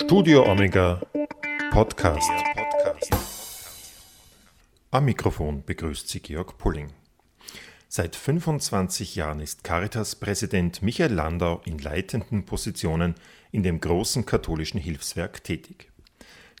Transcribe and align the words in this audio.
Studio 0.00 0.48
Omega 0.48 1.00
Podcast. 1.72 2.30
Am 4.92 5.04
Mikrofon 5.04 5.64
begrüßt 5.64 6.08
Sie 6.08 6.20
Georg 6.20 6.56
Pulling. 6.56 6.92
Seit 7.88 8.14
25 8.14 9.16
Jahren 9.16 9.40
ist 9.40 9.64
Caritas-Präsident 9.64 10.82
Michael 10.82 11.12
Landau 11.12 11.60
in 11.64 11.78
leitenden 11.78 12.46
Positionen 12.46 13.16
in 13.50 13.64
dem 13.64 13.80
großen 13.80 14.24
katholischen 14.24 14.78
Hilfswerk 14.80 15.42
tätig. 15.42 15.90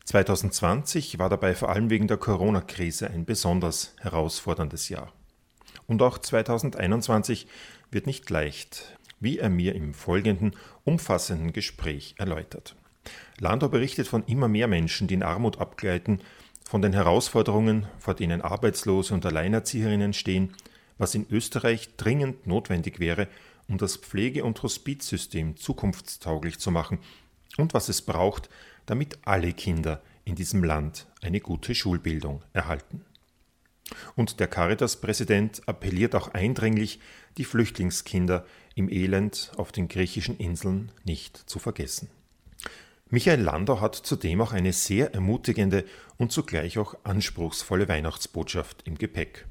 2020 0.04 1.20
war 1.20 1.28
dabei 1.28 1.54
vor 1.54 1.68
allem 1.68 1.90
wegen 1.90 2.08
der 2.08 2.16
Corona-Krise 2.16 3.08
ein 3.08 3.24
besonders 3.24 3.94
herausforderndes 4.00 4.88
Jahr. 4.88 5.12
Und 5.86 6.02
auch 6.02 6.18
2021 6.18 7.46
wird 7.92 8.06
nicht 8.06 8.28
leicht, 8.30 8.98
wie 9.20 9.38
er 9.38 9.48
mir 9.48 9.76
im 9.76 9.94
folgenden 9.94 10.56
umfassenden 10.84 11.52
Gespräch 11.52 12.16
erläutert. 12.18 12.74
Landau 13.38 13.68
berichtet 13.68 14.08
von 14.08 14.24
immer 14.26 14.48
mehr 14.48 14.68
Menschen, 14.68 15.08
die 15.08 15.14
in 15.14 15.22
Armut 15.22 15.58
abgleiten, 15.58 16.20
von 16.64 16.82
den 16.82 16.92
Herausforderungen, 16.92 17.86
vor 17.98 18.14
denen 18.14 18.42
Arbeitslose 18.42 19.14
und 19.14 19.24
Alleinerzieherinnen 19.24 20.12
stehen, 20.12 20.54
was 20.98 21.14
in 21.14 21.26
Österreich 21.30 21.96
dringend 21.96 22.46
notwendig 22.46 23.00
wäre, 23.00 23.28
um 23.68 23.78
das 23.78 23.96
Pflege- 23.96 24.44
und 24.44 24.62
Hospizsystem 24.62 25.56
zukunftstauglich 25.56 26.58
zu 26.58 26.70
machen 26.70 26.98
und 27.56 27.74
was 27.74 27.88
es 27.88 28.02
braucht, 28.02 28.50
damit 28.86 29.18
alle 29.24 29.52
Kinder 29.52 30.02
in 30.24 30.34
diesem 30.34 30.62
Land 30.62 31.06
eine 31.22 31.40
gute 31.40 31.74
Schulbildung 31.74 32.42
erhalten. 32.52 33.04
Und 34.16 34.40
der 34.40 34.48
Caritas-Präsident 34.48 35.62
appelliert 35.66 36.14
auch 36.14 36.34
eindringlich, 36.34 37.00
die 37.38 37.44
Flüchtlingskinder 37.44 38.44
im 38.74 38.90
Elend 38.90 39.52
auf 39.56 39.72
den 39.72 39.88
griechischen 39.88 40.36
Inseln 40.36 40.92
nicht 41.04 41.36
zu 41.36 41.58
vergessen. 41.58 42.10
Michael 43.10 43.40
Landau 43.40 43.80
hat 43.80 43.94
zudem 43.94 44.42
auch 44.42 44.52
eine 44.52 44.74
sehr 44.74 45.14
ermutigende 45.14 45.84
und 46.18 46.30
zugleich 46.30 46.78
auch 46.78 46.94
anspruchsvolle 47.04 47.88
Weihnachtsbotschaft 47.88 48.82
im 48.86 48.98
Gepäck. 48.98 49.46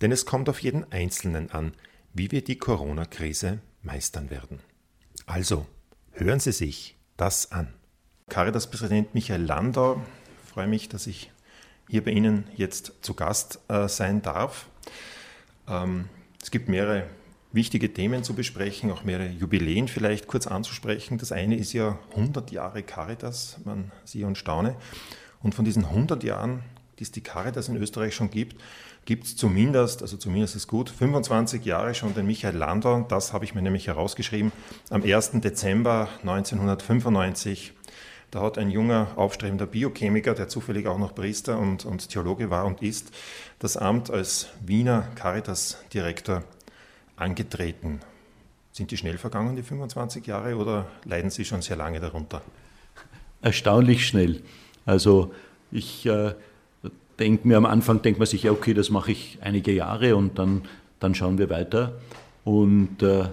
Denn 0.00 0.10
es 0.10 0.26
kommt 0.26 0.48
auf 0.48 0.60
jeden 0.60 0.90
Einzelnen 0.90 1.52
an, 1.52 1.72
wie 2.12 2.32
wir 2.32 2.42
die 2.42 2.58
Corona-Krise 2.58 3.60
meistern 3.82 4.28
werden. 4.30 4.58
Also, 5.26 5.66
hören 6.12 6.40
Sie 6.40 6.52
sich 6.52 6.96
das 7.16 7.52
an. 7.52 7.72
Caritas-Präsident 8.28 9.14
Michael 9.14 9.42
Landau, 9.42 10.02
ich 10.44 10.50
freue 10.50 10.66
mich, 10.66 10.88
dass 10.88 11.06
ich 11.06 11.30
hier 11.88 12.02
bei 12.02 12.10
Ihnen 12.10 12.44
jetzt 12.56 12.92
zu 13.02 13.14
Gast 13.14 13.60
äh, 13.68 13.88
sein 13.88 14.22
darf. 14.22 14.66
Ähm, 15.68 16.08
es 16.42 16.50
gibt 16.50 16.68
mehrere 16.68 17.06
wichtige 17.54 17.92
Themen 17.92 18.24
zu 18.24 18.34
besprechen, 18.34 18.90
auch 18.90 19.04
mehrere 19.04 19.28
Jubiläen 19.28 19.88
vielleicht 19.88 20.26
kurz 20.26 20.46
anzusprechen. 20.46 21.18
Das 21.18 21.32
eine 21.32 21.56
ist 21.56 21.72
ja 21.72 21.98
100 22.10 22.50
Jahre 22.50 22.82
Caritas, 22.82 23.58
man 23.64 23.92
sieht 24.04 24.24
und 24.24 24.36
staune. 24.36 24.76
Und 25.42 25.54
von 25.54 25.64
diesen 25.64 25.84
100 25.84 26.24
Jahren, 26.24 26.62
die 26.98 27.04
es 27.04 27.12
die 27.12 27.20
Caritas 27.20 27.68
in 27.68 27.76
Österreich 27.76 28.14
schon 28.14 28.30
gibt, 28.30 28.60
gibt 29.04 29.24
es 29.24 29.36
zumindest, 29.36 30.02
also 30.02 30.16
zumindest 30.16 30.56
ist 30.56 30.66
gut, 30.66 30.90
25 30.90 31.64
Jahre 31.64 31.94
schon 31.94 32.14
den 32.14 32.26
Michael 32.26 32.56
Landau. 32.56 33.06
Das 33.08 33.32
habe 33.32 33.44
ich 33.44 33.54
mir 33.54 33.62
nämlich 33.62 33.86
herausgeschrieben. 33.86 34.50
Am 34.90 35.02
1. 35.02 35.32
Dezember 35.34 36.08
1995 36.22 37.72
da 38.30 38.40
hat 38.40 38.58
ein 38.58 38.68
junger, 38.68 39.12
aufstrebender 39.14 39.66
Biochemiker, 39.66 40.34
der 40.34 40.48
zufällig 40.48 40.88
auch 40.88 40.98
noch 40.98 41.14
Priester 41.14 41.56
und, 41.56 41.84
und 41.84 42.08
Theologe 42.08 42.50
war 42.50 42.64
und 42.64 42.82
ist, 42.82 43.12
das 43.60 43.76
Amt 43.76 44.10
als 44.10 44.48
Wiener 44.60 45.06
Caritas-Direktor 45.14 46.42
angetreten. 47.16 48.00
Sind 48.72 48.90
die 48.90 48.96
schnell 48.96 49.18
vergangen, 49.18 49.56
die 49.56 49.62
25 49.62 50.26
Jahre, 50.26 50.56
oder 50.56 50.86
leiden 51.04 51.30
Sie 51.30 51.44
schon 51.44 51.62
sehr 51.62 51.76
lange 51.76 52.00
darunter? 52.00 52.42
Erstaunlich 53.40 54.06
schnell. 54.06 54.42
Also 54.86 55.32
ich 55.70 56.06
äh, 56.06 56.34
denke 57.18 57.46
mir 57.46 57.56
am 57.56 57.66
Anfang, 57.66 58.02
denkt 58.02 58.18
man 58.18 58.26
sich, 58.26 58.42
ja 58.42 58.52
okay, 58.52 58.74
das 58.74 58.90
mache 58.90 59.12
ich 59.12 59.38
einige 59.40 59.72
Jahre 59.72 60.16
und 60.16 60.38
dann, 60.38 60.62
dann 61.00 61.14
schauen 61.14 61.38
wir 61.38 61.50
weiter. 61.50 62.00
Und, 62.44 63.02
äh, 63.02 63.28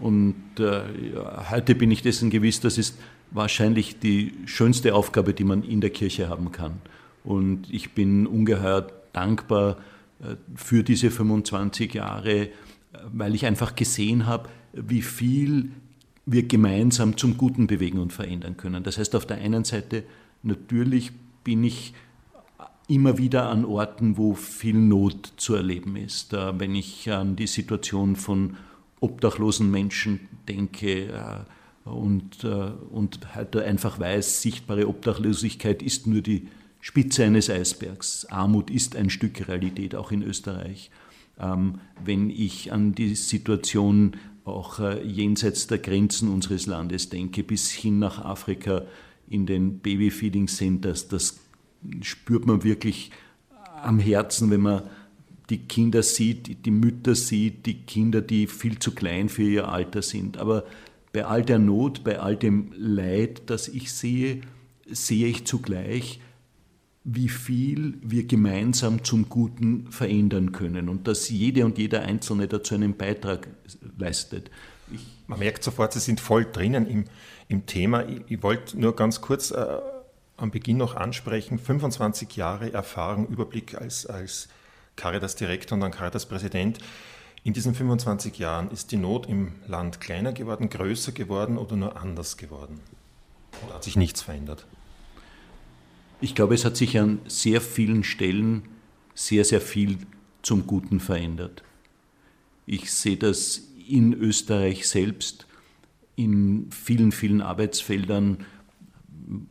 und 0.00 0.36
äh, 0.58 0.82
ja, 1.14 1.50
heute 1.50 1.74
bin 1.74 1.90
ich 1.90 2.02
dessen 2.02 2.30
gewiss, 2.30 2.60
das 2.60 2.78
ist 2.78 2.98
wahrscheinlich 3.30 3.98
die 3.98 4.32
schönste 4.46 4.94
Aufgabe, 4.94 5.34
die 5.34 5.44
man 5.44 5.62
in 5.62 5.80
der 5.80 5.90
Kirche 5.90 6.28
haben 6.28 6.50
kann. 6.52 6.80
Und 7.24 7.66
ich 7.70 7.92
bin 7.92 8.26
ungeheuer 8.26 8.86
dankbar 9.12 9.76
äh, 10.20 10.36
für 10.56 10.82
diese 10.82 11.10
25 11.10 11.94
Jahre, 11.94 12.48
weil 13.12 13.34
ich 13.34 13.46
einfach 13.46 13.74
gesehen 13.74 14.26
habe, 14.26 14.48
wie 14.72 15.02
viel 15.02 15.70
wir 16.26 16.46
gemeinsam 16.46 17.16
zum 17.16 17.36
Guten 17.36 17.66
bewegen 17.66 17.98
und 17.98 18.12
verändern 18.12 18.56
können. 18.56 18.84
Das 18.84 18.98
heißt, 18.98 19.14
auf 19.16 19.26
der 19.26 19.38
einen 19.38 19.64
Seite 19.64 20.04
natürlich 20.42 21.12
bin 21.42 21.64
ich 21.64 21.94
immer 22.86 23.18
wieder 23.18 23.48
an 23.48 23.64
Orten, 23.64 24.16
wo 24.16 24.34
viel 24.34 24.76
Not 24.76 25.32
zu 25.36 25.54
erleben 25.54 25.96
ist. 25.96 26.32
Äh, 26.32 26.58
wenn 26.58 26.74
ich 26.74 27.10
an 27.10 27.36
die 27.36 27.46
Situation 27.46 28.16
von 28.16 28.56
obdachlosen 29.00 29.70
Menschen 29.70 30.20
denke, 30.48 31.46
und, 31.88 32.44
äh, 32.44 32.70
und 32.90 33.34
heute 33.34 33.64
einfach 33.64 33.98
weiß, 33.98 34.42
sichtbare 34.42 34.88
Obdachlosigkeit 34.88 35.82
ist 35.82 36.06
nur 36.06 36.20
die 36.20 36.48
Spitze 36.80 37.24
eines 37.24 37.50
Eisbergs. 37.50 38.26
Armut 38.26 38.70
ist 38.70 38.96
ein 38.96 39.10
Stück 39.10 39.48
Realität, 39.48 39.94
auch 39.94 40.12
in 40.12 40.22
Österreich. 40.22 40.90
Ähm, 41.40 41.80
wenn 42.04 42.30
ich 42.30 42.72
an 42.72 42.94
die 42.94 43.14
Situation 43.14 44.16
auch 44.44 44.80
äh, 44.80 45.02
jenseits 45.04 45.66
der 45.66 45.78
Grenzen 45.78 46.28
unseres 46.28 46.66
Landes 46.66 47.08
denke, 47.08 47.42
bis 47.42 47.70
hin 47.70 47.98
nach 47.98 48.24
Afrika 48.24 48.82
in 49.28 49.46
den 49.46 49.78
Babyfeeding 49.78 50.48
Centers, 50.48 51.08
das 51.08 51.40
spürt 52.02 52.46
man 52.46 52.64
wirklich 52.64 53.10
am 53.82 53.98
Herzen, 53.98 54.50
wenn 54.50 54.62
man 54.62 54.82
die 55.50 55.58
Kinder 55.58 56.02
sieht, 56.02 56.66
die 56.66 56.70
Mütter 56.70 57.14
sieht, 57.14 57.66
die 57.66 57.82
Kinder, 57.82 58.20
die 58.20 58.46
viel 58.46 58.78
zu 58.78 58.92
klein 58.92 59.28
für 59.28 59.44
ihr 59.44 59.68
Alter 59.68 60.02
sind. 60.02 60.36
Aber 60.36 60.64
bei 61.12 61.24
all 61.24 61.42
der 61.42 61.58
Not, 61.58 62.04
bei 62.04 62.18
all 62.18 62.36
dem 62.36 62.72
Leid, 62.76 63.42
das 63.46 63.68
ich 63.68 63.92
sehe, 63.92 64.42
sehe 64.86 65.26
ich 65.26 65.46
zugleich, 65.46 66.20
wie 67.10 67.30
viel 67.30 67.98
wir 68.02 68.26
gemeinsam 68.26 69.02
zum 69.02 69.30
Guten 69.30 69.90
verändern 69.90 70.52
können 70.52 70.90
und 70.90 71.08
dass 71.08 71.30
jede 71.30 71.64
und 71.64 71.78
jeder 71.78 72.02
Einzelne 72.02 72.48
dazu 72.48 72.74
einen 72.74 72.98
Beitrag 72.98 73.48
leistet. 73.96 74.50
Ich 74.92 75.06
Man 75.26 75.38
merkt 75.38 75.64
sofort, 75.64 75.94
Sie 75.94 76.00
sind 76.00 76.20
voll 76.20 76.44
drinnen 76.44 76.86
im, 76.86 77.04
im 77.48 77.64
Thema. 77.64 78.06
Ich, 78.06 78.22
ich 78.26 78.42
wollte 78.42 78.78
nur 78.78 78.94
ganz 78.94 79.22
kurz 79.22 79.50
äh, 79.50 79.78
am 80.36 80.50
Beginn 80.50 80.76
noch 80.76 80.96
ansprechen, 80.96 81.58
25 81.58 82.36
Jahre 82.36 82.74
Erfahrung, 82.74 83.26
Überblick 83.28 83.80
als, 83.80 84.04
als 84.04 84.48
Caritas-Direktor 84.96 85.76
und 85.76 85.80
dann 85.80 85.92
Caritas-Präsident. 85.92 86.78
In 87.42 87.54
diesen 87.54 87.74
25 87.74 88.38
Jahren 88.38 88.70
ist 88.70 88.92
die 88.92 88.98
Not 88.98 89.26
im 89.26 89.52
Land 89.66 90.02
kleiner 90.02 90.32
geworden, 90.32 90.68
größer 90.68 91.12
geworden 91.12 91.56
oder 91.56 91.76
nur 91.76 91.96
anders 91.96 92.36
geworden? 92.36 92.80
Oder 93.64 93.76
hat 93.76 93.84
sich 93.84 93.96
nichts 93.96 94.20
verändert? 94.20 94.66
Ich 96.20 96.34
glaube, 96.34 96.54
es 96.54 96.64
hat 96.64 96.76
sich 96.76 96.98
an 96.98 97.20
sehr 97.28 97.60
vielen 97.60 98.02
Stellen 98.02 98.62
sehr, 99.14 99.44
sehr 99.44 99.60
viel 99.60 99.98
zum 100.42 100.66
Guten 100.66 101.00
verändert. 101.00 101.62
Ich 102.66 102.92
sehe 102.92 103.16
das 103.16 103.68
in 103.88 104.12
Österreich 104.14 104.88
selbst, 104.88 105.46
in 106.16 106.70
vielen, 106.70 107.12
vielen 107.12 107.40
Arbeitsfeldern. 107.40 108.38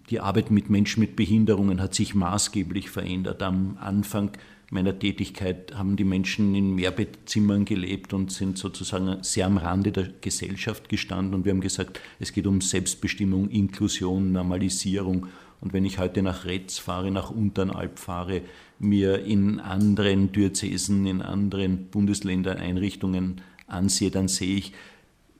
Die 0.09 0.19
Arbeit 0.19 0.51
mit 0.51 0.69
Menschen 0.69 0.99
mit 0.99 1.15
Behinderungen 1.15 1.81
hat 1.81 1.93
sich 1.95 2.13
maßgeblich 2.13 2.89
verändert. 2.89 3.41
Am 3.43 3.77
Anfang 3.79 4.31
meiner 4.69 4.97
Tätigkeit 4.97 5.73
haben 5.75 5.95
die 5.95 6.03
Menschen 6.03 6.53
in 6.53 6.75
Mehrbettzimmern 6.75 7.63
gelebt 7.63 8.13
und 8.13 8.31
sind 8.31 8.57
sozusagen 8.57 9.23
sehr 9.23 9.45
am 9.45 9.57
Rande 9.57 9.91
der 9.93 10.09
Gesellschaft 10.19 10.89
gestanden. 10.89 11.33
Und 11.33 11.45
wir 11.45 11.53
haben 11.53 11.61
gesagt, 11.61 12.01
es 12.19 12.33
geht 12.33 12.47
um 12.47 12.59
Selbstbestimmung, 12.59 13.49
Inklusion, 13.49 14.33
Normalisierung. 14.33 15.27
Und 15.59 15.73
wenn 15.73 15.85
ich 15.85 15.97
heute 15.97 16.21
nach 16.21 16.45
Retz 16.45 16.77
fahre, 16.77 17.11
nach 17.11 17.31
Unternalb 17.31 17.99
fahre, 17.99 18.41
mir 18.79 19.23
in 19.23 19.59
anderen 19.59 20.31
Diözesen, 20.31 21.05
in 21.07 21.21
anderen 21.21 21.87
Bundesländern 21.87 22.57
Einrichtungen 22.57 23.41
ansehe, 23.65 24.11
dann 24.11 24.27
sehe 24.27 24.57
ich, 24.57 24.73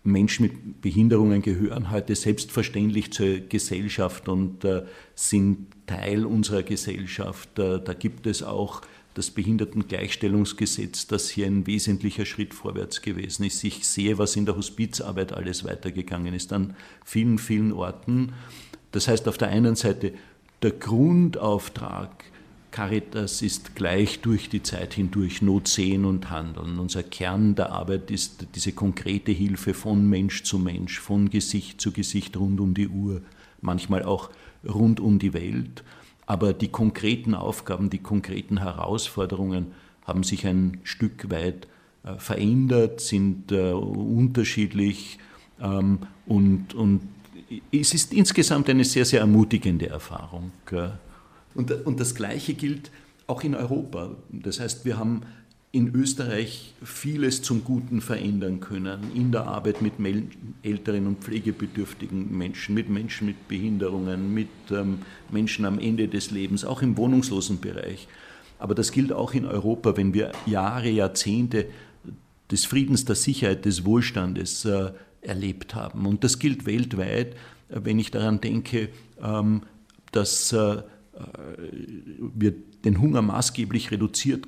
Menschen 0.04 0.44
mit 0.44 0.82
Behinderungen 0.82 1.42
gehören 1.42 1.92
heute 1.92 2.16
selbstverständlich 2.16 3.12
zur 3.12 3.40
Gesellschaft 3.40 4.30
und 4.30 4.64
äh, 4.64 4.84
sind 5.16 5.68
Teil 5.86 6.26
unserer 6.26 6.64
Gesellschaft. 6.64 7.60
Äh, 7.60 7.82
da 7.84 7.94
gibt 7.94 8.26
es 8.26 8.42
auch 8.42 8.82
das 9.16 9.32
Behindertengleichstellungsgesetz, 9.32 11.08
das 11.08 11.30
hier 11.30 11.48
ein 11.48 11.68
wesentlicher 11.68 12.26
Schritt 12.26 12.54
vorwärts 12.54 13.02
gewesen 13.02 13.44
ist. 13.46 13.64
Ich 13.64 13.86
sehe, 13.86 14.18
was 14.18 14.36
in 14.36 14.46
der 14.46 14.56
Hospizarbeit 14.56 15.34
alles 15.34 15.66
weitergegangen 15.66 16.34
ist 16.34 16.54
an 16.54 16.76
vielen, 17.04 17.38
vielen 17.38 17.74
Orten. 17.74 18.34
Das 18.92 19.08
heißt 19.08 19.28
auf 19.28 19.38
der 19.38 19.50
einen 19.50 19.76
Seite, 19.76 20.14
der 20.62 20.72
Grundauftrag 20.72 22.26
Caritas 22.72 23.42
ist 23.42 23.76
gleich 23.76 24.20
durch 24.22 24.50
die 24.50 24.62
Zeit 24.62 24.94
hindurch 24.94 25.42
Not 25.42 25.68
sehen 25.68 26.06
und 26.06 26.30
handeln. 26.30 26.78
Unser 26.78 27.02
Kern 27.02 27.56
der 27.56 27.72
Arbeit 27.72 28.12
ist 28.12 28.48
diese 28.54 28.72
konkrete 28.72 29.32
Hilfe 29.32 29.74
von 29.74 30.08
Mensch 30.08 30.44
zu 30.44 30.60
Mensch, 30.60 31.00
von 31.00 31.30
Gesicht 31.30 31.82
zu 31.82 31.92
Gesicht 31.92 32.38
rund 32.38 32.60
um 32.60 32.74
die 32.76 32.88
Uhr, 32.88 33.22
manchmal 33.62 34.04
auch 34.04 34.30
rund 34.64 35.00
um 35.00 35.18
die 35.18 35.34
Welt. 35.34 35.84
Aber 36.28 36.54
die 36.54 36.68
konkreten 36.68 37.34
Aufgaben, 37.34 37.90
die 37.90 37.98
konkreten 37.98 38.58
Herausforderungen 38.60 39.72
haben 40.06 40.24
sich 40.24 40.46
ein 40.46 40.80
Stück 40.84 41.32
weit 41.32 41.68
äh, 42.04 42.20
verändert, 42.20 43.02
sind 43.02 43.52
äh, 43.52 43.72
unterschiedlich 43.72 45.20
ähm, 45.60 46.00
und, 46.26 46.74
und 46.76 47.02
es 47.72 47.94
ist 47.94 48.14
insgesamt 48.14 48.70
eine 48.70 48.84
sehr, 48.84 49.06
sehr 49.06 49.22
ermutigende 49.22 49.88
Erfahrung. 49.90 50.52
Und, 51.54 51.72
und 51.86 52.00
das 52.00 52.14
Gleiche 52.14 52.54
gilt 52.54 52.92
auch 53.26 53.44
in 53.44 53.56
Europa. 53.56 54.12
Das 54.30 54.60
heißt, 54.60 54.86
wir 54.86 54.98
haben 54.98 55.22
in 55.72 55.94
Österreich 55.94 56.74
vieles 56.84 57.42
zum 57.42 57.64
Guten 57.64 58.02
verändern 58.02 58.62
können, 58.62 59.12
in 59.14 59.32
der 59.32 59.48
Arbeit 59.48 59.82
mit 59.82 59.94
älteren 60.64 61.08
und 61.08 61.24
pflegebedürftigen 61.24 62.36
Menschen, 62.36 62.74
mit 62.74 62.90
Menschen 62.90 63.28
mit 63.28 63.48
Behinderungen, 63.48 64.34
mit 64.34 64.48
ähm, 64.72 65.00
Menschen 65.30 65.66
am 65.66 65.78
Ende 65.78 66.08
des 66.08 66.32
Lebens, 66.32 66.64
auch 66.64 66.82
im 66.82 66.96
Wohnungslosenbereich. 66.98 68.08
Aber 68.60 68.76
das 68.76 68.92
gilt 68.92 69.12
auch 69.12 69.34
in 69.34 69.46
Europa, 69.46 69.98
wenn 69.98 70.14
wir 70.14 70.32
Jahre, 70.46 70.90
Jahrzehnte 70.90 71.66
des 72.50 72.66
Friedens, 72.66 73.06
der 73.06 73.16
Sicherheit, 73.16 73.66
des 73.66 73.86
Wohlstandes 73.86 74.64
äh, 74.66 74.92
erlebt 75.28 75.76
haben. 75.76 76.06
Und 76.06 76.24
das 76.24 76.40
gilt 76.40 76.66
weltweit, 76.66 77.34
äh, 77.70 77.82
wenn 77.84 78.00
ich 78.00 78.12
daran 78.12 78.42
denke, 78.42 78.90
ähm, 79.22 79.62
dass 80.12 80.54
äh, 80.54 80.82
wir 82.36 82.54
den 82.86 83.02
Hunger 83.02 83.22
maßgeblich 83.22 83.92
reduziert, 83.92 84.48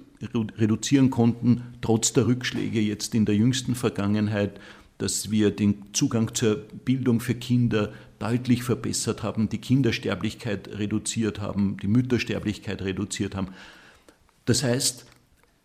reduzieren 0.57 1.09
konnten, 1.09 1.63
trotz 1.81 2.13
der 2.13 2.27
Rückschläge 2.27 2.79
jetzt 2.79 3.15
in 3.15 3.25
der 3.25 3.35
jüngsten 3.35 3.75
Vergangenheit, 3.75 4.59
dass 4.99 5.31
wir 5.31 5.51
den 5.51 5.93
Zugang 5.93 6.35
zur 6.35 6.57
Bildung 6.57 7.21
für 7.21 7.33
Kinder 7.33 7.93
deutlich 8.19 8.63
verbessert 8.63 9.23
haben, 9.23 9.49
die 9.49 9.59
Kindersterblichkeit 9.59 10.67
reduziert 10.77 11.39
haben, 11.39 11.77
die 11.81 11.87
Müttersterblichkeit 11.87 12.81
reduziert 12.81 13.33
haben. 13.33 13.47
Das 14.45 14.61
heißt, 14.61 15.05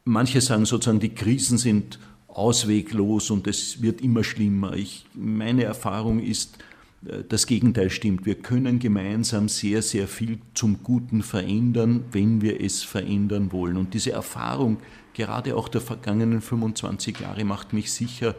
manche 0.04 0.40
sagen 0.40 0.66
sozusagen, 0.66 1.00
die 1.00 1.14
Krisen 1.14 1.58
sind 1.58 1.98
ausweglos 2.34 3.30
und 3.30 3.46
es 3.46 3.80
wird 3.80 4.00
immer 4.00 4.24
schlimmer. 4.24 4.74
Ich, 4.74 5.06
meine 5.14 5.64
Erfahrung 5.64 6.20
ist, 6.20 6.58
äh, 7.06 7.22
das 7.28 7.46
Gegenteil 7.46 7.90
stimmt. 7.90 8.26
Wir 8.26 8.34
können 8.34 8.78
gemeinsam 8.78 9.48
sehr, 9.48 9.82
sehr 9.82 10.08
viel 10.08 10.38
zum 10.54 10.82
Guten 10.82 11.22
verändern, 11.22 12.04
wenn 12.12 12.42
wir 12.42 12.60
es 12.60 12.82
verändern 12.82 13.52
wollen. 13.52 13.76
Und 13.76 13.94
diese 13.94 14.12
Erfahrung, 14.12 14.78
gerade 15.14 15.56
auch 15.56 15.68
der 15.68 15.80
vergangenen 15.80 16.40
25 16.40 17.20
Jahre, 17.20 17.44
macht 17.44 17.72
mich 17.72 17.92
sicher, 17.92 18.34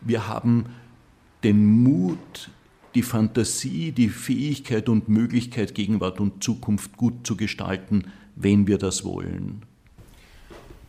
wir 0.00 0.28
haben 0.28 0.66
den 1.42 1.82
Mut, 1.82 2.50
die 2.94 3.02
Fantasie, 3.02 3.92
die 3.92 4.08
Fähigkeit 4.08 4.88
und 4.88 5.08
Möglichkeit, 5.08 5.74
Gegenwart 5.74 6.20
und 6.20 6.42
Zukunft 6.42 6.96
gut 6.96 7.26
zu 7.26 7.36
gestalten, 7.36 8.12
wenn 8.34 8.66
wir 8.66 8.78
das 8.78 9.04
wollen. 9.04 9.62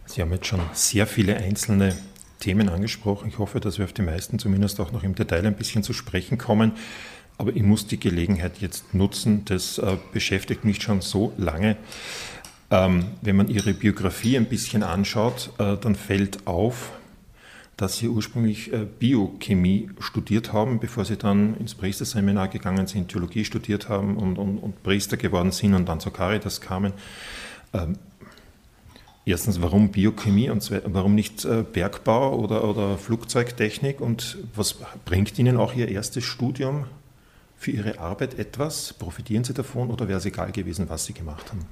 Sie 0.05 0.21
haben 0.21 0.31
jetzt 0.31 0.47
schon 0.47 0.61
sehr 0.73 1.05
viele 1.05 1.37
einzelne 1.37 1.95
Themen 2.39 2.69
angesprochen. 2.69 3.29
Ich 3.29 3.37
hoffe, 3.37 3.59
dass 3.59 3.77
wir 3.77 3.85
auf 3.85 3.93
die 3.93 4.01
meisten 4.01 4.39
zumindest 4.39 4.79
auch 4.79 4.91
noch 4.91 5.03
im 5.03 5.15
Detail 5.15 5.45
ein 5.45 5.55
bisschen 5.55 5.83
zu 5.83 5.93
sprechen 5.93 6.37
kommen. 6.37 6.73
Aber 7.37 7.55
ich 7.55 7.63
muss 7.63 7.87
die 7.87 7.99
Gelegenheit 7.99 8.59
jetzt 8.59 8.93
nutzen, 8.93 9.45
das 9.45 9.77
äh, 9.77 9.97
beschäftigt 10.11 10.65
mich 10.65 10.81
schon 10.81 11.01
so 11.01 11.33
lange. 11.37 11.77
Ähm, 12.71 13.05
wenn 13.21 13.35
man 13.35 13.47
Ihre 13.47 13.73
Biografie 13.73 14.37
ein 14.37 14.45
bisschen 14.45 14.83
anschaut, 14.83 15.51
äh, 15.57 15.77
dann 15.77 15.95
fällt 15.95 16.45
auf, 16.47 16.91
dass 17.77 17.97
Sie 17.97 18.09
ursprünglich 18.09 18.73
äh, 18.73 18.85
Biochemie 18.85 19.89
studiert 19.99 20.51
haben, 20.51 20.79
bevor 20.79 21.05
Sie 21.05 21.15
dann 21.15 21.55
ins 21.57 21.75
Priesterseminar 21.75 22.49
gegangen 22.49 22.87
sind, 22.87 23.07
Theologie 23.09 23.45
studiert 23.45 23.87
haben 23.87 24.17
und, 24.17 24.37
und, 24.37 24.57
und 24.57 24.83
Priester 24.83 25.15
geworden 25.15 25.51
sind 25.51 25.73
und 25.73 25.87
dann 25.87 26.01
zur 26.01 26.11
Caritas 26.11 26.59
kamen. 26.59 26.91
Ähm, 27.73 27.97
Erstens, 29.29 29.61
warum 29.61 29.91
Biochemie 29.91 30.49
und 30.49 30.71
warum 30.85 31.13
nicht 31.13 31.45
äh, 31.45 31.63
Bergbau 31.63 32.35
oder, 32.39 32.67
oder 32.67 32.97
Flugzeugtechnik 32.97 34.01
und 34.01 34.39
was 34.55 34.77
bringt 35.05 35.37
Ihnen 35.37 35.55
auch 35.55 35.75
Ihr 35.75 35.87
erstes 35.87 36.23
Studium 36.23 36.85
für 37.55 37.69
Ihre 37.69 37.99
Arbeit 37.99 38.39
etwas? 38.39 38.91
Profitieren 38.91 39.43
Sie 39.43 39.53
davon 39.53 39.91
oder 39.91 40.07
wäre 40.07 40.17
es 40.17 40.25
egal 40.25 40.51
gewesen, 40.51 40.89
was 40.89 41.05
Sie 41.05 41.13
gemacht 41.13 41.51
haben? 41.51 41.67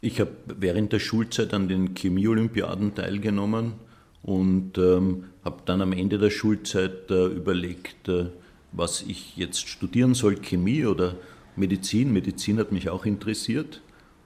Ich 0.00 0.18
habe 0.18 0.30
während 0.46 0.94
der 0.94 1.00
Schulzeit 1.00 1.52
an 1.52 1.68
den 1.68 1.92
Chemie-Olympiaden 1.92 2.94
teilgenommen 2.94 3.74
und 4.22 4.78
ähm, 4.78 5.24
habe 5.44 5.60
dann 5.66 5.82
am 5.82 5.92
Ende 5.92 6.16
der 6.16 6.30
Schulzeit 6.30 7.10
äh, 7.10 7.26
überlegt, 7.26 8.08
äh, 8.08 8.28
was 8.72 9.02
ich 9.02 9.36
jetzt 9.36 9.68
studieren 9.68 10.14
soll, 10.14 10.36
Chemie 10.36 10.86
oder 10.86 11.16
Medizin. 11.56 12.10
Medizin 12.10 12.58
hat 12.58 12.72
mich 12.72 12.88
auch 12.88 13.04
interessiert. 13.04 13.82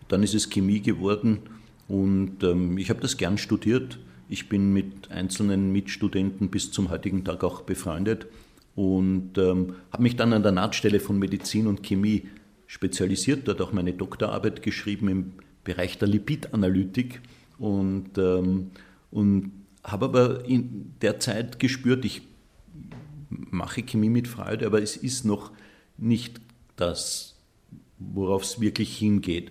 Dann 0.07 0.23
ist 0.23 0.37
es 0.37 0.51
Chemie 0.51 0.81
geworden 0.81 1.41
und 1.91 2.45
ähm, 2.45 2.79
ich 2.79 2.89
habe 2.89 3.01
das 3.01 3.17
gern 3.17 3.37
studiert. 3.37 3.99
Ich 4.29 4.49
bin 4.49 4.73
mit 4.73 5.11
einzelnen 5.11 5.73
Mitstudenten 5.73 6.49
bis 6.49 6.71
zum 6.71 6.89
heutigen 6.89 7.25
Tag 7.25 7.43
auch 7.43 7.63
befreundet 7.63 8.29
und 8.77 9.37
ähm, 9.37 9.75
habe 9.93 10.05
mich 10.05 10.15
dann 10.15 10.33
an 10.33 10.45
der 10.45 10.53
Nahtstelle 10.53 11.01
von 11.01 11.19
Medizin 11.19 11.67
und 11.67 11.83
Chemie 11.83 12.29
spezialisiert, 12.69 13.49
dort 13.49 13.61
auch 13.61 13.73
meine 13.73 13.93
Doktorarbeit 13.93 14.63
geschrieben 14.63 15.09
im 15.09 15.33
Bereich 15.65 15.99
der 15.99 16.07
Lipidanalytik 16.07 17.21
und, 17.59 18.17
ähm, 18.19 18.71
und 19.11 19.51
habe 19.83 20.05
aber 20.05 20.45
in 20.45 20.95
der 21.03 21.19
Zeit 21.19 21.59
gespürt, 21.59 22.05
ich 22.05 22.23
mache 23.29 23.83
Chemie 23.83 24.11
mit 24.11 24.29
Freude, 24.29 24.65
aber 24.65 24.81
es 24.81 24.97
ist 24.97 25.25
noch 25.25 25.51
nicht 25.99 26.41
das, 26.77 27.35
worauf 27.99 28.45
es 28.45 28.61
wirklich 28.61 28.97
hingeht. 28.97 29.51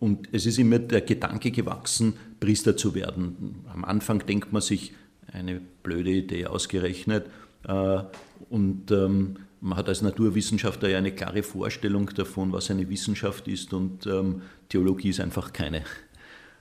Und 0.00 0.28
es 0.32 0.46
ist 0.46 0.58
immer 0.58 0.78
der 0.78 1.02
Gedanke 1.02 1.50
gewachsen, 1.50 2.14
Priester 2.40 2.76
zu 2.76 2.94
werden. 2.94 3.64
Am 3.72 3.84
Anfang 3.84 4.24
denkt 4.26 4.52
man 4.52 4.62
sich, 4.62 4.94
eine 5.34 5.60
blöde 5.82 6.10
Idee 6.10 6.46
ausgerechnet. 6.46 7.26
Äh, 7.66 8.02
und 8.50 8.90
ähm, 8.90 9.36
man 9.60 9.78
hat 9.78 9.88
als 9.88 10.02
Naturwissenschaftler 10.02 10.90
ja 10.90 10.98
eine 10.98 11.12
klare 11.12 11.42
Vorstellung 11.42 12.10
davon, 12.14 12.52
was 12.52 12.70
eine 12.70 12.88
Wissenschaft 12.88 13.48
ist 13.48 13.72
und 13.72 14.06
ähm, 14.06 14.42
Theologie 14.68 15.08
ist 15.08 15.20
einfach 15.20 15.52
keine. 15.52 15.82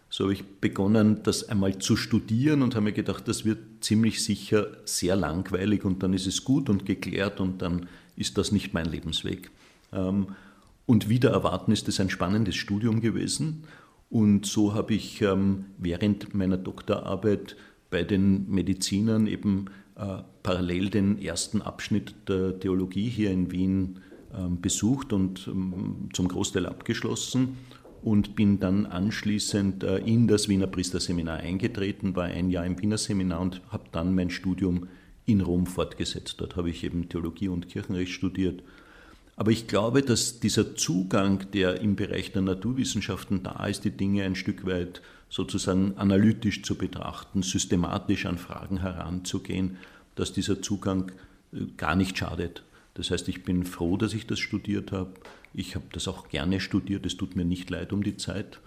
So 0.09 0.25
habe 0.25 0.33
ich 0.33 0.45
begonnen, 0.45 1.21
das 1.23 1.49
einmal 1.49 1.79
zu 1.79 1.95
studieren 1.95 2.61
und 2.61 2.75
habe 2.75 2.85
mir 2.85 2.93
gedacht, 2.93 3.27
das 3.27 3.45
wird 3.45 3.83
ziemlich 3.83 4.23
sicher 4.23 4.67
sehr 4.85 5.15
langweilig 5.15 5.83
und 5.85 6.03
dann 6.03 6.13
ist 6.13 6.27
es 6.27 6.43
gut 6.43 6.69
und 6.69 6.85
geklärt 6.85 7.39
und 7.39 7.61
dann 7.61 7.87
ist 8.15 8.37
das 8.37 8.51
nicht 8.51 8.73
mein 8.73 8.85
Lebensweg. 8.85 9.49
Und 10.85 11.09
wieder 11.09 11.31
erwarten 11.31 11.71
ist 11.71 11.87
es 11.87 11.99
ein 11.99 12.09
spannendes 12.09 12.55
Studium 12.55 13.01
gewesen. 13.01 13.63
Und 14.09 14.45
so 14.45 14.73
habe 14.73 14.93
ich 14.93 15.21
ähm, 15.21 15.65
während 15.77 16.33
meiner 16.33 16.57
Doktorarbeit 16.57 17.55
bei 17.89 18.03
den 18.03 18.49
Medizinern 18.49 19.27
eben 19.27 19.65
äh, 19.95 20.17
parallel 20.43 20.89
den 20.89 21.21
ersten 21.21 21.61
Abschnitt 21.61 22.15
der 22.27 22.59
Theologie 22.59 23.09
hier 23.09 23.31
in 23.31 23.51
Wien 23.51 23.99
ähm, 24.35 24.61
besucht 24.61 25.13
und 25.13 25.47
ähm, 25.47 26.09
zum 26.13 26.27
Großteil 26.27 26.65
abgeschlossen 26.65 27.57
und 28.01 28.35
bin 28.35 28.59
dann 28.59 28.85
anschließend 28.85 29.83
äh, 29.83 29.97
in 29.99 30.27
das 30.27 30.49
Wiener 30.49 30.67
Priesterseminar 30.67 31.37
eingetreten, 31.37 32.15
war 32.15 32.25
ein 32.25 32.49
Jahr 32.49 32.65
im 32.65 32.79
Wiener 32.81 32.97
Seminar 32.97 33.39
und 33.39 33.61
habe 33.69 33.85
dann 33.91 34.13
mein 34.13 34.29
Studium 34.29 34.87
in 35.25 35.41
Rom 35.41 35.65
fortgesetzt. 35.65 36.35
Dort 36.39 36.55
habe 36.55 36.69
ich 36.69 36.83
eben 36.83 37.07
Theologie 37.07 37.47
und 37.47 37.69
Kirchenrecht 37.69 38.11
studiert 38.11 38.61
aber 39.35 39.51
ich 39.51 39.67
glaube, 39.67 40.03
dass 40.03 40.39
dieser 40.39 40.75
Zugang, 40.75 41.51
der 41.51 41.81
im 41.81 41.95
Bereich 41.95 42.31
der 42.31 42.43
Naturwissenschaften 42.43 43.43
da 43.43 43.65
ist, 43.65 43.83
die 43.83 43.91
Dinge 43.91 44.23
ein 44.23 44.35
Stück 44.35 44.65
weit 44.65 45.01
sozusagen 45.29 45.97
analytisch 45.97 46.61
zu 46.61 46.75
betrachten, 46.75 47.41
systematisch 47.41 48.27
an 48.27 48.37
Fragen 48.37 48.81
heranzugehen, 48.81 49.77
dass 50.13 50.33
dieser 50.33 50.61
Zugang 50.61 51.11
äh, 51.51 51.65
gar 51.77 51.95
nicht 51.95 52.17
schadet. 52.17 52.63
Das 52.93 53.09
heißt, 53.09 53.27
ich 53.27 53.43
bin 53.43 53.65
froh, 53.65 53.97
dass 53.97 54.13
ich 54.13 54.27
das 54.27 54.39
studiert 54.39 54.91
habe. 54.91 55.13
Ich 55.55 55.73
habe 55.73 55.85
das 55.91 56.07
auch 56.07 56.29
gerne 56.29 56.59
studiert. 56.59 57.05
Es 57.07 57.17
tut 57.17 57.35
mir 57.35 57.45
nicht 57.45 57.71
leid 57.71 57.91
um 57.93 58.03
die 58.03 58.17
Zeit. 58.17 58.59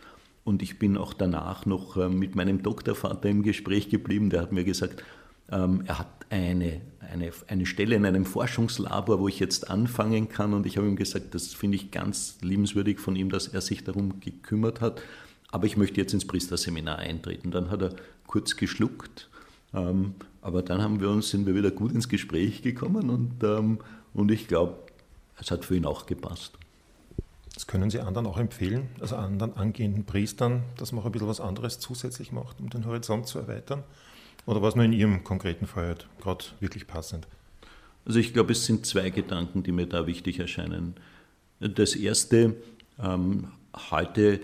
Und 0.43 0.63
ich 0.63 0.81
bin 0.81 0.97
auch 0.97 1.13
danach 1.13 1.67
noch 1.67 1.97
äh, 1.97 2.09
mit 2.09 2.35
meinem 2.35 2.65
Doktorvater 2.65 3.29
im 3.29 3.45
Gespräch 3.45 3.89
geblieben. 3.89 4.31
Der 4.31 4.43
hat 4.43 4.51
mir 4.51 4.65
gesagt, 4.65 5.05
ähm, 5.51 5.85
er 5.87 6.01
hat 6.01 6.16
eine, 6.31 6.81
eine, 7.01 7.31
eine 7.49 7.67
Stelle 7.67 7.97
in 7.97 8.05
einem 8.05 8.25
Forschungslabor, 8.25 9.21
wo 9.21 9.29
ich 9.29 9.39
jetzt 9.39 9.71
anfangen 9.71 10.29
kann. 10.29 10.55
Und 10.55 10.67
ich 10.67 10.77
habe 10.77 10.87
ihm 10.87 10.97
gesagt, 10.97 11.35
das 11.35 11.55
finde 11.55 11.77
ich 11.77 11.91
ganz 11.91 12.39
liebenswürdig 12.41 12.99
von 12.99 13.17
ihm, 13.17 13.31
dass 13.31 13.49
er 13.49 13.61
sich 13.61 13.85
darum 13.85 14.21
gekümmert 14.21 14.81
hat. 14.81 15.01
Aber 15.51 15.67
ich 15.67 15.77
möchte 15.77 16.01
jetzt 16.01 16.13
ins 16.13 16.27
Priesterseminar 16.27 16.99
eintreten. 16.99 17.51
Dann 17.51 17.71
hat 17.71 17.83
er 17.83 17.95
kurz 18.27 18.57
geschluckt. 18.57 19.29
Ähm, 19.75 20.15
aber 20.43 20.63
dann 20.63 20.81
haben 20.81 21.01
wir 21.01 21.11
uns, 21.11 21.31
sind 21.31 21.47
wir 21.47 21.55
wieder 21.55 21.71
gut 21.71 21.93
ins 21.93 22.09
Gespräch 22.09 22.63
gekommen 22.63 23.11
und, 23.11 23.43
ähm, 23.43 23.79
und 24.15 24.31
ich 24.31 24.49
glaube, 24.49 24.79
es 25.41 25.51
hat 25.51 25.65
für 25.65 25.77
ihn 25.77 25.85
auch 25.85 26.07
gepasst. 26.07 26.53
Das 27.55 27.67
können 27.67 27.91
Sie 27.91 28.01
anderen 28.01 28.27
auch 28.27 28.39
empfehlen, 28.39 28.89
also 29.01 29.17
anderen 29.17 29.57
angehenden 29.57 30.05
Priestern, 30.05 30.63
dass 30.77 30.93
man 30.93 31.03
auch 31.03 31.07
ein 31.07 31.13
bisschen 31.13 31.29
was 31.29 31.41
anderes 31.41 31.81
zusätzlich 31.81 32.31
macht, 32.33 32.61
um 32.61 32.71
den 32.71 32.87
Horizont 32.87 33.27
zu 33.27 33.39
erweitern? 33.39 33.83
Oder 34.47 34.63
war 34.63 34.69
es 34.69 34.77
nur 34.77 34.85
in 34.85 34.93
Ihrem 34.93 35.25
konkreten 35.25 35.67
Fall 35.67 35.97
gerade 36.21 36.45
wirklich 36.61 36.87
passend? 36.87 37.27
Also 38.05 38.21
ich 38.21 38.33
glaube, 38.33 38.53
es 38.53 38.65
sind 38.65 38.87
zwei 38.87 39.11
Gedanken, 39.11 39.65
die 39.65 39.73
mir 39.73 39.87
da 39.87 40.07
wichtig 40.07 40.39
erscheinen. 40.39 40.95
Das 41.59 41.97
erste, 41.97 42.55
ähm, 43.03 43.49
heute 43.91 44.41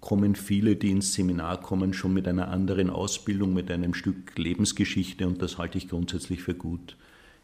kommen 0.00 0.36
viele, 0.36 0.76
die 0.76 0.90
ins 0.90 1.14
Seminar 1.14 1.60
kommen, 1.60 1.94
schon 1.94 2.12
mit 2.12 2.28
einer 2.28 2.48
anderen 2.48 2.90
Ausbildung, 2.90 3.52
mit 3.54 3.70
einem 3.70 3.94
Stück 3.94 4.36
Lebensgeschichte 4.38 5.26
und 5.26 5.42
das 5.42 5.58
halte 5.58 5.78
ich 5.78 5.88
grundsätzlich 5.88 6.42
für 6.42 6.54
gut. 6.54 6.96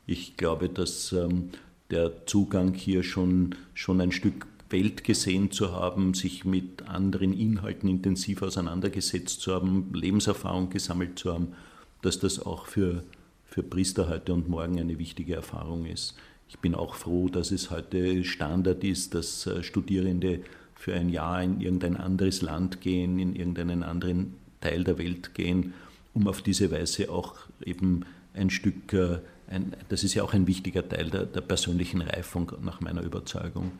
Ich 0.06 0.36
glaube, 0.36 0.68
dass 0.68 1.12
ähm, 1.12 1.50
der 1.90 2.26
Zugang 2.26 2.74
hier 2.74 3.02
schon, 3.02 3.54
schon 3.74 4.00
ein 4.00 4.12
Stück 4.12 4.46
Welt 4.70 5.04
gesehen 5.04 5.50
zu 5.50 5.72
haben, 5.72 6.14
sich 6.14 6.44
mit 6.44 6.82
anderen 6.88 7.32
Inhalten 7.32 7.88
intensiv 7.88 8.42
auseinandergesetzt 8.42 9.40
zu 9.40 9.54
haben, 9.54 9.92
Lebenserfahrung 9.94 10.68
gesammelt 10.70 11.18
zu 11.18 11.32
haben, 11.32 11.54
dass 12.02 12.18
das 12.18 12.38
auch 12.40 12.66
für, 12.66 13.02
für 13.46 13.62
Priester 13.62 14.08
heute 14.08 14.32
und 14.34 14.48
morgen 14.48 14.78
eine 14.78 14.98
wichtige 14.98 15.34
Erfahrung 15.34 15.86
ist. 15.86 16.14
Ich 16.48 16.58
bin 16.58 16.74
auch 16.74 16.94
froh, 16.94 17.28
dass 17.28 17.50
es 17.50 17.70
heute 17.70 18.24
Standard 18.24 18.82
ist, 18.84 19.14
dass 19.14 19.46
äh, 19.46 19.62
Studierende 19.62 20.40
für 20.74 20.94
ein 20.94 21.08
Jahr 21.08 21.42
in 21.42 21.60
irgendein 21.60 21.96
anderes 21.96 22.40
Land 22.40 22.80
gehen, 22.80 23.18
in 23.18 23.34
irgendeinen 23.34 23.82
anderen 23.82 24.34
Teil 24.60 24.84
der 24.84 24.98
Welt 24.98 25.34
gehen, 25.34 25.74
um 26.14 26.26
auf 26.26 26.40
diese 26.40 26.70
Weise 26.70 27.10
auch 27.10 27.34
eben 27.64 28.04
ein 28.34 28.50
Stück, 28.50 28.92
äh, 28.92 29.18
ein, 29.50 29.74
das 29.88 30.04
ist 30.04 30.14
ja 30.14 30.22
auch 30.22 30.32
ein 30.34 30.46
wichtiger 30.46 30.88
Teil 30.88 31.10
der, 31.10 31.26
der 31.26 31.40
persönlichen 31.40 32.00
Reifung 32.00 32.52
nach 32.62 32.80
meiner 32.80 33.02
Überzeugung. 33.02 33.72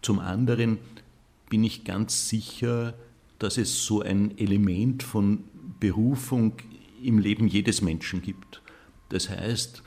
Zum 0.00 0.20
anderen 0.20 0.78
bin 1.50 1.64
ich 1.64 1.84
ganz 1.84 2.28
sicher, 2.28 2.94
dass 3.38 3.58
es 3.58 3.84
so 3.84 4.00
ein 4.00 4.36
Element 4.38 5.02
von 5.02 5.44
Berufung 5.80 6.54
im 7.02 7.18
Leben 7.18 7.46
jedes 7.46 7.82
Menschen 7.82 8.22
gibt. 8.22 8.62
Das 9.08 9.28
heißt, 9.28 9.82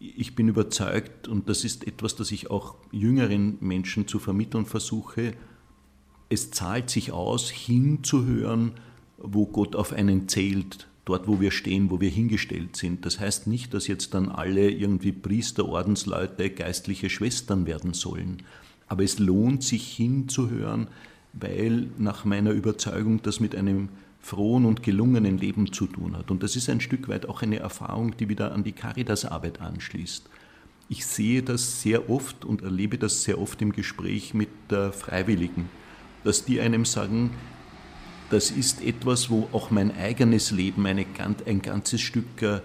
ich 0.00 0.34
bin 0.34 0.48
überzeugt, 0.48 1.28
und 1.28 1.48
das 1.48 1.64
ist 1.64 1.86
etwas, 1.86 2.14
das 2.16 2.30
ich 2.30 2.50
auch 2.50 2.76
jüngeren 2.92 3.58
Menschen 3.60 4.06
zu 4.06 4.18
vermitteln 4.18 4.66
versuche, 4.66 5.32
es 6.28 6.50
zahlt 6.50 6.90
sich 6.90 7.12
aus, 7.12 7.50
hinzuhören, 7.50 8.72
wo 9.16 9.46
Gott 9.46 9.74
auf 9.74 9.92
einen 9.92 10.28
zählt, 10.28 10.88
dort, 11.04 11.26
wo 11.26 11.40
wir 11.40 11.50
stehen, 11.50 11.90
wo 11.90 12.00
wir 12.00 12.10
hingestellt 12.10 12.76
sind. 12.76 13.06
Das 13.06 13.18
heißt 13.18 13.46
nicht, 13.46 13.72
dass 13.74 13.86
jetzt 13.86 14.14
dann 14.14 14.28
alle 14.28 14.70
irgendwie 14.70 15.12
Priester, 15.12 15.66
Ordensleute, 15.66 16.50
geistliche 16.50 17.10
Schwestern 17.10 17.66
werden 17.66 17.94
sollen. 17.94 18.42
Aber 18.86 19.02
es 19.02 19.18
lohnt 19.18 19.64
sich 19.64 19.90
hinzuhören, 19.96 20.88
weil 21.32 21.88
nach 21.98 22.24
meiner 22.24 22.52
Überzeugung 22.52 23.22
das 23.22 23.40
mit 23.40 23.54
einem 23.54 23.88
frohen 24.20 24.64
und 24.64 24.82
gelungenen 24.82 25.38
Leben 25.38 25.72
zu 25.72 25.86
tun 25.86 26.16
hat. 26.16 26.30
Und 26.30 26.42
das 26.42 26.56
ist 26.56 26.68
ein 26.68 26.80
Stück 26.80 27.08
weit 27.08 27.28
auch 27.28 27.42
eine 27.42 27.58
Erfahrung, 27.58 28.16
die 28.16 28.28
wieder 28.28 28.52
an 28.52 28.64
die 28.64 28.72
Caritas-Arbeit 28.72 29.60
anschließt. 29.60 30.28
Ich 30.90 31.06
sehe 31.06 31.42
das 31.42 31.82
sehr 31.82 32.08
oft 32.10 32.44
und 32.44 32.62
erlebe 32.62 32.98
das 32.98 33.22
sehr 33.22 33.40
oft 33.40 33.60
im 33.62 33.72
Gespräch 33.72 34.34
mit 34.34 34.48
Freiwilligen 34.92 35.68
dass 36.24 36.44
die 36.44 36.60
einem 36.60 36.84
sagen, 36.84 37.30
das 38.30 38.50
ist 38.50 38.82
etwas, 38.82 39.30
wo 39.30 39.48
auch 39.52 39.70
mein 39.70 39.96
eigenes 39.96 40.50
Leben 40.50 40.86
eine, 40.86 41.06
ein 41.46 41.62
ganzes 41.62 42.00
Stück 42.00 42.42
äh, 42.42 42.60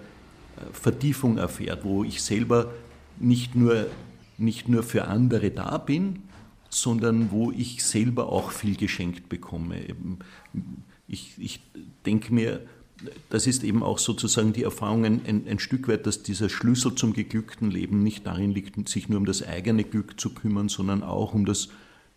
Vertiefung 0.72 1.38
erfährt, 1.38 1.84
wo 1.84 2.04
ich 2.04 2.22
selber 2.22 2.72
nicht 3.18 3.54
nur, 3.54 3.86
nicht 4.36 4.68
nur 4.68 4.82
für 4.82 5.06
andere 5.06 5.50
da 5.50 5.78
bin, 5.78 6.22
sondern 6.68 7.30
wo 7.30 7.52
ich 7.52 7.84
selber 7.84 8.28
auch 8.28 8.50
viel 8.50 8.76
geschenkt 8.76 9.28
bekomme. 9.28 9.80
Ich, 11.06 11.34
ich 11.38 11.60
denke 12.06 12.32
mir, 12.32 12.60
das 13.28 13.46
ist 13.46 13.64
eben 13.64 13.82
auch 13.82 13.98
sozusagen 13.98 14.52
die 14.52 14.62
Erfahrung 14.62 15.04
ein, 15.04 15.20
ein, 15.26 15.58
Stück 15.58 15.88
weit, 15.88 16.06
dass 16.06 16.22
dieser 16.22 16.48
Schlüssel 16.48 16.94
zum 16.94 17.12
geglückten 17.12 17.70
Leben 17.70 18.02
nicht 18.02 18.26
darin 18.26 18.52
liegt, 18.52 18.88
sich 18.88 19.08
nur 19.08 19.18
um 19.18 19.26
das 19.26 19.42
eigene 19.42 19.84
Glück 19.84 20.18
zu 20.18 20.30
kümmern, 20.30 20.68
sondern 20.68 21.02
auch 21.02 21.34
um 21.34 21.44
das 21.44 21.68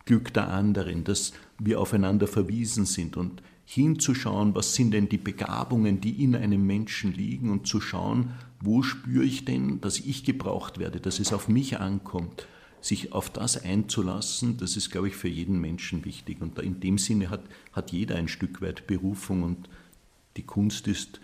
Glück 0.06 0.34
der 0.34 0.50
anderen, 0.50 1.03
dass 1.03 1.34
wir 1.60 1.82
aufeinander 1.82 2.27
verwiesen 2.27 2.86
sind. 2.86 3.17
Und 3.17 3.41
hinzuschauen, 3.65 4.56
was 4.56 4.75
sind 4.75 4.91
denn 4.91 5.10
die 5.10 5.17
Begabungen, 5.17 6.00
die 6.00 6.24
in 6.24 6.36
einem 6.36 6.65
Menschen 6.65 7.13
liegen 7.13 7.50
und 7.50 7.67
zu 7.67 7.82
schauen, 7.82 8.32
wo 8.62 8.82
spüre 8.82 9.25
ich 9.25 9.44
denn, 9.44 9.82
dass 9.82 10.00
ich 10.00 10.24
gebraucht 10.24 10.79
werde, 10.79 11.01
dass 11.01 11.20
es 11.20 11.34
auf 11.34 11.50
mich 11.50 11.79
ankommt, 11.79 12.48
sich 12.81 13.12
auf 13.12 13.29
das 13.29 13.63
einzulassen, 13.63 14.57
das 14.57 14.77
ist, 14.77 14.91
glaube 14.91 15.07
ich, 15.07 15.15
für 15.15 15.27
jeden 15.27 15.60
Menschen 15.60 16.05
wichtig. 16.05 16.41
Und 16.41 16.60
in 16.60 16.79
dem 16.79 16.98
Sinne 16.98 17.29
hat, 17.29 17.43
hat 17.72 17.91
jeder 17.91 18.15
ein 18.15 18.27
Stück 18.27 18.62
weit 18.62 18.88
Berufung 18.88 19.43
und 19.43 19.69
die 20.38 20.43
Kunst 20.43 20.88
ist, 20.88 21.19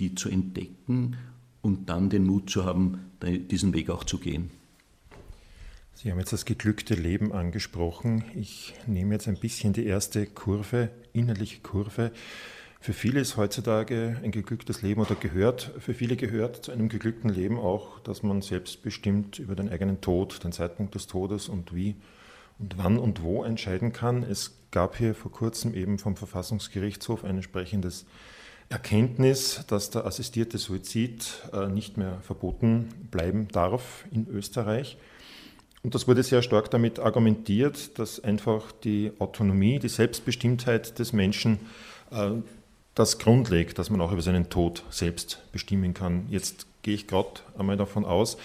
die 0.00 0.14
zu 0.14 0.28
entdecken 0.28 1.16
und 1.62 1.88
dann 1.88 2.10
den 2.10 2.24
Mut 2.24 2.50
zu 2.50 2.64
haben, 2.64 3.10
diesen 3.22 3.72
Weg 3.74 3.90
auch 3.90 4.04
zu 4.04 4.18
gehen. 4.18 4.50
Sie 5.94 6.10
haben 6.10 6.18
jetzt 6.18 6.32
das 6.32 6.44
geglückte 6.44 6.94
Leben 6.94 7.32
angesprochen. 7.32 8.24
Ich 8.34 8.74
nehme 8.86 9.14
jetzt 9.14 9.28
ein 9.28 9.38
bisschen 9.38 9.72
die 9.72 9.86
erste 9.86 10.26
Kurve, 10.26 10.90
innerliche 11.12 11.60
Kurve. 11.60 12.10
Für 12.84 12.92
viele 12.92 13.20
ist 13.20 13.38
heutzutage 13.38 14.20
ein 14.22 14.30
geglücktes 14.30 14.82
Leben 14.82 15.00
oder 15.00 15.14
gehört, 15.14 15.72
für 15.78 15.94
viele 15.94 16.16
gehört 16.16 16.66
zu 16.66 16.70
einem 16.70 16.90
geglückten 16.90 17.30
Leben 17.30 17.58
auch, 17.58 17.98
dass 18.00 18.22
man 18.22 18.42
selbstbestimmt 18.42 19.38
über 19.38 19.56
den 19.56 19.70
eigenen 19.70 20.02
Tod, 20.02 20.44
den 20.44 20.52
Zeitpunkt 20.52 20.94
des 20.94 21.06
Todes 21.06 21.48
und 21.48 21.74
wie 21.74 21.94
und 22.58 22.76
wann 22.76 22.98
und 22.98 23.22
wo 23.22 23.42
entscheiden 23.42 23.94
kann. 23.94 24.22
Es 24.22 24.58
gab 24.70 24.98
hier 24.98 25.14
vor 25.14 25.32
kurzem 25.32 25.72
eben 25.72 25.98
vom 25.98 26.14
Verfassungsgerichtshof 26.14 27.24
ein 27.24 27.36
entsprechendes 27.36 28.04
Erkenntnis, 28.68 29.64
dass 29.66 29.88
der 29.88 30.04
assistierte 30.04 30.58
Suizid 30.58 31.24
äh, 31.54 31.68
nicht 31.68 31.96
mehr 31.96 32.18
verboten 32.20 32.90
bleiben 33.10 33.48
darf 33.48 34.04
in 34.10 34.28
Österreich. 34.28 34.98
Und 35.82 35.94
das 35.94 36.06
wurde 36.06 36.22
sehr 36.22 36.42
stark 36.42 36.70
damit 36.70 36.98
argumentiert, 36.98 37.98
dass 37.98 38.22
einfach 38.22 38.72
die 38.72 39.12
Autonomie, 39.20 39.78
die 39.78 39.88
Selbstbestimmtheit 39.88 40.98
des 40.98 41.14
Menschen 41.14 41.60
äh, 42.10 42.42
das 42.94 43.18
grundlegt, 43.18 43.78
dass 43.78 43.90
man 43.90 44.00
auch 44.00 44.12
über 44.12 44.22
seinen 44.22 44.50
Tod 44.50 44.84
selbst 44.90 45.42
bestimmen 45.52 45.94
kann. 45.94 46.26
Jetzt 46.28 46.66
gehe 46.82 46.94
ich 46.94 47.06
gerade 47.06 47.40
einmal 47.58 47.76
davon 47.76 48.04
aus, 48.04 48.36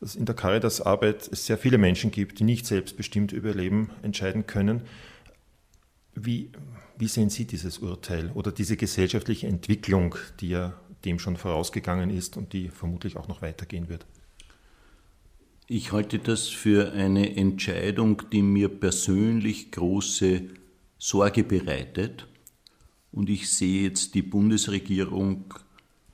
dass 0.00 0.14
in 0.14 0.26
der 0.26 0.34
Caritas-Arbeit 0.34 1.28
es 1.32 1.46
sehr 1.46 1.56
viele 1.56 1.78
Menschen 1.78 2.10
gibt, 2.10 2.38
die 2.38 2.44
nicht 2.44 2.66
selbstbestimmt 2.66 3.32
über 3.32 3.48
ihr 3.48 3.54
Leben 3.54 3.90
entscheiden 4.02 4.46
können. 4.46 4.82
Wie, 6.14 6.50
wie 6.98 7.08
sehen 7.08 7.30
Sie 7.30 7.46
dieses 7.46 7.78
Urteil 7.78 8.30
oder 8.34 8.52
diese 8.52 8.76
gesellschaftliche 8.76 9.46
Entwicklung, 9.46 10.16
die 10.40 10.50
ja 10.50 10.74
dem 11.04 11.18
schon 11.18 11.36
vorausgegangen 11.36 12.10
ist 12.10 12.36
und 12.36 12.52
die 12.52 12.68
vermutlich 12.68 13.16
auch 13.16 13.28
noch 13.28 13.42
weitergehen 13.42 13.88
wird? 13.88 14.04
Ich 15.68 15.92
halte 15.92 16.18
das 16.18 16.48
für 16.48 16.92
eine 16.92 17.36
Entscheidung, 17.36 18.22
die 18.30 18.42
mir 18.42 18.68
persönlich 18.68 19.72
große 19.72 20.42
Sorge 20.98 21.42
bereitet. 21.42 22.26
Und 23.16 23.30
ich 23.30 23.50
sehe 23.50 23.84
jetzt 23.84 24.14
die 24.14 24.20
Bundesregierung 24.20 25.54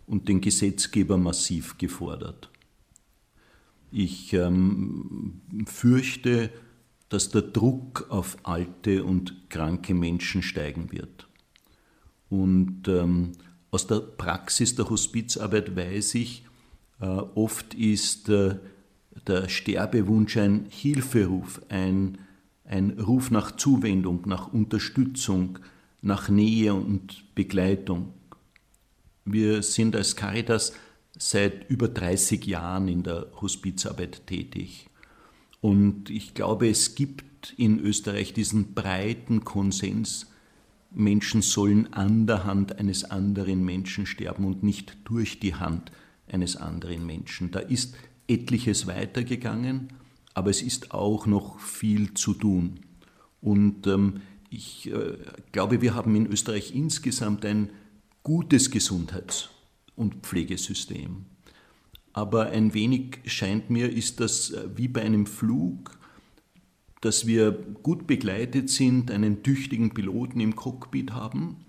und 0.07 0.29
den 0.29 0.41
Gesetzgeber 0.41 1.19
massiv 1.19 1.77
gefordert. 1.77 2.49
Ich 3.91 4.33
ähm, 4.35 5.41
fürchte, 5.67 6.51
dass 7.09 7.31
der 7.31 7.43
Druck 7.43 8.07
auf 8.09 8.37
alte 8.45 9.03
und 9.03 9.51
kranke 9.51 9.95
Menschen 9.95 10.45
steigen 10.45 10.93
wird. 10.93 11.27
Und 12.31 12.87
ähm, 12.87 13.33
aus 13.73 13.89
der 13.89 13.99
Praxis 13.99 14.77
der 14.77 14.89
Hospizarbeit 14.89 15.75
weiß 15.75 16.15
ich, 16.15 16.45
äh, 17.01 17.07
oft 17.07 17.75
ist 17.75 18.29
äh, 18.29 18.61
der 19.27 19.49
Sterbewunsch 19.49 20.37
ein 20.37 20.67
Hilferuf, 20.69 21.61
ein, 21.69 22.19
ein 22.65 22.91
Ruf 22.93 23.33
nach 23.33 23.57
Zuwendung, 23.57 24.23
nach 24.27 24.53
Unterstützung, 24.53 25.59
nach 26.03 26.29
Nähe 26.29 26.75
und 26.75 27.35
Begleitung. 27.35 28.13
Wir 29.25 29.63
sind 29.63 29.97
als 29.97 30.17
Caritas 30.17 30.73
seit 31.17 31.71
über 31.71 31.89
30 31.89 32.45
Jahren 32.45 32.89
in 32.89 33.03
der 33.03 33.29
Hospizarbeit 33.41 34.27
tätig. 34.27 34.89
Und 35.61 36.11
ich 36.11 36.35
glaube, 36.35 36.69
es 36.69 36.97
gibt 36.97 37.55
in 37.57 37.79
Österreich 37.79 38.33
diesen 38.35 38.75
breiten 38.75 39.45
Konsens, 39.45 40.27
Menschen 40.95 41.41
sollen 41.41 41.93
an 41.93 42.27
der 42.27 42.45
Hand 42.45 42.79
eines 42.79 43.05
anderen 43.05 43.65
Menschen 43.65 44.05
sterben 44.05 44.45
und 44.45 44.63
nicht 44.63 44.97
durch 45.05 45.41
die 45.41 45.55
Hand 45.55 45.91
eines 46.29 46.57
anderen 46.57 47.07
Menschen. 47.07 47.51
Da 47.51 47.61
ist 47.61 47.95
etliches 48.29 48.87
weitergegangen, 48.87 49.89
aber 50.35 50.51
es 50.51 50.63
ist 50.63 50.93
auch 50.93 51.27
noch 51.27 51.61
viel 51.61 52.15
zu 52.15 52.35
tun. 52.35 52.81
Und 53.41 53.87
ähm, 53.87 54.21
ich 54.53 54.91
äh, 54.93 55.17
glaube, 55.51 55.81
wir 55.81 55.95
haben 55.95 56.15
in 56.15 56.27
Österreich 56.27 56.75
insgesamt 56.75 57.45
ein 57.45 57.71
gutes 58.23 58.71
Gesundheits- 58.71 59.49
und 59.97 60.17
Pflegesystem. 60.27 61.25
Aber 62.13 62.51
ein 62.51 62.75
wenig 62.75 63.21
scheint 63.27 63.71
mir, 63.71 63.91
ist 63.91 64.21
das 64.21 64.51
äh, 64.51 64.69
wie 64.77 64.89
bei 64.89 65.03
einem 65.03 65.27
Flug, 65.27 65.99
dass 67.01 67.27
wir 67.27 67.53
gut 67.83 68.07
begleitet 68.07 68.71
sind, 68.71 69.11
einen 69.11 69.43
tüchtigen 69.43 69.93
Piloten 69.95 70.39
im 70.41 70.55
Cockpit 70.55 71.13
haben, 71.13 71.65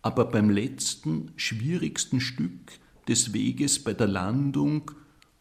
aber 0.00 0.24
beim 0.24 0.50
letzten, 0.50 1.32
schwierigsten 1.36 2.20
Stück 2.20 2.80
des 3.06 3.32
Weges 3.32 3.82
bei 3.82 3.92
der 3.92 4.06
Landung 4.06 4.90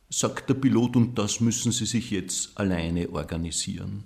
sagt 0.10 0.50
der 0.50 0.56
Pilot, 0.56 0.96
und 0.98 1.18
das 1.18 1.40
müssen 1.40 1.72
Sie 1.72 1.86
sich 1.86 2.12
jetzt 2.12 2.58
alleine 2.58 3.10
organisieren. 3.10 4.04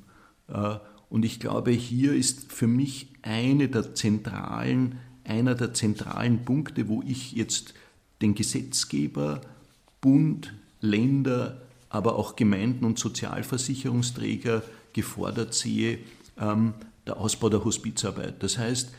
Äh, 0.48 0.76
und 1.10 1.26
ich 1.26 1.40
glaube, 1.40 1.72
hier 1.72 2.14
ist 2.14 2.52
für 2.52 2.68
mich 2.68 3.08
eine 3.22 3.68
der 3.68 3.96
zentralen, 3.96 5.00
einer 5.24 5.56
der 5.56 5.74
zentralen 5.74 6.46
Punkte, 6.46 6.88
wo 6.88 7.02
ich 7.02 7.34
jetzt 7.34 7.74
den 8.22 8.36
Gesetzgeber, 8.36 9.42
Bund, 10.02 10.54
Länder, 10.82 11.62
aber 11.90 12.16
auch 12.16 12.36
Gemeinden 12.36 12.86
und 12.86 13.00
Sozialversicherungsträger 13.00 14.64
gefordert 14.94 15.54
sehe, 15.54 16.00
ähm, 16.40 16.74
der 17.08 17.18
Ausbau 17.18 17.50
der 17.50 17.64
Hospizarbeit. 17.64 18.42
Das 18.42 18.58
heißt, 18.58 18.92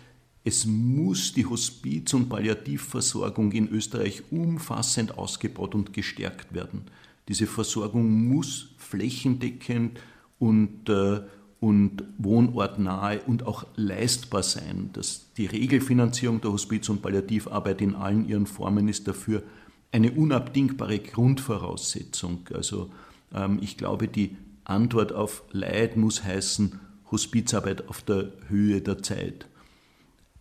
es 0.45 0.65
muss 0.65 1.33
die 1.33 1.47
Hospiz- 1.47 2.15
und 2.15 2.29
Palliativversorgung 2.29 3.51
in 3.53 3.69
Österreich 3.69 4.23
umfassend 4.31 5.19
ausgebaut 5.19 5.75
und 5.75 5.93
gestärkt 5.93 6.55
werden. 6.55 6.83
Diese 7.29 7.49
Versorgung 7.49 8.29
muss 8.29 8.69
flächendeckend 8.79 9.99
und, 10.39 10.89
äh, 10.89 11.23
und 11.67 12.05
wohnortnahe 12.17 13.23
und 13.27 13.45
auch 13.45 13.67
leistbar 13.75 14.45
sein. 14.45 14.91
Das, 14.93 15.33
die 15.37 15.47
Regelfinanzierung 15.47 16.41
der 16.41 16.53
Hospiz- 16.53 16.89
und 16.89 17.03
Palliativarbeit 17.03 17.81
in 17.81 17.97
allen 17.97 18.29
ihren 18.29 18.47
Formen 18.47 18.87
ist 18.87 19.09
dafür 19.09 19.43
eine 19.91 20.13
unabdingbare 20.13 21.01
Grundvoraussetzung. 21.01 22.47
Also 22.55 22.93
ähm, 23.35 23.59
ich 23.61 23.77
glaube, 23.77 24.07
die 24.07 24.37
Antwort 24.63 25.13
auf 25.13 25.43
Leid 25.51 25.97
muss 25.97 26.23
heißen 26.23 26.79
Hospizarbeit 27.11 27.89
auf 27.89 28.01
der 28.01 28.31
Höhe 28.47 28.81
der 28.81 29.03
Zeit. 29.03 29.49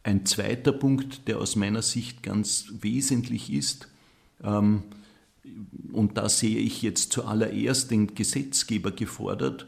Ein 0.04 0.28
zweiter 0.28 0.74
Punkt, 0.74 1.28
der 1.28 1.40
aus 1.40 1.56
meiner 1.56 1.82
Sicht 1.82 2.22
ganz 2.22 2.72
wesentlich 2.82 3.52
ist, 3.52 3.88
ähm, 4.44 4.84
und 5.92 6.20
da 6.20 6.30
sehe 6.30 6.60
ich 6.60 6.84
jetzt 6.84 7.12
zuallererst 7.14 7.90
den 7.90 8.14
Gesetzgeber 8.14 8.92
gefordert, 8.92 9.66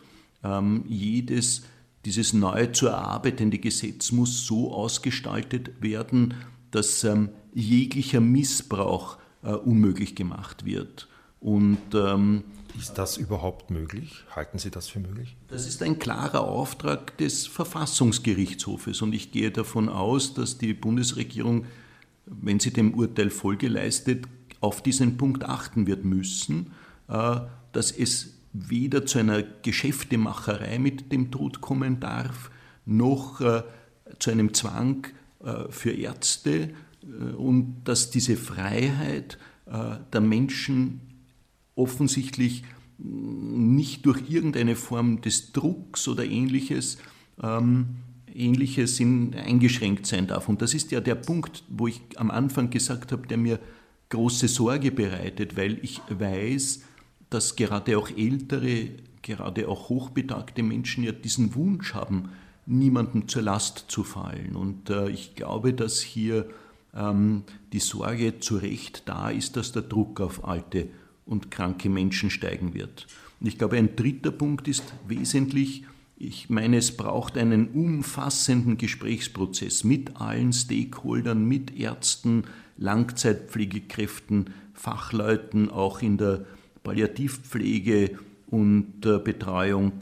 ähm, 0.47 0.83
jedes 0.87 1.63
dieses 2.07 2.31
neu 2.31 2.67
zu 2.67 2.87
erarbeitende 2.87 3.57
Gesetz 3.57 4.13
muss 4.13 4.45
so 4.45 4.73
ausgestaltet 4.73 5.81
werden, 5.81 6.35
dass 6.71 7.03
ähm, 7.03 7.29
jeglicher 7.53 8.21
Missbrauch 8.21 9.17
äh, 9.43 9.51
unmöglich 9.51 10.15
gemacht 10.15 10.63
wird. 10.63 11.09
Und 11.41 11.79
ähm, 11.93 12.45
ist 12.79 12.97
das 12.97 13.17
überhaupt 13.17 13.71
möglich? 13.71 14.23
Halten 14.33 14.57
Sie 14.57 14.71
das 14.71 14.87
für 14.87 14.99
möglich? 14.99 15.35
Das 15.49 15.67
ist 15.67 15.83
ein 15.83 15.99
klarer 15.99 16.41
Auftrag 16.41 17.17
des 17.17 17.45
Verfassungsgerichtshofes 17.45 19.01
und 19.01 19.13
ich 19.13 19.33
gehe 19.33 19.51
davon 19.51 19.89
aus, 19.89 20.33
dass 20.33 20.57
die 20.57 20.73
Bundesregierung, 20.73 21.65
wenn 22.25 22.61
sie 22.61 22.71
dem 22.71 22.93
Urteil 22.93 23.31
Folge 23.31 23.67
leistet, 23.67 24.27
auf 24.61 24.81
diesen 24.81 25.17
Punkt 25.17 25.43
achten 25.43 25.87
wird 25.87 26.05
müssen, 26.05 26.71
äh, 27.09 27.41
dass 27.73 27.91
es 27.91 28.36
weder 28.53 29.05
zu 29.05 29.19
einer 29.19 29.43
Geschäftemacherei 29.43 30.79
mit 30.79 31.11
dem 31.11 31.31
Tod 31.31 31.61
kommen 31.61 31.99
darf, 31.99 32.49
noch 32.85 33.41
äh, 33.41 33.63
zu 34.19 34.31
einem 34.31 34.53
Zwang 34.53 35.07
äh, 35.43 35.69
für 35.69 35.91
Ärzte 35.91 36.69
und 37.37 37.83
dass 37.85 38.09
diese 38.09 38.35
Freiheit 38.35 39.37
der 40.11 40.19
Menschen 40.19 40.99
offensichtlich 41.75 42.63
nicht 42.97 44.05
durch 44.05 44.29
irgendeine 44.29 44.75
Form 44.75 45.21
des 45.21 45.51
Drucks 45.51 46.07
oder 46.07 46.25
ähnliches, 46.25 46.97
ähm, 47.41 47.97
ähnliches 48.33 48.99
in, 48.99 49.35
eingeschränkt 49.35 50.05
sein 50.05 50.27
darf. 50.27 50.49
Und 50.49 50.61
das 50.61 50.73
ist 50.73 50.91
ja 50.91 50.99
der 50.99 51.15
Punkt, 51.15 51.63
wo 51.69 51.87
ich 51.87 52.01
am 52.15 52.31
Anfang 52.31 52.69
gesagt 52.69 53.11
habe, 53.11 53.27
der 53.27 53.37
mir 53.37 53.59
große 54.09 54.47
Sorge 54.47 54.91
bereitet, 54.91 55.57
weil 55.57 55.79
ich 55.83 56.01
weiß, 56.09 56.83
dass 57.29 57.55
gerade 57.55 57.97
auch 57.97 58.09
ältere, 58.09 58.89
gerade 59.21 59.67
auch 59.67 59.89
hochbetagte 59.89 60.63
Menschen 60.63 61.03
ja 61.03 61.11
diesen 61.11 61.55
Wunsch 61.55 61.93
haben, 61.93 62.29
niemandem 62.65 63.27
zur 63.27 63.41
Last 63.41 63.85
zu 63.87 64.03
fallen. 64.03 64.55
Und 64.55 64.89
äh, 64.89 65.09
ich 65.09 65.35
glaube, 65.35 65.73
dass 65.73 66.01
hier 66.01 66.47
ähm, 66.93 67.43
die 67.73 67.79
Sorge 67.79 68.39
zu 68.39 68.57
Recht 68.57 69.03
da 69.05 69.29
ist, 69.29 69.55
dass 69.55 69.71
der 69.71 69.83
Druck 69.83 70.21
auf 70.21 70.45
alte 70.45 70.89
und 71.25 71.51
kranke 71.51 71.89
Menschen 71.89 72.29
steigen 72.29 72.73
wird. 72.73 73.07
Und 73.39 73.47
ich 73.47 73.57
glaube, 73.57 73.77
ein 73.77 73.95
dritter 73.95 74.31
Punkt 74.31 74.67
ist 74.67 74.83
wesentlich, 75.07 75.83
ich 76.17 76.49
meine, 76.49 76.77
es 76.77 76.97
braucht 76.97 77.37
einen 77.37 77.67
umfassenden 77.69 78.77
Gesprächsprozess 78.77 79.83
mit 79.83 80.19
allen 80.19 80.51
Stakeholdern, 80.51 81.45
mit 81.45 81.77
Ärzten, 81.77 82.45
Langzeitpflegekräften, 82.77 84.49
Fachleuten, 84.73 85.69
auch 85.69 86.01
in 86.01 86.17
der 86.17 86.45
Palliativpflege 86.83 88.17
und 88.47 89.05
äh, 89.05 89.19
Betreuung. 89.19 89.93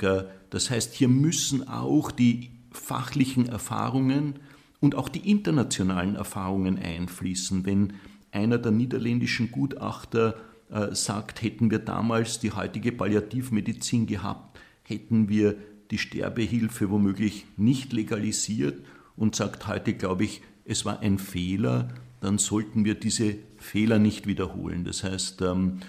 Das 0.50 0.70
heißt, 0.70 0.94
hier 0.94 1.08
müssen 1.08 1.68
auch 1.68 2.12
die 2.12 2.52
fachlichen 2.72 3.48
Erfahrungen 3.48 4.36
und 4.80 4.96
auch 4.96 5.10
die 5.10 5.30
internationalen 5.30 6.16
Erfahrungen 6.16 6.78
einfließen. 6.78 7.66
Wenn 7.66 7.94
einer 8.32 8.58
der 8.58 8.72
niederländischen 8.72 9.52
Gutachter 9.52 10.36
äh, 10.70 10.94
sagt, 10.94 11.42
hätten 11.42 11.72
wir 11.72 11.80
damals 11.80 12.40
die 12.40 12.52
heutige 12.52 12.92
Palliativmedizin 12.92 14.06
gehabt, 14.06 14.60
hätten 14.84 15.30
wir 15.30 15.56
die 15.92 15.98
Sterbehilfe 15.98 16.90
womöglich 16.90 17.46
nicht 17.58 17.94
legalisiert 17.94 18.84
und 19.16 19.36
sagt 19.36 19.68
heute, 19.68 19.94
glaube 19.94 20.26
ich, 20.26 20.42
es 20.66 20.86
war 20.86 21.00
ein 21.00 21.20
Fehler, 21.20 21.90
dann 22.22 22.38
sollten 22.38 22.86
wir 22.86 22.96
diese 22.96 23.36
Fehler 23.58 24.00
nicht 24.00 24.28
wiederholen. 24.28 24.84
Das 24.84 25.04
heißt, 25.04 25.42
ähm, 25.42 25.80
äh, 25.80 25.86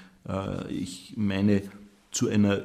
ich 0.68 1.14
meine, 1.16 1.62
zu 2.10 2.28
einer 2.28 2.62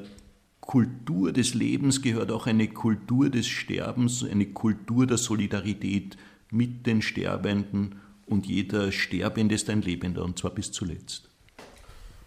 Kultur 0.62 1.34
des 1.34 1.54
Lebens 1.54 2.02
gehört 2.02 2.32
auch 2.32 2.48
eine 2.48 2.68
Kultur 2.68 3.30
des 3.30 3.48
Sterbens, 3.48 4.24
eine 4.24 4.46
Kultur 4.46 5.06
der 5.08 5.18
Solidarität 5.18 6.18
mit 6.50 6.86
den 6.86 7.02
Sterbenden 7.02 7.96
und 8.26 8.46
jeder 8.46 8.92
Sterbende 8.92 9.56
ist 9.56 9.70
ein 9.70 9.82
Lebender 9.82 10.24
und 10.24 10.40
zwar 10.40 10.52
bis 10.52 10.72
zuletzt. 10.72 11.30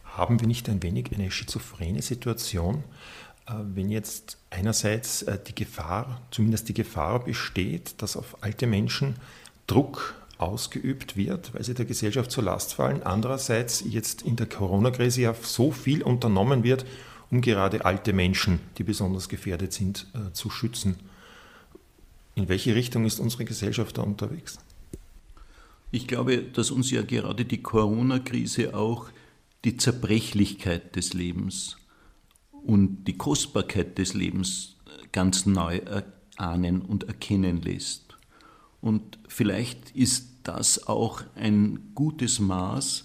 Haben 0.05 0.41
wir 0.41 0.47
nicht 0.47 0.69
ein 0.69 0.83
wenig 0.83 1.13
eine 1.15 1.31
schizophrene 1.31 2.03
Situation, 2.03 2.85
äh, 3.47 3.55
wenn 3.75 3.89
jetzt 3.89 4.39
einerseits 4.51 5.23
äh, 5.23 5.39
die 5.45 5.55
Gefahr, 5.55 6.21
zumindest 6.31 6.69
die 6.69 6.75
Gefahr 6.75 7.25
besteht, 7.25 7.95
dass 8.03 8.17
auf 8.17 8.43
alte 8.43 8.67
Menschen 8.67 9.15
Druck 9.67 10.15
ausgeübt 10.39 11.17
wird, 11.17 11.55
weil 11.55 11.65
sie 11.65 11.75
der 11.75 11.85
Gesellschaft 11.85 12.31
zur 12.31 12.45
Last 12.45 12.75
fallen, 12.75 13.03
andererseits 13.03 13.85
jetzt 13.87 14.23
in 14.23 14.37
der 14.37 14.47
Corona-Krise 14.47 15.23
ja 15.23 15.35
so 15.35 15.71
viel 15.71 16.03
unternommen 16.03 16.65
wird, 16.65 16.85
um 17.31 17.41
gerade 17.41 17.85
alte 17.85 18.13
Menschen, 18.13 18.61
die 18.79 18.85
besonders 18.85 19.29
gefährdet 19.29 19.73
sind, 19.73 20.07
äh, 20.15 20.33
zu 20.33 20.51
schützen. 20.51 20.97
In 22.35 22.49
welche 22.49 22.75
Richtung 22.75 23.05
ist 23.05 23.21
unsere 23.21 23.45
Gesellschaft 23.45 23.99
da 23.99 24.03
unterwegs? 24.03 24.59
Ich 25.91 26.09
glaube, 26.09 26.39
dass 26.39 26.71
uns 26.71 26.91
ja 26.91 27.03
gerade 27.03 27.45
die 27.45 27.63
Corona-Krise 27.63 28.75
auch 28.75 29.09
die 29.65 29.77
Zerbrechlichkeit 29.77 30.97
des 30.97 31.15
Lebens 31.15 31.77
und 32.51 33.05
die 33.05 33.17
Kostbarkeit 33.17 33.99
des 33.99 34.15
Lebens 34.15 34.77
ganz 35.13 35.47
neu 35.47 35.81
ahnen 36.37 36.83
und 36.83 37.05
erkennen 37.05 37.63
lässt. 37.63 38.14
Und 38.85 39.19
vielleicht 39.29 39.93
ist 39.93 40.41
das 40.43 40.89
auch 40.89 41.23
ein 41.37 41.93
gutes 41.95 42.39
Maß, 42.39 43.05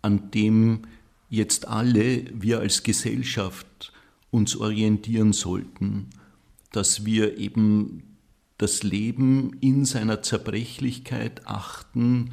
an 0.00 0.30
dem 0.30 0.82
jetzt 1.28 1.66
alle 1.66 2.22
wir 2.40 2.60
als 2.60 2.84
Gesellschaft 2.84 3.92
uns 4.30 4.54
orientieren 4.54 5.32
sollten, 5.32 6.10
dass 6.70 7.04
wir 7.04 7.36
eben 7.36 8.16
das 8.58 8.84
Leben 8.84 9.56
in 9.60 9.86
seiner 9.86 10.22
Zerbrechlichkeit 10.22 11.48
achten 11.48 12.30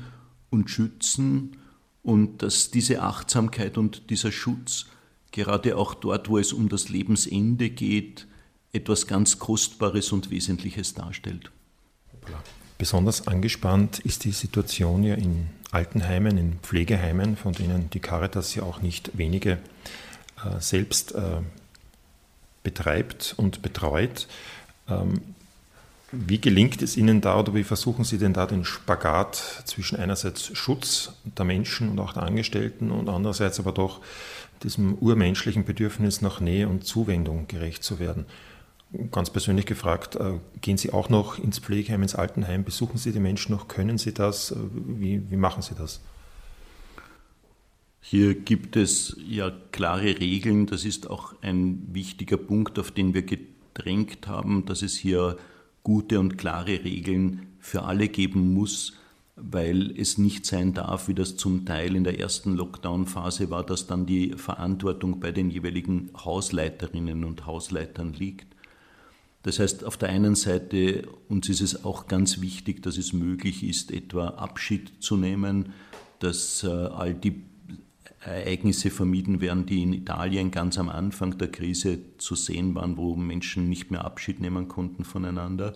und 0.52 0.70
schützen 0.70 1.58
und 2.04 2.44
dass 2.44 2.70
diese 2.70 3.02
Achtsamkeit 3.02 3.80
und 3.80 4.12
dieser 4.12 4.32
Schutz 4.32 4.86
gerade 5.32 5.76
auch 5.76 5.96
dort, 5.96 6.30
wo 6.30 6.38
es 6.38 6.54
um 6.54 6.70
das 6.70 6.90
Lebensende 6.90 7.72
geht, 7.72 8.28
etwas 8.74 9.08
ganz 9.08 9.40
Kostbares 9.40 10.12
und 10.12 10.30
Wesentliches 10.30 10.94
darstellt. 10.94 11.50
Besonders 12.80 13.28
angespannt 13.28 14.00
ist 14.00 14.24
die 14.24 14.32
Situation 14.32 15.04
ja 15.04 15.16
in 15.16 15.50
Altenheimen, 15.70 16.38
in 16.38 16.60
Pflegeheimen, 16.64 17.36
von 17.36 17.52
denen 17.52 17.90
die 17.90 18.00
Caritas 18.00 18.56
ja 18.56 18.64
auch 18.64 18.82
nicht 18.82 19.18
wenige 19.18 19.58
äh, 20.38 20.60
selbst 20.60 21.14
äh, 21.14 21.42
betreibt 22.64 23.34
und 23.36 23.62
betreut. 23.62 24.28
Ähm, 24.88 25.22
wie 26.14 26.40
gelingt 26.40 26.82
es 26.82 26.96
Ihnen 26.96 27.20
da 27.20 27.38
oder 27.38 27.54
wie 27.54 27.66
versuchen 27.66 28.06
Sie 28.06 28.18
denn 28.18 28.32
da 28.32 28.46
den 28.46 28.64
Spagat 28.64 29.36
zwischen 29.66 30.00
einerseits 30.00 30.58
Schutz 30.58 31.12
der 31.38 31.44
Menschen 31.44 31.90
und 31.90 32.00
auch 32.00 32.14
der 32.14 32.24
Angestellten 32.24 32.92
und 32.92 33.10
andererseits 33.10 33.60
aber 33.60 33.74
doch 33.74 34.00
diesem 34.64 34.94
urmenschlichen 34.96 35.66
Bedürfnis 35.66 36.22
nach 36.22 36.40
Nähe 36.40 36.70
und 36.70 36.86
Zuwendung 36.86 37.48
gerecht 37.50 37.84
zu 37.84 38.00
werden? 38.00 38.26
Ganz 39.12 39.30
persönlich 39.30 39.68
gefragt, 39.68 40.16
äh, 40.16 40.40
gehen 40.62 40.78
Sie 40.78 40.92
auch 40.92 41.10
noch 41.10 41.38
ins 41.38 41.60
Pflegeheim, 41.60 42.02
ins 42.02 42.16
Altenheim? 42.16 42.64
Besuchen 42.64 42.98
Sie 42.98 43.12
die 43.12 43.20
Menschen 43.20 43.52
noch? 43.52 43.68
Können 43.68 44.00
Sie 44.00 44.14
das? 44.14 44.52
Äh, 44.52 44.56
wie, 44.74 45.30
wie 45.30 45.38
machen 45.38 45.62
Sie 45.62 45.76
das? 45.76 46.02
Hier 48.02 48.34
gibt 48.34 48.76
es 48.76 49.16
ja 49.24 49.52
klare 49.72 50.20
Regeln. 50.20 50.66
Das 50.66 50.86
ist 50.86 51.08
auch 51.08 51.36
ein 51.44 51.88
wichtiger 51.92 52.38
Punkt, 52.38 52.80
auf 52.80 52.90
den 52.90 53.14
wir 53.14 53.22
gedrängt 53.22 54.28
haben, 54.28 54.66
dass 54.66 54.82
es 54.82 54.96
hier 54.96 55.38
gute 55.84 56.20
und 56.20 56.40
klare 56.40 56.84
Regeln 56.84 57.46
für 57.60 57.84
alle 57.84 58.08
geben 58.08 58.56
muss, 58.56 58.94
weil 59.36 59.92
es 60.00 60.18
nicht 60.18 60.48
sein 60.48 60.74
darf, 60.74 61.08
wie 61.08 61.14
das 61.14 61.38
zum 61.38 61.66
Teil 61.66 61.96
in 61.96 62.04
der 62.04 62.20
ersten 62.20 62.56
Lockdown-Phase 62.56 63.52
war, 63.52 63.64
dass 63.64 63.86
dann 63.86 64.08
die 64.08 64.32
Verantwortung 64.32 65.20
bei 65.20 65.32
den 65.32 65.52
jeweiligen 65.52 66.10
Hausleiterinnen 66.18 67.24
und 67.24 67.46
Hausleitern 67.46 68.14
liegt. 68.14 68.48
Das 69.50 69.58
heißt, 69.58 69.84
auf 69.84 69.98
der 69.98 70.10
einen 70.10 70.36
Seite, 70.36 71.08
uns 71.28 71.50
ist 71.50 71.62
es 71.62 71.84
auch 71.84 72.06
ganz 72.06 72.40
wichtig, 72.40 72.84
dass 72.84 73.00
es 73.00 73.14
möglich 73.14 73.64
ist, 73.64 73.92
etwa 73.92 74.28
Abschied 74.28 74.92
zu 75.00 75.18
nehmen, 75.18 75.74
dass 76.20 76.64
äh, 76.64 76.68
all 76.68 77.16
die 77.16 77.42
Ereignisse 78.20 78.92
vermieden 78.92 79.42
werden, 79.42 79.66
die 79.66 79.82
in 79.82 79.94
Italien 79.94 80.52
ganz 80.52 80.78
am 80.78 80.88
Anfang 80.88 81.40
der 81.40 81.48
Krise 81.48 81.98
zu 82.20 82.36
sehen 82.36 82.76
waren, 82.76 82.96
wo 82.96 83.16
Menschen 83.16 83.70
nicht 83.70 83.90
mehr 83.90 84.06
Abschied 84.06 84.40
nehmen 84.40 84.68
konnten 84.68 85.04
voneinander. 85.04 85.74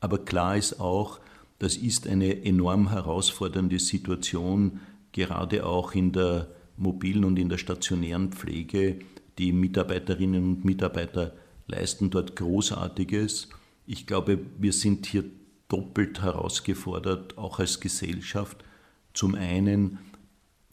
Aber 0.00 0.18
klar 0.18 0.56
ist 0.56 0.80
auch, 0.80 1.20
das 1.60 1.76
ist 1.76 2.08
eine 2.08 2.44
enorm 2.44 2.90
herausfordernde 2.90 3.78
Situation, 3.78 4.80
gerade 5.12 5.64
auch 5.64 5.94
in 5.94 6.10
der 6.10 6.48
mobilen 6.76 7.24
und 7.24 7.38
in 7.38 7.48
der 7.48 7.58
stationären 7.58 8.32
Pflege. 8.32 8.98
Die 9.38 9.52
Mitarbeiterinnen 9.52 10.42
und 10.42 10.64
Mitarbeiter 10.64 11.32
leisten 11.66 12.10
dort 12.10 12.36
Großartiges. 12.36 13.48
Ich 13.86 14.06
glaube, 14.06 14.38
wir 14.58 14.72
sind 14.72 15.06
hier 15.06 15.24
doppelt 15.68 16.22
herausgefordert, 16.22 17.38
auch 17.38 17.58
als 17.58 17.80
Gesellschaft. 17.80 18.64
Zum 19.12 19.34
einen 19.34 19.98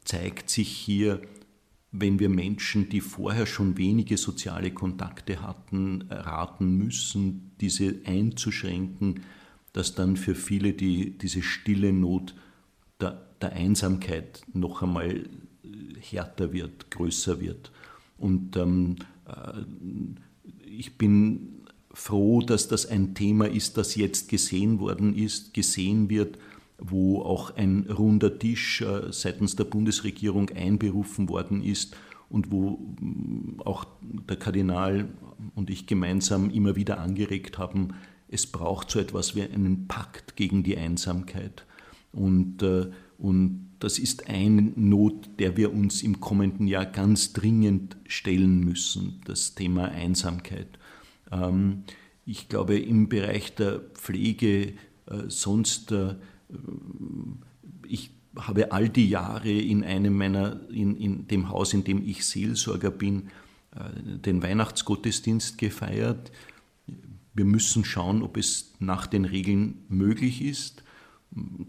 zeigt 0.04 0.50
sich 0.50 0.70
hier, 0.70 1.22
wenn 1.92 2.20
wir 2.20 2.30
Menschen, 2.30 2.90
die 2.90 3.02
vorher 3.02 3.46
schon 3.46 3.78
wenige 3.78 4.18
soziale 4.18 4.72
Kontakte 4.72 5.42
hatten, 5.42 6.04
raten 6.10 6.78
müssen, 6.78 7.52
diese 7.60 7.96
einzuschränken, 8.06 9.22
dass 9.74 9.96
dann 9.96 10.16
für 10.18 10.36
viele 10.36 10.74
die, 10.74 11.18
diese 11.18 11.42
stille 11.42 11.92
Not 11.92 12.36
der, 13.00 13.22
der 13.42 13.54
Einsamkeit 13.54 14.42
noch 14.54 14.82
einmal 14.82 15.30
härter 16.00 16.54
wird, 16.54 16.92
größer 16.92 17.40
wird. 17.40 17.72
Und 18.18 18.56
ähm, 18.56 18.96
äh, 19.28 19.64
ich 20.78 20.98
bin 20.98 21.64
froh, 21.94 22.42
dass 22.42 22.68
das 22.68 22.86
ein 22.86 23.14
Thema 23.14 23.48
ist, 23.48 23.78
das 23.78 23.96
jetzt 23.96 24.30
gesehen 24.30 24.80
worden 24.80 25.16
ist, 25.16 25.54
gesehen 25.54 26.10
wird, 26.10 26.38
wo 26.78 27.22
auch 27.22 27.56
ein 27.56 27.86
runder 27.90 28.40
Tisch 28.40 28.82
äh, 28.82 29.12
seitens 29.12 29.56
der 29.56 29.66
Bundesregierung 29.66 30.50
einberufen 30.50 31.30
worden 31.30 31.64
ist 31.64 31.96
und 32.30 32.52
wo 32.52 32.80
mm, 33.00 33.62
auch 33.66 33.86
der 34.02 34.38
Kardinal 34.38 35.10
und 35.54 35.70
ich 35.70 35.86
gemeinsam 35.86 36.50
immer 36.50 36.76
wieder 36.76 37.00
angeregt 37.00 37.58
haben, 37.58 37.90
es 38.30 38.48
braucht 38.48 38.90
so 38.90 39.00
etwas 39.00 39.36
wie 39.36 39.44
einen 39.44 39.88
Pakt 39.88 40.36
gegen 40.36 40.64
die 40.64 40.78
Einsamkeit. 40.78 41.66
Und, 42.14 42.64
äh, 42.64 42.90
und 43.18 43.71
das 43.82 43.98
ist 43.98 44.30
eine 44.30 44.62
Not, 44.76 45.40
der 45.40 45.58
wir 45.58 45.74
uns 45.74 46.04
im 46.04 46.20
kommenden 46.20 46.68
Jahr 46.68 46.86
ganz 46.86 47.34
dringend 47.34 47.98
stellen 48.08 48.60
müssen, 48.60 49.22
das 49.26 49.56
Thema 49.56 49.86
Einsamkeit. 49.90 50.68
Ähm, 51.32 51.84
ich 52.24 52.48
glaube, 52.48 52.78
im 52.78 53.10
Bereich 53.10 53.56
der 53.56 53.80
Pflege 53.80 54.68
äh, 54.68 54.74
sonst, 55.30 55.92
äh, 55.92 56.14
ich 57.88 58.12
habe 58.36 58.72
all 58.72 58.88
die 58.88 59.10
Jahre 59.10 59.52
in 59.52 59.84
einem 59.84 60.16
meiner, 60.16 60.62
in, 60.70 60.96
in 60.96 61.28
dem 61.28 61.50
Haus, 61.50 61.74
in 61.74 61.84
dem 61.84 62.08
ich 62.08 62.24
Seelsorger 62.26 62.92
bin, 62.92 63.30
den 64.26 64.44
Weihnachtsgottesdienst 64.44 65.58
gefeiert. 65.58 66.32
Wir 67.34 67.46
müssen 67.46 67.86
schauen, 67.86 68.22
ob 68.22 68.36
es 68.36 68.74
nach 68.80 69.08
den 69.08 69.24
Regeln 69.24 69.86
möglich 69.88 70.42
ist. 70.42 70.84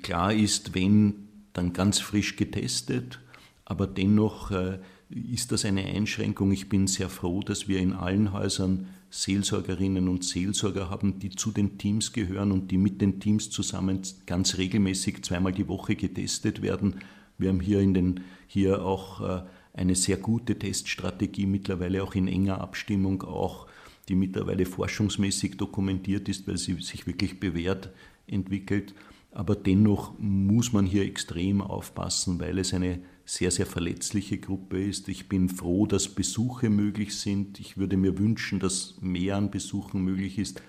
Klar 0.02 0.32
ist, 0.32 0.74
wenn, 0.74 1.28
dann 1.52 1.72
ganz 1.72 1.98
frisch 1.98 2.36
getestet, 2.36 3.20
aber 3.64 3.86
dennoch 3.86 4.50
äh, 4.50 4.78
ist 5.10 5.52
das 5.52 5.64
eine 5.64 5.84
Einschränkung. 5.84 6.52
Ich 6.52 6.68
bin 6.68 6.86
sehr 6.86 7.08
froh, 7.08 7.42
dass 7.42 7.68
wir 7.68 7.80
in 7.80 7.92
allen 7.92 8.32
Häusern 8.32 8.88
Seelsorgerinnen 9.10 10.08
und 10.08 10.24
Seelsorger 10.24 10.88
haben, 10.88 11.18
die 11.18 11.30
zu 11.30 11.50
den 11.50 11.76
Teams 11.76 12.12
gehören 12.12 12.50
und 12.50 12.70
die 12.70 12.78
mit 12.78 13.00
den 13.02 13.20
Teams 13.20 13.50
zusammen 13.50 14.00
ganz 14.26 14.56
regelmäßig 14.56 15.22
zweimal 15.22 15.52
die 15.52 15.68
Woche 15.68 15.96
getestet 15.96 16.62
werden. 16.62 16.96
Wir 17.36 17.50
haben 17.50 17.60
hier, 17.60 17.80
in 17.80 17.92
den, 17.92 18.20
hier 18.46 18.82
auch 18.84 19.20
äh, 19.20 19.42
eine 19.74 19.94
sehr 19.94 20.16
gute 20.16 20.58
Teststrategie, 20.58 21.46
mittlerweile 21.46 22.02
auch 22.02 22.14
in 22.14 22.28
enger 22.28 22.60
Abstimmung 22.60 23.22
auch 23.22 23.66
die 24.08 24.14
mittlerweile 24.14 24.66
forschungsmäßig 24.66 25.56
dokumentiert 25.56 26.28
ist, 26.28 26.48
weil 26.48 26.56
sie 26.56 26.74
sich 26.80 27.06
wirklich 27.06 27.38
bewährt 27.38 27.90
entwickelt. 28.26 28.94
Aber 29.32 29.56
dennoch 29.56 30.12
muss 30.18 30.72
man 30.72 30.84
hier 30.84 31.04
extrem 31.04 31.62
aufpassen, 31.62 32.38
weil 32.38 32.58
es 32.58 32.74
eine 32.74 33.00
sehr, 33.24 33.50
sehr 33.50 33.66
verletzliche 33.66 34.38
Gruppe 34.38 34.84
ist. 34.84 35.08
Ich 35.08 35.28
bin 35.28 35.48
froh, 35.48 35.86
dass 35.86 36.08
Besuche 36.08 36.68
möglich 36.68 37.16
sind. 37.16 37.58
Ich 37.58 37.78
würde 37.78 37.96
mir 37.96 38.18
wünschen, 38.18 38.60
dass 38.60 38.96
mehr 39.00 39.36
an 39.36 39.50
Besuchen 39.50 40.02
möglich 40.02 40.38
ist. 40.38 40.60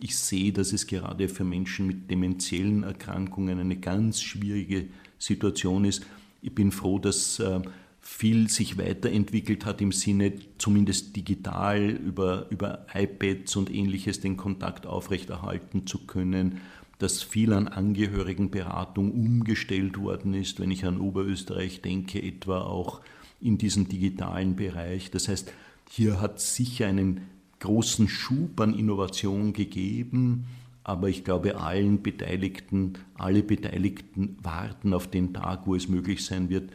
Ich 0.00 0.18
sehe, 0.18 0.52
dass 0.52 0.72
es 0.72 0.86
gerade 0.86 1.28
für 1.28 1.44
Menschen 1.44 1.86
mit 1.86 2.10
demenziellen 2.10 2.82
Erkrankungen 2.82 3.58
eine 3.58 3.76
ganz 3.76 4.20
schwierige 4.20 4.88
Situation 5.18 5.84
ist. 5.84 6.04
Ich 6.42 6.54
bin 6.54 6.72
froh, 6.72 6.98
dass 6.98 7.38
äh, 7.38 7.60
viel 8.00 8.48
sich 8.48 8.78
weiterentwickelt 8.78 9.64
hat 9.66 9.80
im 9.80 9.92
Sinne, 9.92 10.32
zumindest 10.58 11.16
digital 11.16 11.90
über, 11.90 12.46
über 12.50 12.86
iPads 12.92 13.56
und 13.56 13.72
ähnliches 13.72 14.20
den 14.20 14.36
Kontakt 14.36 14.86
aufrechterhalten 14.86 15.86
zu 15.86 16.06
können, 16.06 16.60
dass 17.00 17.22
viel 17.22 17.54
an 17.54 17.66
Angehörigenberatung 17.66 19.10
umgestellt 19.10 19.98
worden 19.98 20.34
ist, 20.34 20.60
wenn 20.60 20.70
ich 20.70 20.84
an 20.84 21.00
Oberösterreich 21.00 21.80
denke, 21.80 22.22
etwa 22.22 22.60
auch 22.60 23.00
in 23.40 23.56
diesem 23.56 23.88
digitalen 23.88 24.54
Bereich. 24.54 25.10
Das 25.10 25.28
heißt, 25.28 25.50
hier 25.88 26.20
hat 26.20 26.36
es 26.36 26.54
sicher 26.54 26.86
einen 26.86 27.22
großen 27.60 28.06
Schub 28.06 28.60
an 28.60 28.74
Innovation 28.74 29.54
gegeben, 29.54 30.44
aber 30.84 31.08
ich 31.08 31.24
glaube, 31.24 31.58
allen 31.58 32.02
Beteiligten, 32.02 32.94
alle 33.14 33.42
Beteiligten 33.42 34.36
warten 34.42 34.92
auf 34.92 35.08
den 35.08 35.32
Tag, 35.32 35.66
wo 35.66 35.74
es 35.74 35.88
möglich 35.88 36.24
sein 36.24 36.50
wird, 36.50 36.70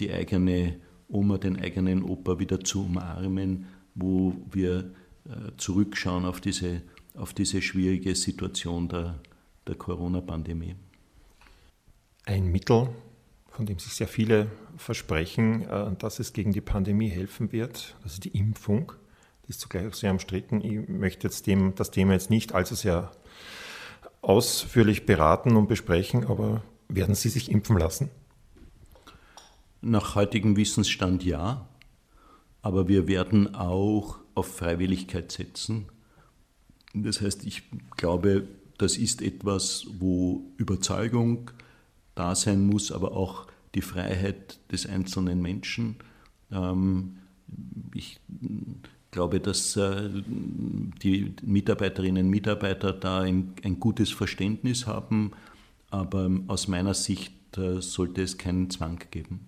die 0.00 0.12
eigene 0.12 0.76
Oma, 1.08 1.38
den 1.38 1.58
eigenen 1.60 2.02
Opa 2.02 2.40
wieder 2.40 2.60
zu 2.60 2.86
umarmen, 2.86 3.66
wo 3.94 4.34
wir 4.50 4.92
äh, 5.26 5.52
zurückschauen 5.56 6.24
auf 6.24 6.40
diese, 6.40 6.82
auf 7.14 7.34
diese 7.34 7.62
schwierige 7.62 8.14
Situation 8.14 8.88
der, 8.88 9.20
der 9.70 9.78
Corona-Pandemie. 9.78 10.74
Ein 12.26 12.46
Mittel, 12.52 12.88
von 13.48 13.66
dem 13.66 13.78
sich 13.78 13.94
sehr 13.94 14.08
viele 14.08 14.50
versprechen, 14.76 15.62
äh, 15.62 15.94
dass 15.96 16.18
es 16.18 16.32
gegen 16.32 16.52
die 16.52 16.60
Pandemie 16.60 17.08
helfen 17.08 17.52
wird, 17.52 17.96
das 18.02 18.14
ist 18.14 18.24
die 18.24 18.36
Impfung. 18.36 18.92
Die 19.46 19.50
ist 19.50 19.60
zugleich 19.60 19.86
auch 19.86 19.94
sehr 19.94 20.10
umstritten. 20.10 20.60
Ich 20.60 20.88
möchte 20.88 21.26
jetzt 21.26 21.46
dem, 21.46 21.74
das 21.74 21.90
Thema 21.90 22.12
jetzt 22.12 22.30
nicht 22.30 22.52
allzu 22.52 22.74
sehr 22.74 23.12
ausführlich 24.22 25.06
beraten 25.06 25.56
und 25.56 25.68
besprechen, 25.68 26.26
aber 26.26 26.62
werden 26.88 27.14
Sie 27.14 27.28
sich 27.28 27.50
impfen 27.50 27.78
lassen? 27.78 28.10
Nach 29.80 30.14
heutigem 30.14 30.56
Wissensstand 30.56 31.24
ja, 31.24 31.68
aber 32.60 32.88
wir 32.88 33.08
werden 33.08 33.54
auch 33.54 34.18
auf 34.34 34.56
Freiwilligkeit 34.56 35.32
setzen. 35.32 35.86
Das 36.92 37.20
heißt, 37.20 37.46
ich 37.46 37.62
glaube, 37.96 38.46
das 38.80 38.96
ist 38.96 39.20
etwas, 39.20 39.86
wo 39.98 40.42
Überzeugung 40.56 41.50
da 42.14 42.34
sein 42.34 42.66
muss, 42.66 42.90
aber 42.90 43.12
auch 43.12 43.46
die 43.74 43.82
Freiheit 43.82 44.58
des 44.72 44.86
einzelnen 44.86 45.42
Menschen. 45.42 45.96
Ähm, 46.50 47.18
ich 47.94 48.20
glaube, 49.10 49.40
dass 49.40 49.76
äh, 49.76 50.08
die 51.02 51.34
Mitarbeiterinnen 51.42 52.26
und 52.26 52.30
Mitarbeiter 52.30 52.92
da 52.92 53.20
ein, 53.20 53.54
gutes 53.80 54.10
Verständnis 54.10 54.86
haben, 54.86 55.32
aber 55.90 56.30
aus 56.46 56.66
meiner 56.66 56.94
Sicht 56.94 57.34
äh, 57.58 57.82
sollte 57.82 58.22
es 58.22 58.38
keinen 58.38 58.70
Zwang 58.70 59.00
geben. 59.10 59.40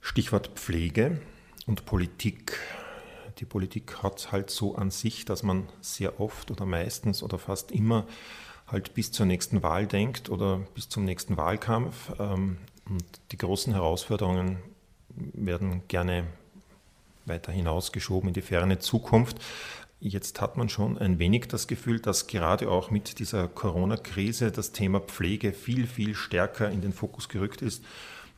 Stichwort 0.00 0.50
Pflege 0.54 1.20
und 1.66 1.84
Politik. 1.84 2.58
Die 3.38 3.44
Politik 3.44 4.02
hat 4.02 4.32
halt 4.32 4.50
so 4.50 4.76
an 4.76 4.90
sich, 4.90 5.24
dass 5.24 5.42
man 5.42 5.68
sehr 5.80 6.20
oft 6.20 6.50
oder 6.50 6.64
meistens 6.64 7.22
oder 7.22 7.38
fast 7.38 7.70
immer 7.70 8.06
halt 8.66 8.94
bis 8.94 9.12
zur 9.12 9.26
nächsten 9.26 9.62
Wahl 9.62 9.86
denkt 9.86 10.30
oder 10.30 10.60
bis 10.74 10.88
zum 10.88 11.04
nächsten 11.04 11.36
Wahlkampf. 11.36 12.12
Ähm, 12.18 12.58
und 12.88 13.04
die 13.32 13.36
großen 13.36 13.72
Herausforderungen 13.72 14.58
werden 15.10 15.82
gerne 15.88 16.24
weiter 17.24 17.52
hinausgeschoben 17.52 18.28
in 18.28 18.34
die 18.34 18.42
ferne 18.42 18.78
Zukunft. 18.78 19.38
Jetzt 19.98 20.40
hat 20.40 20.56
man 20.56 20.68
schon 20.68 20.98
ein 20.98 21.18
wenig 21.18 21.48
das 21.48 21.66
Gefühl, 21.66 22.00
dass 22.00 22.26
gerade 22.26 22.70
auch 22.70 22.90
mit 22.90 23.18
dieser 23.18 23.48
Corona-Krise 23.48 24.52
das 24.52 24.72
Thema 24.72 25.00
Pflege 25.00 25.52
viel, 25.52 25.86
viel 25.86 26.14
stärker 26.14 26.70
in 26.70 26.80
den 26.80 26.92
Fokus 26.92 27.28
gerückt 27.28 27.62
ist 27.62 27.82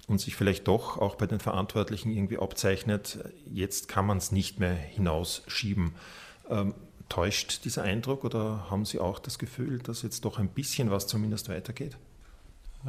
und 0.09 0.21
sich 0.21 0.35
vielleicht 0.35 0.67
doch 0.67 0.97
auch 0.99 1.15
bei 1.15 1.27
den 1.27 1.39
Verantwortlichen 1.39 2.11
irgendwie 2.11 2.39
abzeichnet, 2.39 3.19
jetzt 3.53 3.89
kann 3.89 4.07
man 4.07 4.19
es 4.19 4.33
nicht 4.33 4.59
mehr 4.59 4.75
hinausschieben. 4.75 5.93
Ähm, 6.51 6.75
täuscht 7.09 7.65
dieser 7.65 7.83
Eindruck 7.83 8.25
oder 8.25 8.71
haben 8.71 8.85
Sie 8.85 8.99
auch 8.99 9.19
das 9.19 9.39
Gefühl, 9.39 9.79
dass 9.79 10.03
jetzt 10.03 10.25
doch 10.25 10.39
ein 10.39 10.49
bisschen 10.49 10.91
was 10.91 11.07
zumindest 11.07 11.49
weitergeht? 11.49 11.97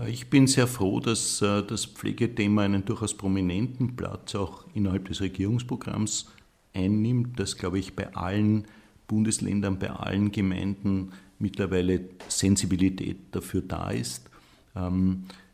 Ich 0.08 0.29
bin 0.29 0.47
sehr 0.47 0.67
froh, 0.67 0.99
dass 0.99 1.41
äh, 1.41 1.63
das 1.63 1.86
Pflegethema 1.86 2.63
einen 2.63 2.86
durchaus 2.86 3.13
prominenten 3.13 3.95
Platz 3.95 4.36
auch 4.36 4.63
innerhalb 4.73 5.08
des 5.08 5.19
Regierungsprogramms 5.19 6.27
einnimmt, 6.73 7.39
dass, 7.39 7.58
glaube 7.58 7.79
ich, 7.79 7.95
bei 7.95 8.13
allen 8.15 8.65
Bundesländern, 9.08 9.79
bei 9.79 9.89
allen 9.89 10.32
Gemeinden 10.32 11.12
mittlerweile 11.39 12.01
Sensibilität 12.27 13.17
dafür 13.32 13.62
da 13.62 13.89
ist. 13.89 14.29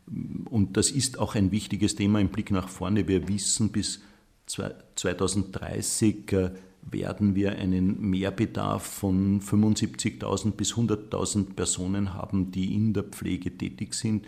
Und 0.06 0.76
das 0.76 0.90
ist 0.90 1.18
auch 1.18 1.34
ein 1.34 1.50
wichtiges 1.50 1.96
Thema 1.96 2.20
im 2.20 2.28
Blick 2.28 2.50
nach 2.50 2.68
vorne. 2.68 3.08
Wir 3.08 3.28
wissen, 3.28 3.70
bis 3.70 4.00
2030 4.46 6.32
äh, 6.32 6.50
werden 6.88 7.34
wir 7.34 7.58
einen 7.58 8.00
Mehrbedarf 8.00 8.84
von 8.84 9.40
75.000 9.40 10.52
bis 10.52 10.74
100.000 10.74 11.54
Personen 11.54 12.14
haben, 12.14 12.52
die 12.52 12.74
in 12.74 12.92
der 12.92 13.02
Pflege 13.02 13.56
tätig 13.56 13.94
sind. 13.94 14.24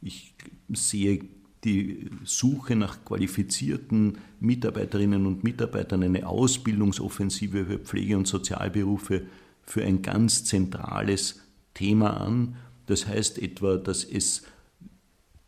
Ich 0.00 0.34
sehe 0.72 1.24
die 1.64 2.10
Suche 2.22 2.76
nach 2.76 3.04
qualifizierten 3.04 4.18
Mitarbeiterinnen 4.38 5.26
und 5.26 5.42
Mitarbeitern, 5.42 6.04
eine 6.04 6.28
Ausbildungsoffensive 6.28 7.66
für 7.66 7.78
Pflege- 7.78 8.16
und 8.16 8.28
Sozialberufe 8.28 9.22
für 9.64 9.82
ein 9.82 10.02
ganz 10.02 10.44
zentrales 10.44 11.40
Thema 11.74 12.20
an. 12.20 12.54
Das 12.86 13.08
heißt 13.08 13.38
etwa, 13.40 13.78
dass 13.78 14.04
es 14.04 14.44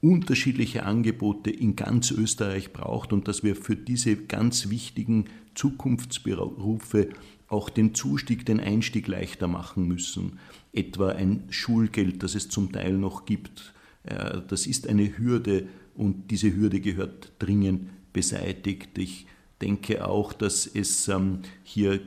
unterschiedliche 0.01 0.85
Angebote 0.85 1.51
in 1.51 1.75
ganz 1.75 2.11
Österreich 2.11 2.73
braucht 2.73 3.13
und 3.13 3.27
dass 3.27 3.43
wir 3.43 3.57
für 3.57 3.75
diese 3.75 4.17
ganz 4.17 4.71
wichtigen 4.71 5.25
Zukunftsberufe 5.55 7.09
auch 7.49 7.69
den 7.71 7.95
Zustieg, 7.95 8.47
den 8.47 8.61
Einstieg 8.61 9.09
leichter 9.09 9.49
machen 9.49 9.89
müssen. 9.89 10.39
Etwa 10.73 11.11
ein 11.11 11.45
Schulgeld, 11.51 12.23
das 12.23 12.35
es 12.35 12.49
zum 12.49 12.71
Teil 12.71 12.93
noch 12.93 13.25
gibt. 13.25 13.73
Äh, 14.05 14.43
das 14.47 14.67
ist 14.67 14.87
eine 14.87 15.19
Hürde 15.19 15.67
und 15.95 16.31
diese 16.31 16.55
Hürde 16.55 16.81
gehört 16.81 17.33
dringend 17.39 17.89
beseitigt. 18.13 18.97
Ich 18.99 19.27
denke 19.61 20.07
auch, 20.07 20.33
dass 20.33 20.67
es 20.67 21.09
ähm, 21.09 21.41
hier 21.65 22.01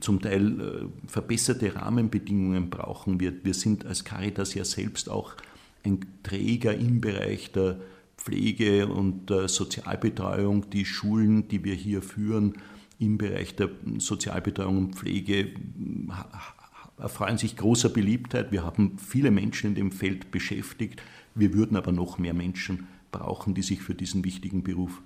zum 0.00 0.20
Teil 0.20 0.60
äh, 0.60 1.08
verbesserte 1.08 1.74
Rahmenbedingungen 1.74 2.68
brauchen 2.68 3.20
wird. 3.20 3.44
Wir 3.44 3.54
sind 3.54 3.86
als 3.86 4.04
Caritas 4.04 4.52
ja 4.54 4.64
selbst 4.64 5.08
auch 5.08 5.34
ein 5.84 6.00
Träger 6.22 6.74
im 6.74 7.00
Bereich 7.00 7.52
der 7.52 7.80
Pflege 8.16 8.86
und 8.86 9.28
der 9.30 9.48
Sozialbetreuung. 9.48 10.70
Die 10.70 10.84
Schulen, 10.84 11.48
die 11.48 11.64
wir 11.64 11.74
hier 11.74 12.02
führen 12.02 12.54
im 12.98 13.18
Bereich 13.18 13.54
der 13.56 13.70
Sozialbetreuung 13.98 14.78
und 14.78 14.94
Pflege, 14.94 15.52
erfreuen 16.98 17.38
sich 17.38 17.56
großer 17.56 17.88
Beliebtheit. 17.88 18.52
Wir 18.52 18.64
haben 18.64 18.98
viele 18.98 19.30
Menschen 19.30 19.70
in 19.70 19.74
dem 19.74 19.92
Feld 19.92 20.30
beschäftigt. 20.30 21.02
Wir 21.34 21.52
würden 21.52 21.76
aber 21.76 21.92
noch 21.92 22.18
mehr 22.18 22.34
Menschen 22.34 22.86
brauchen, 23.10 23.54
die 23.54 23.62
sich 23.62 23.82
für 23.82 23.94
diesen 23.94 24.24
wichtigen 24.24 24.62
Beruf 24.62 25.02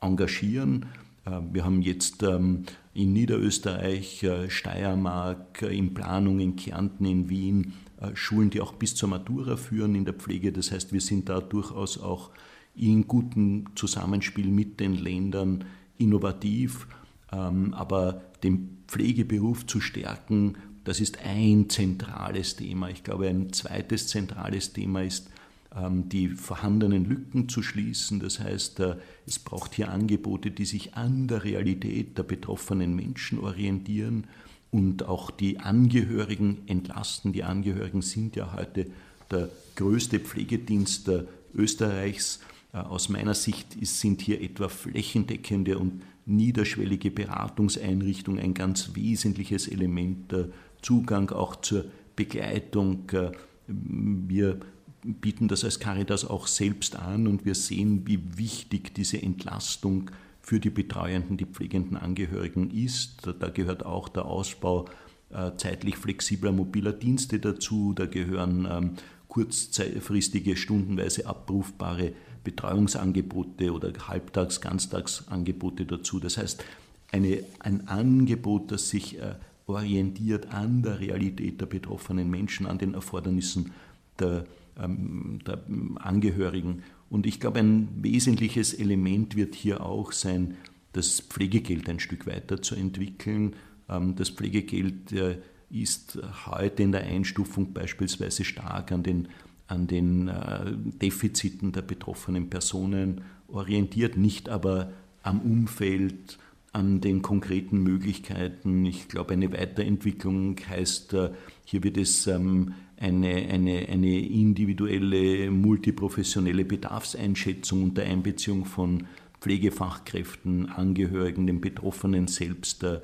engagieren. 0.00 0.86
Äh, 1.24 1.40
wir 1.52 1.64
haben 1.64 1.82
jetzt 1.82 2.22
ähm, 2.22 2.64
in 2.94 3.12
Niederösterreich, 3.12 4.22
äh, 4.22 4.50
Steiermark, 4.50 5.62
äh, 5.62 5.76
in 5.76 5.94
Planung 5.94 6.40
in 6.40 6.56
Kärnten, 6.56 7.06
in 7.06 7.28
Wien 7.28 7.72
Schulen, 8.14 8.50
die 8.50 8.60
auch 8.60 8.72
bis 8.72 8.94
zur 8.94 9.08
Matura 9.08 9.56
führen 9.56 9.94
in 9.94 10.04
der 10.04 10.14
Pflege. 10.14 10.52
Das 10.52 10.72
heißt, 10.72 10.92
wir 10.92 11.00
sind 11.00 11.28
da 11.28 11.40
durchaus 11.40 12.00
auch 12.00 12.30
in 12.74 13.06
gutem 13.06 13.66
Zusammenspiel 13.74 14.46
mit 14.46 14.80
den 14.80 14.94
Ländern 14.94 15.64
innovativ. 15.98 16.86
Ähm, 17.30 17.74
aber 17.74 18.22
den 18.42 18.78
Pflegeberuf 18.88 19.66
zu 19.66 19.80
stärken, 19.80 20.56
das 20.84 21.00
ist 21.00 21.18
ein 21.24 21.68
zentrales 21.70 22.56
Thema. 22.56 22.90
Ich 22.90 23.04
glaube, 23.04 23.28
ein 23.28 23.52
zweites 23.52 24.08
zentrales 24.08 24.72
Thema 24.72 25.02
ist 25.02 25.30
ähm, 25.74 26.08
die 26.08 26.28
vorhandenen 26.28 27.04
Lücken 27.04 27.48
zu 27.48 27.62
schließen. 27.62 28.20
Das 28.20 28.40
heißt, 28.40 28.80
äh, 28.80 28.96
es 29.26 29.38
braucht 29.38 29.74
hier 29.74 29.90
Angebote, 29.90 30.50
die 30.50 30.64
sich 30.64 30.94
an 30.94 31.28
der 31.28 31.44
Realität 31.44 32.18
der 32.18 32.24
betroffenen 32.24 32.94
Menschen 32.96 33.38
orientieren 33.38 34.26
und 34.72 35.04
auch 35.06 35.30
die 35.30 35.60
Angehörigen 35.60 36.62
entlasten. 36.66 37.32
Die 37.32 37.44
Angehörigen 37.44 38.02
sind 38.02 38.34
ja 38.34 38.54
heute 38.56 38.86
der 39.30 39.50
größte 39.76 40.18
Pflegedienst 40.18 41.08
Österreichs. 41.54 42.40
Äh, 42.72 42.78
aus 42.78 43.08
meiner 43.08 43.34
Sicht 43.34 43.76
sind 43.86 44.22
hier 44.22 44.40
etwa 44.40 44.68
flächendeckende 44.68 45.78
und 45.78 46.02
niederschwellige 46.24 47.10
Beratungseinrichtungen 47.10 48.42
ein 48.42 48.54
ganz 48.54 48.94
wesentliches 48.94 49.68
Element. 49.68 50.32
Der 50.32 50.48
Zugang 50.80 51.30
auch 51.30 51.56
zur 51.56 51.84
Begleitung. 52.16 53.08
Äh, 53.10 53.32
wir 53.66 54.58
bieten 55.02 55.48
das 55.48 55.64
als 55.64 55.80
Caritas 55.80 56.24
auch 56.24 56.46
selbst 56.46 56.96
an 56.96 57.26
und 57.26 57.44
wir 57.44 57.54
sehen, 57.54 58.02
wie 58.06 58.20
wichtig 58.36 58.94
diese 58.94 59.20
Entlastung 59.20 60.10
für 60.42 60.60
die 60.60 60.70
betreuenden, 60.70 61.36
die 61.36 61.46
pflegenden 61.46 61.96
Angehörigen 61.96 62.70
ist. 62.70 63.28
Da 63.38 63.48
gehört 63.48 63.86
auch 63.86 64.08
der 64.08 64.24
Ausbau 64.24 64.86
äh, 65.30 65.52
zeitlich 65.56 65.96
flexibler 65.96 66.52
mobiler 66.52 66.92
Dienste 66.92 67.38
dazu, 67.38 67.94
da 67.94 68.06
gehören 68.06 68.68
ähm, 68.70 68.90
kurzfristige, 69.28 70.56
stundenweise 70.56 71.26
abrufbare 71.26 72.12
Betreuungsangebote 72.44 73.72
oder 73.72 73.92
Halbtags-, 73.92 74.60
Ganztagsangebote 74.60 75.86
dazu. 75.86 76.18
Das 76.18 76.36
heißt, 76.36 76.64
eine, 77.12 77.44
ein 77.60 77.88
Angebot, 77.88 78.72
das 78.72 78.90
sich 78.90 79.18
äh, 79.20 79.36
orientiert 79.66 80.52
an 80.52 80.82
der 80.82 80.98
Realität 80.98 81.60
der 81.60 81.66
betroffenen 81.66 82.28
Menschen, 82.28 82.66
an 82.66 82.78
den 82.78 82.94
Erfordernissen 82.94 83.72
der 84.18 84.44
ähm, 84.80 85.40
der 85.46 85.60
Angehörigen. 85.96 86.82
Und 87.12 87.26
ich 87.26 87.40
glaube, 87.40 87.58
ein 87.58 87.90
wesentliches 88.00 88.72
Element 88.72 89.36
wird 89.36 89.54
hier 89.54 89.84
auch 89.84 90.12
sein, 90.12 90.56
das 90.94 91.20
Pflegegeld 91.20 91.86
ein 91.90 92.00
Stück 92.00 92.26
weiter 92.26 92.62
zu 92.62 92.74
entwickeln. 92.74 93.54
Ähm, 93.86 94.16
das 94.16 94.30
Pflegegeld 94.30 95.12
äh, 95.12 95.36
ist 95.68 96.18
heute 96.46 96.82
in 96.82 96.92
der 96.92 97.04
Einstufung 97.04 97.74
beispielsweise 97.74 98.44
stark 98.44 98.92
an 98.92 99.02
den, 99.02 99.28
an 99.66 99.86
den 99.88 100.28
äh, 100.28 100.72
Defiziten 100.74 101.72
der 101.72 101.82
betroffenen 101.82 102.48
Personen 102.48 103.20
orientiert, 103.46 104.16
nicht 104.16 104.48
aber 104.48 104.90
am 105.22 105.40
Umfeld, 105.40 106.38
an 106.72 107.02
den 107.02 107.20
konkreten 107.20 107.82
Möglichkeiten. 107.82 108.86
Ich 108.86 109.08
glaube, 109.08 109.34
eine 109.34 109.52
Weiterentwicklung 109.52 110.56
heißt, 110.66 111.12
äh, 111.12 111.30
hier 111.66 111.84
wird 111.84 111.98
es 111.98 112.26
ähm, 112.26 112.72
eine, 113.02 113.34
eine, 113.48 113.88
eine 113.88 114.20
individuelle, 114.20 115.50
multiprofessionelle 115.50 116.64
Bedarfseinschätzung 116.64 117.82
unter 117.82 118.04
Einbeziehung 118.04 118.64
von 118.64 119.08
Pflegefachkräften, 119.40 120.68
Angehörigen, 120.68 121.48
den 121.48 121.60
Betroffenen 121.60 122.28
selbst 122.28 122.84
äh, 122.84 123.00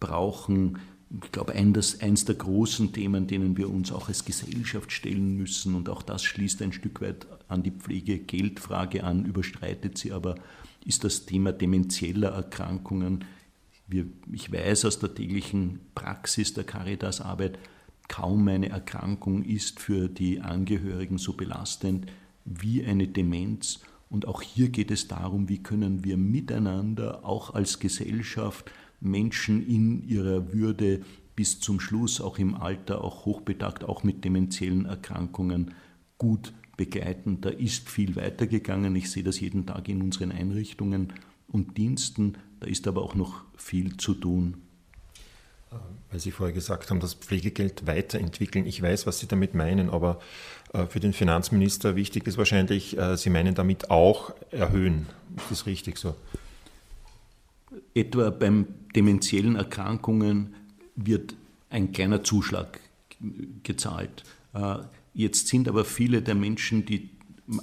brauchen. 0.00 0.78
Ich 1.24 1.32
glaube, 1.32 1.54
eines, 1.54 2.02
eines 2.02 2.26
der 2.26 2.34
großen 2.34 2.92
Themen, 2.92 3.26
denen 3.26 3.56
wir 3.56 3.70
uns 3.70 3.90
auch 3.90 4.08
als 4.08 4.26
Gesellschaft 4.26 4.92
stellen 4.92 5.38
müssen, 5.38 5.74
und 5.74 5.88
auch 5.88 6.02
das 6.02 6.22
schließt 6.24 6.60
ein 6.60 6.74
Stück 6.74 7.00
weit 7.00 7.26
an 7.48 7.62
die 7.62 7.70
Pflegegeldfrage 7.70 9.02
an, 9.02 9.24
überstreitet 9.24 9.96
sie 9.96 10.12
aber, 10.12 10.34
ist 10.84 11.04
das 11.04 11.24
Thema 11.24 11.52
demenzieller 11.52 12.32
Erkrankungen. 12.32 13.24
Wir, 13.86 14.04
ich 14.30 14.52
weiß 14.52 14.84
aus 14.84 14.98
der 14.98 15.14
täglichen 15.14 15.80
Praxis 15.94 16.52
der 16.52 16.64
Caritas-Arbeit, 16.64 17.58
Kaum 18.08 18.48
eine 18.48 18.70
Erkrankung 18.70 19.44
ist 19.44 19.80
für 19.80 20.08
die 20.08 20.40
Angehörigen 20.40 21.18
so 21.18 21.34
belastend 21.34 22.06
wie 22.44 22.84
eine 22.84 23.06
Demenz. 23.06 23.80
Und 24.10 24.26
auch 24.26 24.40
hier 24.40 24.70
geht 24.70 24.90
es 24.90 25.06
darum, 25.06 25.48
wie 25.48 25.62
können 25.62 26.04
wir 26.04 26.16
miteinander, 26.16 27.24
auch 27.24 27.54
als 27.54 27.78
Gesellschaft, 27.78 28.70
Menschen 29.00 29.64
in 29.66 30.08
ihrer 30.08 30.52
Würde 30.52 31.02
bis 31.36 31.60
zum 31.60 31.78
Schluss, 31.78 32.20
auch 32.20 32.38
im 32.38 32.54
Alter, 32.54 33.04
auch 33.04 33.26
hochbetagt, 33.26 33.84
auch 33.84 34.02
mit 34.02 34.24
demenziellen 34.24 34.86
Erkrankungen 34.86 35.74
gut 36.16 36.52
begleiten. 36.76 37.40
Da 37.40 37.50
ist 37.50 37.88
viel 37.88 38.16
weitergegangen. 38.16 38.96
Ich 38.96 39.10
sehe 39.10 39.22
das 39.22 39.38
jeden 39.38 39.66
Tag 39.66 39.88
in 39.88 40.02
unseren 40.02 40.32
Einrichtungen 40.32 41.12
und 41.46 41.76
Diensten. 41.76 42.38
Da 42.60 42.66
ist 42.66 42.88
aber 42.88 43.02
auch 43.02 43.14
noch 43.14 43.44
viel 43.56 43.96
zu 43.98 44.14
tun. 44.14 44.56
Weil 46.10 46.20
Sie 46.20 46.30
vorher 46.30 46.54
gesagt 46.54 46.90
haben, 46.90 47.00
das 47.00 47.14
Pflegegeld 47.14 47.86
weiterentwickeln. 47.86 48.66
Ich 48.66 48.80
weiß, 48.80 49.06
was 49.06 49.18
Sie 49.18 49.26
damit 49.26 49.54
meinen, 49.54 49.90
aber 49.90 50.20
äh, 50.72 50.86
für 50.86 51.00
den 51.00 51.12
Finanzminister 51.12 51.96
wichtig 51.96 52.26
ist 52.26 52.38
wahrscheinlich, 52.38 52.96
äh, 52.96 53.16
Sie 53.16 53.30
meinen 53.30 53.54
damit 53.54 53.90
auch 53.90 54.32
erhöhen. 54.50 55.06
Ist 55.36 55.50
das 55.50 55.66
richtig 55.66 55.98
so? 55.98 56.14
Etwa 57.94 58.30
beim 58.30 58.66
demenziellen 58.94 59.56
Erkrankungen 59.56 60.54
wird 60.96 61.34
ein 61.70 61.92
kleiner 61.92 62.24
Zuschlag 62.24 62.80
gezahlt. 63.62 64.24
Äh, 64.54 64.76
jetzt 65.12 65.48
sind 65.48 65.68
aber 65.68 65.84
viele 65.84 66.22
der 66.22 66.34
Menschen, 66.34 66.86
die 66.86 67.10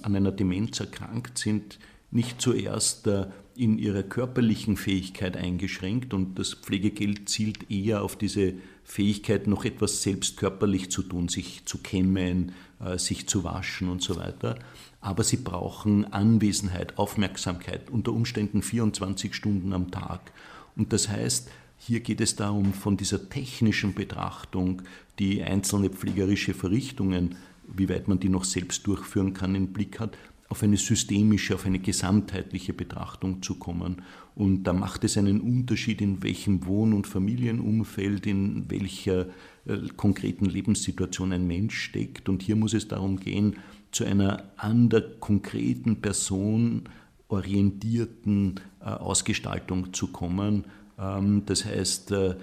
an 0.01 0.15
einer 0.15 0.31
Demenz 0.31 0.79
erkrankt 0.79 1.37
sind, 1.37 1.79
nicht 2.11 2.41
zuerst 2.41 3.07
äh, 3.07 3.27
in 3.55 3.77
ihrer 3.77 4.03
körperlichen 4.03 4.75
Fähigkeit 4.75 5.37
eingeschränkt 5.37 6.13
und 6.13 6.37
das 6.37 6.53
Pflegegeld 6.53 7.29
zielt 7.29 7.71
eher 7.71 8.03
auf 8.03 8.17
diese 8.17 8.53
Fähigkeit, 8.83 9.47
noch 9.47 9.63
etwas 9.63 10.03
selbst 10.03 10.37
körperlich 10.37 10.91
zu 10.91 11.01
tun, 11.01 11.29
sich 11.29 11.63
zu 11.65 11.77
kämmen, 11.77 12.51
äh, 12.79 12.97
sich 12.97 13.27
zu 13.27 13.43
waschen 13.43 13.89
und 13.89 14.01
so 14.01 14.17
weiter. 14.17 14.59
Aber 14.99 15.23
sie 15.23 15.37
brauchen 15.37 16.11
Anwesenheit, 16.11 16.97
Aufmerksamkeit, 16.97 17.89
unter 17.89 18.11
Umständen 18.11 18.61
24 18.61 19.33
Stunden 19.33 19.73
am 19.73 19.91
Tag. 19.91 20.31
Und 20.75 20.91
das 20.91 21.09
heißt, 21.09 21.49
hier 21.77 21.99
geht 22.01 22.21
es 22.21 22.35
darum, 22.35 22.73
von 22.73 22.97
dieser 22.97 23.29
technischen 23.29 23.93
Betrachtung 23.93 24.81
die 25.19 25.43
einzelne 25.43 25.89
pflegerische 25.89 26.53
Verrichtungen, 26.53 27.35
wie 27.67 27.89
weit 27.89 28.07
man 28.07 28.19
die 28.19 28.29
noch 28.29 28.43
selbst 28.43 28.85
durchführen 28.87 29.33
kann, 29.33 29.55
im 29.55 29.73
Blick 29.73 29.99
hat, 29.99 30.17
auf 30.47 30.61
eine 30.63 30.77
systemische, 30.77 31.55
auf 31.55 31.65
eine 31.65 31.79
gesamtheitliche 31.79 32.73
Betrachtung 32.73 33.41
zu 33.41 33.55
kommen. 33.55 34.03
Und 34.35 34.63
da 34.63 34.73
macht 34.73 35.03
es 35.03 35.17
einen 35.17 35.41
Unterschied, 35.41 36.01
in 36.01 36.21
welchem 36.21 36.65
Wohn- 36.65 36.93
und 36.93 37.07
Familienumfeld, 37.07 38.27
in 38.27 38.69
welcher 38.69 39.27
äh, 39.65 39.77
konkreten 39.95 40.45
Lebenssituation 40.45 41.31
ein 41.31 41.47
Mensch 41.47 41.77
steckt. 41.77 42.29
Und 42.29 42.43
hier 42.43 42.55
muss 42.55 42.73
es 42.73 42.87
darum 42.87 43.19
gehen, 43.19 43.55
zu 43.91 44.03
einer 44.03 44.43
an 44.57 44.89
der 44.89 45.01
konkreten 45.19 46.01
Person 46.01 46.83
orientierten 47.27 48.59
äh, 48.81 48.85
Ausgestaltung 48.85 49.93
zu 49.93 50.07
kommen. 50.07 50.65
Ähm, 50.99 51.43
das 51.45 51.65
heißt, 51.65 52.11
äh, 52.11 52.35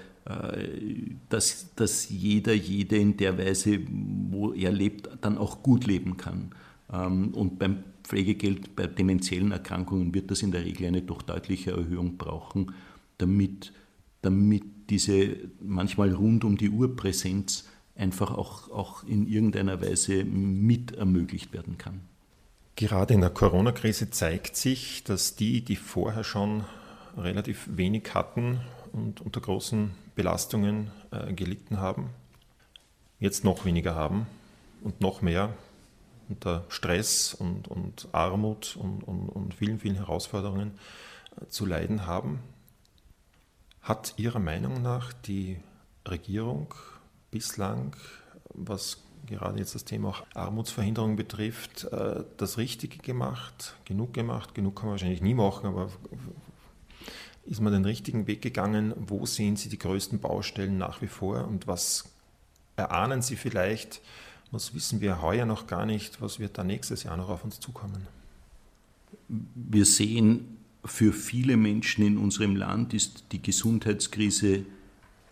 dass, 1.29 1.75
dass 1.75 2.09
jeder, 2.09 2.55
jede 2.55 2.97
in 2.97 3.17
der 3.17 3.37
Weise, 3.39 3.81
wo 4.31 4.53
er 4.53 4.71
lebt, 4.73 5.09
dann 5.21 5.37
auch 5.37 5.63
gut 5.63 5.87
leben 5.87 6.17
kann. 6.17 6.53
Ähm, 6.93 7.35
und 7.35 7.59
beim 7.59 7.83
Pflegegeld 8.13 8.77
bei 8.77 8.87
dementiellen 8.87 9.53
Erkrankungen 9.53 10.13
wird 10.13 10.31
das 10.31 10.43
in 10.43 10.53
der 10.53 10.67
Regel 10.67 10.87
eine 10.87 11.01
doch 11.01 11.23
deutliche 11.23 11.71
Erhöhung 11.71 12.19
brauchen, 12.19 12.75
damit, 13.17 13.73
damit 14.21 14.91
diese 14.91 15.35
manchmal 15.63 16.13
rund 16.13 16.45
um 16.45 16.59
die 16.59 16.69
Uhr 16.69 16.95
Präsenz 16.95 17.71
einfach 17.97 18.31
auch, 18.33 18.71
auch 18.71 19.05
in 19.05 19.27
irgendeiner 19.27 19.81
Weise 19.81 20.25
mit 20.25 20.93
ermöglicht 20.93 21.55
werden 21.55 21.79
kann. 21.79 22.03
Gerade 22.77 23.15
in 23.15 23.23
der 23.23 23.31
Corona-Krise 23.31 24.11
zeigt 24.11 24.57
sich, 24.57 25.05
dass 25.05 25.35
die, 25.37 25.65
die 25.65 25.77
vorher 25.77 26.23
schon 26.23 26.65
relativ 27.17 27.67
wenig 27.73 28.13
hatten 28.13 28.61
und 28.93 29.23
unter 29.23 29.41
großen 29.41 29.93
Belastungen 30.15 30.91
äh, 31.13 31.33
gelitten 31.33 31.79
haben, 31.79 32.11
jetzt 33.21 33.43
noch 33.43 33.65
weniger 33.65 33.95
haben 33.95 34.27
und 34.83 35.01
noch 35.01 35.23
mehr 35.23 35.55
unter 36.29 36.65
Stress 36.69 37.35
und, 37.35 37.69
und 37.69 38.09
Armut 38.13 38.77
und, 38.77 39.03
und, 39.03 39.29
und 39.29 39.55
vielen, 39.55 39.79
vielen 39.79 39.97
Herausforderungen 39.97 40.73
äh, 41.41 41.47
zu 41.49 41.67
leiden 41.67 42.07
haben. 42.07 42.41
Hat 43.83 44.15
Ihrer 44.17 44.39
Meinung 44.39 44.83
nach 44.83 45.13
die 45.13 45.59
Regierung 46.07 46.75
bislang, 47.31 47.97
was 48.55 49.03
gerade 49.27 49.59
jetzt 49.59 49.75
das 49.75 49.85
Thema 49.85 50.09
auch 50.11 50.23
Armutsverhinderung 50.35 51.17
betrifft, 51.17 51.85
äh, 51.85 52.25
das 52.37 52.59
Richtige 52.59 52.99
gemacht, 52.99 53.77
genug 53.85 54.15
gemacht? 54.15 54.55
Genug 54.55 54.77
kann 54.77 54.87
man 54.87 54.93
wahrscheinlich 54.93 55.23
nie 55.23 55.35
machen, 55.35 55.67
aber 55.67 55.91
ist 57.45 57.61
man 57.61 57.73
den 57.73 57.85
richtigen 57.85 58.27
Weg 58.27 58.43
gegangen? 58.43 58.95
Wo 58.97 59.27
sehen 59.27 59.57
Sie 59.57 59.69
die 59.69 59.79
größten 59.79 60.21
Baustellen 60.21 60.79
nach 60.79 61.03
wie 61.03 61.09
vor 61.09 61.47
und 61.47 61.67
was 61.67 62.05
erahnen 62.77 63.23
Sie 63.23 63.37
vielleicht, 63.37 64.01
was 64.53 64.75
wissen 64.75 65.01
wir 65.01 65.23
heuer 65.23 65.47
noch 65.47 65.67
gar 65.67 65.87
nicht? 65.87 66.21
Was 66.21 66.39
wird 66.39 66.59
da 66.59 66.63
nächstes 66.63 67.03
Jahr 67.03 67.17
noch 67.17 67.31
auf 67.31 67.43
uns 67.43 67.59
zukommen? 67.59 68.07
Wir 69.29 69.87
sehen, 69.87 70.59
für 70.85 71.13
viele 71.13 71.57
Menschen 71.57 72.05
in 72.05 72.19
unserem 72.19 72.55
Land 72.55 72.93
ist 72.93 73.25
die 73.33 73.41
Gesundheitskrise 73.41 74.67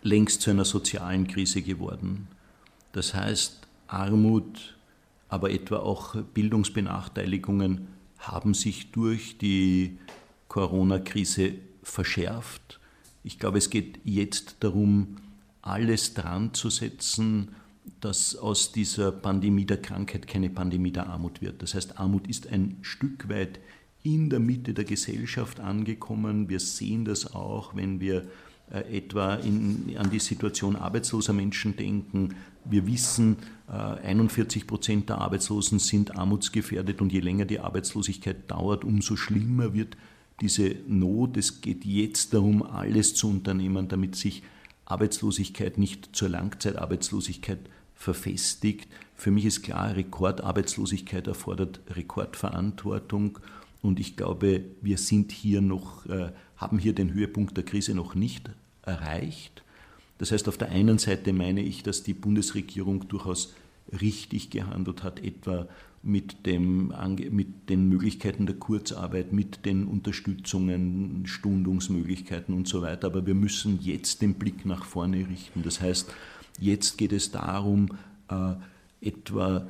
längst 0.02 0.40
zu 0.40 0.50
einer 0.50 0.64
sozialen 0.64 1.28
Krise 1.28 1.60
geworden. 1.60 2.28
Das 2.92 3.12
heißt, 3.14 3.68
Armut, 3.88 4.78
aber 5.28 5.50
etwa 5.50 5.76
auch 5.76 6.16
Bildungsbenachteiligungen 6.16 7.88
haben 8.18 8.54
sich 8.54 8.90
durch 8.90 9.36
die 9.36 9.98
Corona-Krise 10.48 11.54
verschärft. 11.82 12.80
Ich 13.22 13.38
glaube, 13.38 13.58
es 13.58 13.68
geht 13.68 14.00
jetzt 14.04 14.56
darum, 14.60 15.18
alles 15.60 16.14
dran 16.14 16.54
zu 16.54 16.70
setzen, 16.70 17.54
dass 18.00 18.36
aus 18.36 18.72
dieser 18.72 19.12
Pandemie 19.12 19.64
der 19.64 19.80
Krankheit 19.80 20.26
keine 20.26 20.50
Pandemie 20.50 20.92
der 20.92 21.08
Armut 21.08 21.40
wird. 21.40 21.62
Das 21.62 21.74
heißt, 21.74 21.98
Armut 21.98 22.28
ist 22.28 22.46
ein 22.48 22.78
Stück 22.82 23.28
weit 23.28 23.60
in 24.02 24.30
der 24.30 24.40
Mitte 24.40 24.72
der 24.74 24.84
Gesellschaft 24.84 25.60
angekommen. 25.60 26.48
Wir 26.48 26.60
sehen 26.60 27.04
das 27.04 27.34
auch, 27.34 27.76
wenn 27.76 28.00
wir 28.00 28.26
äh, 28.70 28.98
etwa 28.98 29.34
in, 29.34 29.94
an 29.98 30.10
die 30.10 30.20
Situation 30.20 30.76
arbeitsloser 30.76 31.32
Menschen 31.32 31.76
denken. 31.76 32.34
Wir 32.64 32.86
wissen, 32.86 33.36
41 33.68 34.62
äh, 34.62 34.66
Prozent 34.66 35.08
der 35.08 35.18
Arbeitslosen 35.18 35.78
sind 35.78 36.16
armutsgefährdet 36.16 37.00
und 37.00 37.12
je 37.12 37.20
länger 37.20 37.44
die 37.44 37.60
Arbeitslosigkeit 37.60 38.50
dauert, 38.50 38.84
umso 38.84 39.16
schlimmer 39.16 39.74
wird 39.74 39.96
diese 40.40 40.76
Not. 40.86 41.36
Es 41.36 41.60
geht 41.60 41.84
jetzt 41.84 42.32
darum, 42.34 42.62
alles 42.62 43.14
zu 43.14 43.28
unternehmen, 43.28 43.88
damit 43.88 44.16
sich 44.16 44.42
Arbeitslosigkeit 44.90 45.78
nicht 45.78 46.10
zur 46.12 46.28
Langzeitarbeitslosigkeit 46.28 47.58
verfestigt. 47.94 48.88
Für 49.14 49.30
mich 49.30 49.44
ist 49.44 49.62
klar, 49.62 49.94
Rekordarbeitslosigkeit 49.94 51.26
erfordert 51.26 51.80
Rekordverantwortung 51.90 53.38
und 53.82 54.00
ich 54.00 54.16
glaube, 54.16 54.64
wir 54.80 54.98
sind 54.98 55.32
hier 55.32 55.60
noch, 55.60 56.06
äh, 56.06 56.32
haben 56.56 56.78
hier 56.78 56.94
den 56.94 57.12
Höhepunkt 57.12 57.56
der 57.56 57.64
Krise 57.64 57.94
noch 57.94 58.14
nicht 58.14 58.50
erreicht. 58.82 59.62
Das 60.18 60.32
heißt, 60.32 60.48
auf 60.48 60.58
der 60.58 60.70
einen 60.70 60.98
Seite 60.98 61.32
meine 61.32 61.62
ich, 61.62 61.82
dass 61.82 62.02
die 62.02 62.14
Bundesregierung 62.14 63.08
durchaus 63.08 63.54
richtig 64.00 64.50
gehandelt 64.50 65.02
hat, 65.02 65.22
etwa 65.22 65.66
mit, 66.02 66.46
dem, 66.46 66.94
mit 67.30 67.68
den 67.68 67.88
Möglichkeiten 67.88 68.46
der 68.46 68.56
Kurzarbeit, 68.56 69.32
mit 69.32 69.66
den 69.66 69.86
Unterstützungen, 69.86 71.26
Stundungsmöglichkeiten 71.26 72.54
und 72.54 72.66
so 72.66 72.80
weiter. 72.80 73.08
Aber 73.08 73.26
wir 73.26 73.34
müssen 73.34 73.78
jetzt 73.82 74.22
den 74.22 74.34
Blick 74.34 74.64
nach 74.64 74.84
vorne 74.84 75.28
richten. 75.28 75.62
Das 75.62 75.80
heißt, 75.80 76.12
jetzt 76.58 76.96
geht 76.96 77.12
es 77.12 77.30
darum, 77.30 77.88
äh, 78.28 78.54
etwa 79.02 79.68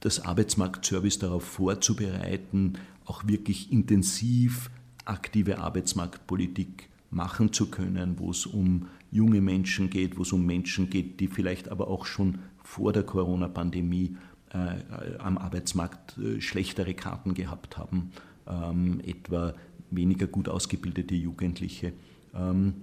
das 0.00 0.20
Arbeitsmarktservice 0.20 1.18
darauf 1.18 1.44
vorzubereiten, 1.44 2.74
auch 3.04 3.26
wirklich 3.26 3.72
intensiv 3.72 4.70
aktive 5.04 5.58
Arbeitsmarktpolitik 5.58 6.88
machen 7.10 7.52
zu 7.52 7.70
können, 7.70 8.18
wo 8.18 8.30
es 8.30 8.46
um 8.46 8.88
junge 9.10 9.40
Menschen 9.40 9.90
geht, 9.90 10.18
wo 10.18 10.22
es 10.22 10.32
um 10.32 10.44
Menschen 10.46 10.90
geht, 10.90 11.20
die 11.20 11.28
vielleicht 11.28 11.68
aber 11.68 11.88
auch 11.88 12.06
schon 12.06 12.38
vor 12.62 12.92
der 12.92 13.02
Corona-Pandemie 13.02 14.16
am 15.18 15.38
Arbeitsmarkt 15.38 16.18
äh, 16.18 16.40
schlechtere 16.40 16.94
Karten 16.94 17.34
gehabt 17.34 17.78
haben, 17.78 18.12
ähm, 18.46 19.00
etwa 19.06 19.54
weniger 19.90 20.26
gut 20.26 20.48
ausgebildete 20.48 21.14
Jugendliche. 21.14 21.92
Ähm, 22.34 22.74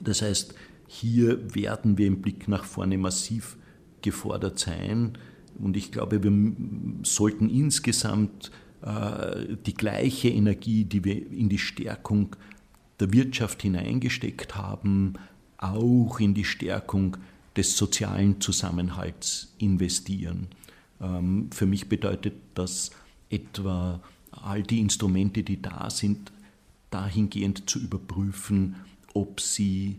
das 0.00 0.22
heißt, 0.22 0.54
hier 0.86 1.54
werden 1.54 1.98
wir 1.98 2.06
im 2.06 2.20
Blick 2.20 2.48
nach 2.48 2.64
vorne 2.64 2.98
massiv 2.98 3.56
gefordert 4.02 4.58
sein. 4.58 5.16
Und 5.58 5.76
ich 5.76 5.92
glaube, 5.92 6.22
wir 6.22 6.52
sollten 7.02 7.48
insgesamt 7.48 8.50
äh, 8.82 9.56
die 9.64 9.74
gleiche 9.74 10.28
Energie, 10.28 10.84
die 10.84 11.04
wir 11.04 11.30
in 11.30 11.48
die 11.48 11.58
Stärkung 11.58 12.34
der 13.00 13.12
Wirtschaft 13.12 13.62
hineingesteckt 13.62 14.56
haben, 14.56 15.14
auch 15.58 16.18
in 16.20 16.34
die 16.34 16.44
Stärkung 16.44 17.16
des 17.56 17.76
sozialen 17.76 18.40
Zusammenhalts 18.40 19.54
investieren. 19.58 20.48
Ähm, 21.02 21.50
für 21.52 21.66
mich 21.66 21.88
bedeutet 21.88 22.34
das 22.54 22.92
etwa 23.28 24.00
all 24.30 24.62
die 24.62 24.80
Instrumente, 24.80 25.42
die 25.42 25.60
da 25.60 25.90
sind, 25.90 26.32
dahingehend 26.90 27.68
zu 27.68 27.80
überprüfen, 27.80 28.76
ob 29.14 29.40
sie 29.40 29.96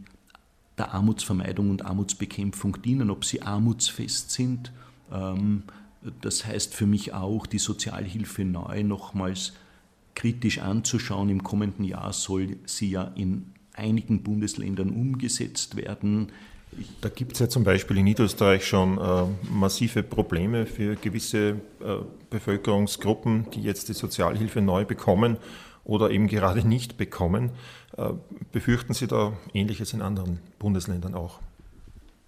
der 0.78 0.94
Armutsvermeidung 0.94 1.70
und 1.70 1.86
Armutsbekämpfung 1.86 2.82
dienen, 2.82 3.10
ob 3.10 3.26
sie 3.26 3.42
armutsfest 3.42 4.32
sind. 4.32 4.72
Ähm, 5.12 5.64
das 6.22 6.46
heißt 6.46 6.74
für 6.74 6.88
mich 6.88 7.14
auch, 7.14 7.46
die 7.46 7.60
Sozialhilfe 7.60 8.44
neu 8.44 8.84
nochmals 8.84 9.54
kritisch 10.16 10.60
anzuschauen. 10.60 11.30
Im 11.30 11.44
kommenden 11.44 11.86
Jahr 11.86 12.14
soll 12.14 12.58
sie 12.66 12.90
ja 12.90 13.04
in 13.16 13.52
einigen 13.74 14.24
Bundesländern 14.24 14.90
umgesetzt 14.90 15.76
werden. 15.76 16.32
Da 17.02 17.10
gibt 17.10 17.34
es 17.34 17.40
ja 17.40 17.50
zum 17.50 17.64
Beispiel 17.64 17.98
in 17.98 18.06
Niederösterreich 18.06 18.66
schon 18.66 18.98
äh, 18.98 19.26
massive 19.52 20.04
Probleme 20.04 20.66
für 20.66 20.96
gewisse 20.96 21.50
äh, 21.82 21.98
Bevölkerungsgruppen, 22.30 23.50
die 23.52 23.62
jetzt 23.62 23.90
die 23.90 23.94
Sozialhilfe 23.94 24.62
neu 24.62 24.86
bekommen 24.86 25.38
oder 25.84 26.12
eben 26.12 26.28
gerade 26.28 26.68
nicht 26.68 26.98
bekommen. 26.98 27.52
Äh, 27.98 28.12
befürchten 28.52 28.94
Sie 28.94 29.08
da 29.08 29.34
Ähnliches 29.54 29.94
in 29.94 30.02
anderen 30.02 30.40
Bundesländern 30.60 31.16
auch? 31.16 31.40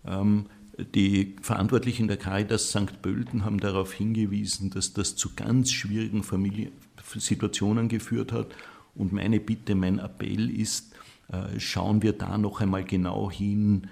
Ähm, 0.05 0.47
die 0.77 1.35
Verantwortlichen 1.41 2.07
der 2.07 2.17
Caritas 2.17 2.69
St. 2.69 3.01
Pölten 3.01 3.45
haben 3.45 3.59
darauf 3.59 3.93
hingewiesen, 3.93 4.71
dass 4.71 4.93
das 4.93 5.15
zu 5.15 5.33
ganz 5.35 5.71
schwierigen 5.71 6.23
Familiensituationen 6.23 7.87
geführt 7.87 8.31
hat. 8.31 8.47
Und 8.93 9.13
meine 9.13 9.39
Bitte, 9.39 9.75
mein 9.75 9.99
Appell 9.99 10.49
ist, 10.49 10.93
äh, 11.31 11.59
schauen 11.59 12.01
wir 12.01 12.13
da 12.13 12.37
noch 12.37 12.61
einmal 12.61 12.83
genau 12.83 13.31
hin, 13.31 13.87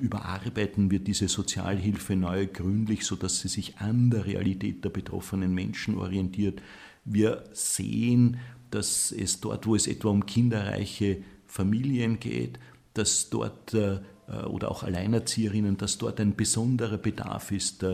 überarbeiten 0.00 0.90
wir 0.90 0.98
diese 0.98 1.28
Sozialhilfe 1.28 2.16
neu 2.16 2.48
gründlich, 2.48 3.04
sodass 3.04 3.40
sie 3.40 3.48
sich 3.48 3.78
an 3.78 4.10
der 4.10 4.26
Realität 4.26 4.84
der 4.84 4.90
betroffenen 4.90 5.54
Menschen 5.54 5.98
orientiert. 5.98 6.60
Wir 7.04 7.44
sehen, 7.52 8.38
dass 8.70 9.12
es 9.12 9.40
dort, 9.40 9.66
wo 9.66 9.76
es 9.76 9.86
etwa 9.86 10.08
um 10.08 10.26
kinderreiche 10.26 11.18
Familien 11.46 12.18
geht, 12.18 12.58
dass 12.94 13.30
dort 13.30 13.74
äh, 13.74 14.00
oder 14.46 14.70
auch 14.70 14.82
Alleinerzieherinnen, 14.82 15.76
dass 15.76 15.98
dort 15.98 16.20
ein 16.20 16.36
besonderer 16.36 16.96
Bedarf 16.96 17.52
ist. 17.52 17.84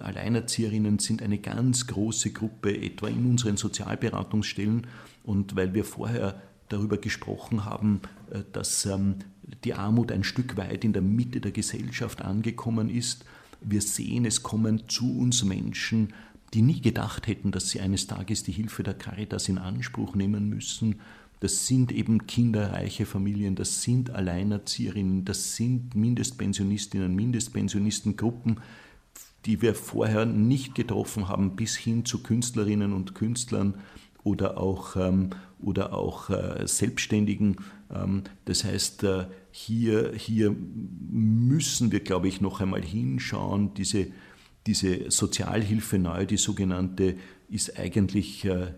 Alleinerzieherinnen 0.00 0.98
sind 0.98 1.20
eine 1.20 1.38
ganz 1.38 1.86
große 1.86 2.32
Gruppe, 2.32 2.80
etwa 2.80 3.08
in 3.08 3.26
unseren 3.26 3.56
Sozialberatungsstellen. 3.56 4.86
Und 5.24 5.56
weil 5.56 5.74
wir 5.74 5.84
vorher 5.84 6.40
darüber 6.68 6.96
gesprochen 6.96 7.64
haben, 7.64 8.00
äh, 8.30 8.40
dass 8.52 8.86
ähm, 8.86 9.16
die 9.64 9.74
Armut 9.74 10.12
ein 10.12 10.24
Stück 10.24 10.56
weit 10.56 10.84
in 10.84 10.92
der 10.92 11.02
Mitte 11.02 11.40
der 11.40 11.52
Gesellschaft 11.52 12.22
angekommen 12.22 12.88
ist. 12.88 13.24
Wir 13.60 13.80
sehen, 13.80 14.24
es 14.24 14.42
kommen 14.42 14.88
zu 14.88 15.18
uns 15.18 15.44
Menschen, 15.44 16.12
die 16.52 16.62
nie 16.62 16.80
gedacht 16.80 17.26
hätten, 17.26 17.50
dass 17.50 17.70
sie 17.70 17.80
eines 17.80 18.06
Tages 18.06 18.42
die 18.44 18.52
Hilfe 18.52 18.82
der 18.82 18.94
Caritas 18.94 19.48
in 19.48 19.58
Anspruch 19.58 20.14
nehmen 20.14 20.48
müssen. 20.48 21.00
Das 21.40 21.66
sind 21.66 21.92
eben 21.92 22.26
kinderreiche 22.26 23.06
Familien, 23.06 23.54
das 23.54 23.82
sind 23.82 24.10
Alleinerzieherinnen, 24.10 25.24
das 25.24 25.56
sind 25.56 25.94
Mindestpensionistinnen, 25.94 27.14
Mindestpensionistengruppen, 27.14 28.60
die 29.44 29.60
wir 29.60 29.74
vorher 29.74 30.24
nicht 30.24 30.74
getroffen 30.74 31.28
haben, 31.28 31.56
bis 31.56 31.76
hin 31.76 32.04
zu 32.04 32.22
Künstlerinnen 32.22 32.92
und 32.92 33.14
Künstlern 33.14 33.74
oder 34.22 34.58
auch, 34.58 34.96
ähm, 34.96 35.30
oder 35.64 35.92
auch 35.92 36.30
äh, 36.30 36.66
Selbstständigen. 36.66 37.56
Ähm, 37.92 38.22
das 38.44 38.64
heißt, 38.64 39.04
äh, 39.04 39.26
hier, 39.50 40.12
hier 40.16 40.54
müssen 41.10 41.92
wir, 41.92 42.00
glaube 42.00 42.28
ich, 42.28 42.40
noch 42.40 42.60
einmal 42.60 42.82
hinschauen. 42.82 43.74
Diese, 43.74 44.08
diese 44.66 45.10
Sozialhilfe 45.10 45.98
neu, 45.98 46.26
die 46.26 46.36
sogenannte, 46.36 47.16
ist 47.48 47.78
eigentlich 47.78 48.44
äh, 48.44 48.72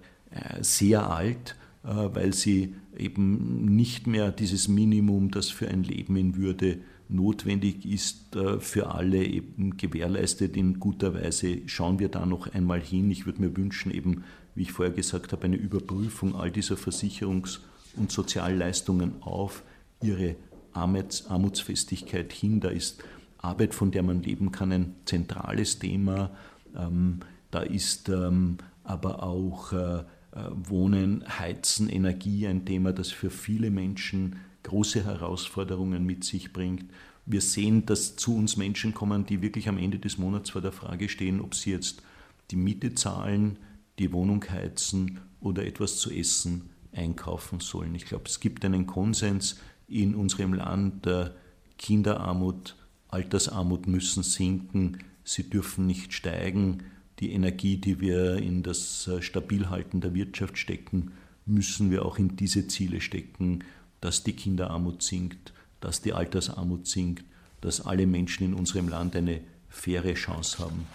sehr 0.61 1.11
alt, 1.11 1.57
weil 1.83 2.35
sie 2.35 2.75
eben 2.99 3.77
nicht 3.77 4.09
mehr 4.09 4.33
dieses 4.33 4.67
Minimum, 4.67 5.31
das 5.31 5.51
für 5.51 5.69
ein 5.69 5.85
Leben 5.85 6.17
in 6.17 6.37
Würde 6.37 6.79
notwendig 7.09 7.87
ist, 7.87 8.37
für 8.59 8.91
alle 8.91 9.25
eben 9.25 9.77
gewährleistet 9.77 10.57
in 10.57 10.81
guter 10.81 11.15
Weise. 11.15 11.61
Schauen 11.67 11.99
wir 11.99 12.09
da 12.09 12.27
noch 12.27 12.53
einmal 12.53 12.81
hin. 12.81 13.11
Ich 13.11 13.27
würde 13.27 13.41
mir 13.41 13.57
wünschen, 13.57 13.93
eben 13.93 14.25
wie 14.57 14.63
ich 14.63 14.73
vorher 14.73 14.95
gesagt 14.95 15.33
habe, 15.33 15.45
eine 15.45 15.57
Überprüfung 15.57 16.35
all 16.35 16.51
dieser 16.51 16.75
Versicherungs- 16.77 17.61
und 17.95 18.11
Sozialleistungen 18.11 19.23
auf 19.23 19.63
ihre 20.03 20.37
Armutsfestigkeit 20.73 22.33
hin. 22.33 22.61
Da 22.61 22.69
ist 22.69 23.03
Arbeit, 23.39 23.75
von 23.75 23.91
der 23.91 24.03
man 24.03 24.23
leben 24.23 24.53
kann, 24.53 24.73
ein 24.73 24.95
zentrales 25.05 25.79
Thema. 25.79 26.31
Ähm, 26.77 27.21
da 27.51 27.61
ist 27.61 28.09
ähm, 28.09 28.59
aber 28.83 29.23
auch 29.23 29.73
äh, 29.73 29.99
äh, 29.99 30.05
Wohnen, 30.51 31.25
Heizen, 31.39 31.89
Energie 31.89 32.47
ein 32.47 32.65
Thema, 32.65 32.93
das 32.93 33.11
für 33.11 33.31
viele 33.31 33.71
Menschen 33.71 34.37
große 34.67 35.05
Herausforderungen 35.05 36.05
mit 36.05 36.25
sich 36.25 36.53
bringt. 36.53 36.85
Wir 37.25 37.41
sehen, 37.41 37.87
dass 37.87 38.17
zu 38.17 38.37
uns 38.37 38.57
Menschen 38.57 38.95
kommen, 38.95 39.27
die 39.27 39.43
wirklich 39.43 39.69
am 39.69 39.79
Ende 39.79 39.99
des 39.99 40.19
Monats 40.19 40.51
vor 40.51 40.61
der 40.61 40.73
Frage 40.73 41.09
stehen, 41.09 41.41
ob 41.41 41.55
sie 41.55 41.71
jetzt 41.71 42.03
die 42.51 42.57
Miete 42.57 42.95
zahlen, 42.95 43.59
die 43.99 44.13
Wohnung 44.13 44.45
heizen 44.49 45.21
oder 45.41 45.65
etwas 45.65 45.99
zu 45.99 46.11
essen 46.11 46.71
einkaufen 46.93 47.61
sollen. 47.61 47.95
Ich 47.95 48.07
glaube, 48.07 48.25
es 48.27 48.41
gibt 48.41 48.65
einen 48.65 48.87
Konsens 48.87 49.59
in 49.89 50.15
unserem 50.15 50.53
Land, 50.53 51.07
der 51.07 51.35
Kinderarmut, 51.79 52.77
Altersarmut 53.09 53.87
müssen 53.87 54.23
sinken, 54.23 54.99
sie 55.25 55.49
dürfen 55.49 55.87
nicht 55.87 56.13
steigen. 56.13 56.85
Die 57.21 57.33
Energie, 57.33 57.77
die 57.77 58.01
wir 58.01 58.37
in 58.37 58.63
das 58.63 59.07
äh, 59.09 59.23
Stabilhalten 59.23 60.01
der 60.01 60.15
Wirtschaft 60.15 60.59
stecken, 60.59 61.13
müssen 61.47 61.91
wir 61.91 62.05
auch 62.05 62.19
in 62.19 62.37
diese 62.37 62.67
Ziele 62.67 63.01
stecken, 63.01 63.65
dass 64.01 64.23
die 64.23 64.33
Kinderarmut 64.33 65.03
sinkt, 65.03 65.53
dass 65.81 66.01
die 66.01 66.13
Altersarmut 66.13 66.87
sinkt, 66.87 67.25
dass 67.61 67.81
alle 67.81 68.07
Menschen 68.07 68.47
in 68.47 68.55
unserem 68.55 68.89
Land 68.89 69.17
eine 69.17 69.41
faire 69.69 70.15
Chance 70.15 70.59
haben. 70.59 70.87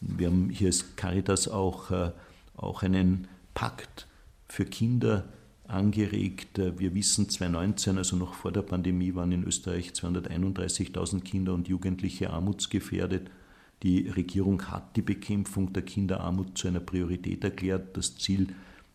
Wir 0.00 0.28
haben 0.28 0.50
hier 0.50 0.68
als 0.68 0.96
Caritas 0.96 1.48
auch 1.48 1.90
äh, 1.90 2.10
auch 2.56 2.82
einen 2.82 3.28
Pakt 3.54 4.06
für 4.48 4.64
Kinder 4.64 5.24
angeregt. 5.66 6.58
Wir 6.58 6.94
wissen, 6.94 7.28
2019, 7.28 7.98
also 7.98 8.16
noch 8.16 8.34
vor 8.34 8.52
der 8.52 8.62
Pandemie, 8.62 9.14
waren 9.14 9.32
in 9.32 9.44
Österreich 9.44 9.90
231.000 9.90 11.20
Kinder 11.22 11.54
und 11.54 11.68
Jugendliche 11.68 12.30
armutsgefährdet. 12.30 13.30
Die 13.82 14.08
Regierung 14.08 14.62
hat 14.70 14.96
die 14.96 15.02
Bekämpfung 15.02 15.72
der 15.72 15.82
Kinderarmut 15.82 16.56
zu 16.56 16.68
einer 16.68 16.80
Priorität 16.80 17.44
erklärt. 17.44 17.96
Das 17.96 18.16
Ziel 18.16 18.48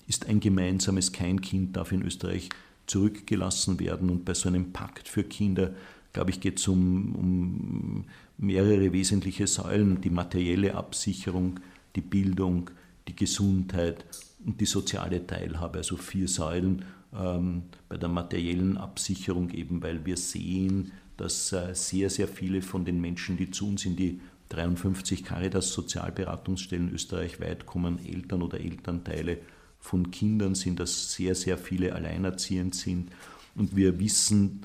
ist 0.07 0.27
ein 0.27 0.39
gemeinsames. 0.39 1.11
Kein 1.11 1.41
Kind 1.41 1.75
darf 1.75 1.91
in 1.91 2.01
Österreich 2.01 2.49
zurückgelassen 2.91 3.79
werden. 3.79 4.09
Und 4.09 4.25
bei 4.25 4.33
so 4.33 4.49
einem 4.49 4.73
Pakt 4.73 5.07
für 5.07 5.23
Kinder, 5.23 5.73
glaube 6.11 6.31
ich, 6.31 6.41
geht 6.41 6.59
es 6.59 6.67
um, 6.67 7.15
um 7.15 8.05
mehrere 8.37 8.91
wesentliche 8.91 9.47
Säulen. 9.47 10.01
Die 10.01 10.09
materielle 10.09 10.75
Absicherung, 10.75 11.61
die 11.95 12.01
Bildung, 12.01 12.69
die 13.07 13.15
Gesundheit 13.15 14.05
und 14.45 14.59
die 14.59 14.65
soziale 14.65 15.25
Teilhabe, 15.25 15.79
also 15.79 15.95
vier 15.95 16.27
Säulen 16.27 16.83
ähm, 17.17 17.63
bei 17.87 17.95
der 17.95 18.09
materiellen 18.09 18.77
Absicherung 18.77 19.51
eben, 19.51 19.81
weil 19.81 20.05
wir 20.05 20.17
sehen, 20.17 20.91
dass 21.15 21.53
äh, 21.53 21.73
sehr, 21.73 22.09
sehr 22.09 22.27
viele 22.27 22.61
von 22.61 22.83
den 22.83 22.99
Menschen, 22.99 23.37
die 23.37 23.51
zu 23.51 23.69
uns 23.69 23.85
in 23.85 23.95
die 23.95 24.19
53 24.49 25.23
Caritas 25.23 25.71
Sozialberatungsstellen 25.71 26.91
österreichweit 26.91 27.65
kommen, 27.65 28.05
Eltern 28.05 28.41
oder 28.41 28.59
Elternteile 28.59 29.37
von 29.81 30.11
Kindern 30.11 30.55
sind, 30.55 30.79
dass 30.79 31.11
sehr, 31.11 31.35
sehr 31.35 31.57
viele 31.57 31.93
alleinerziehend 31.93 32.75
sind. 32.75 33.09
Und 33.55 33.75
wir 33.75 33.99
wissen, 33.99 34.61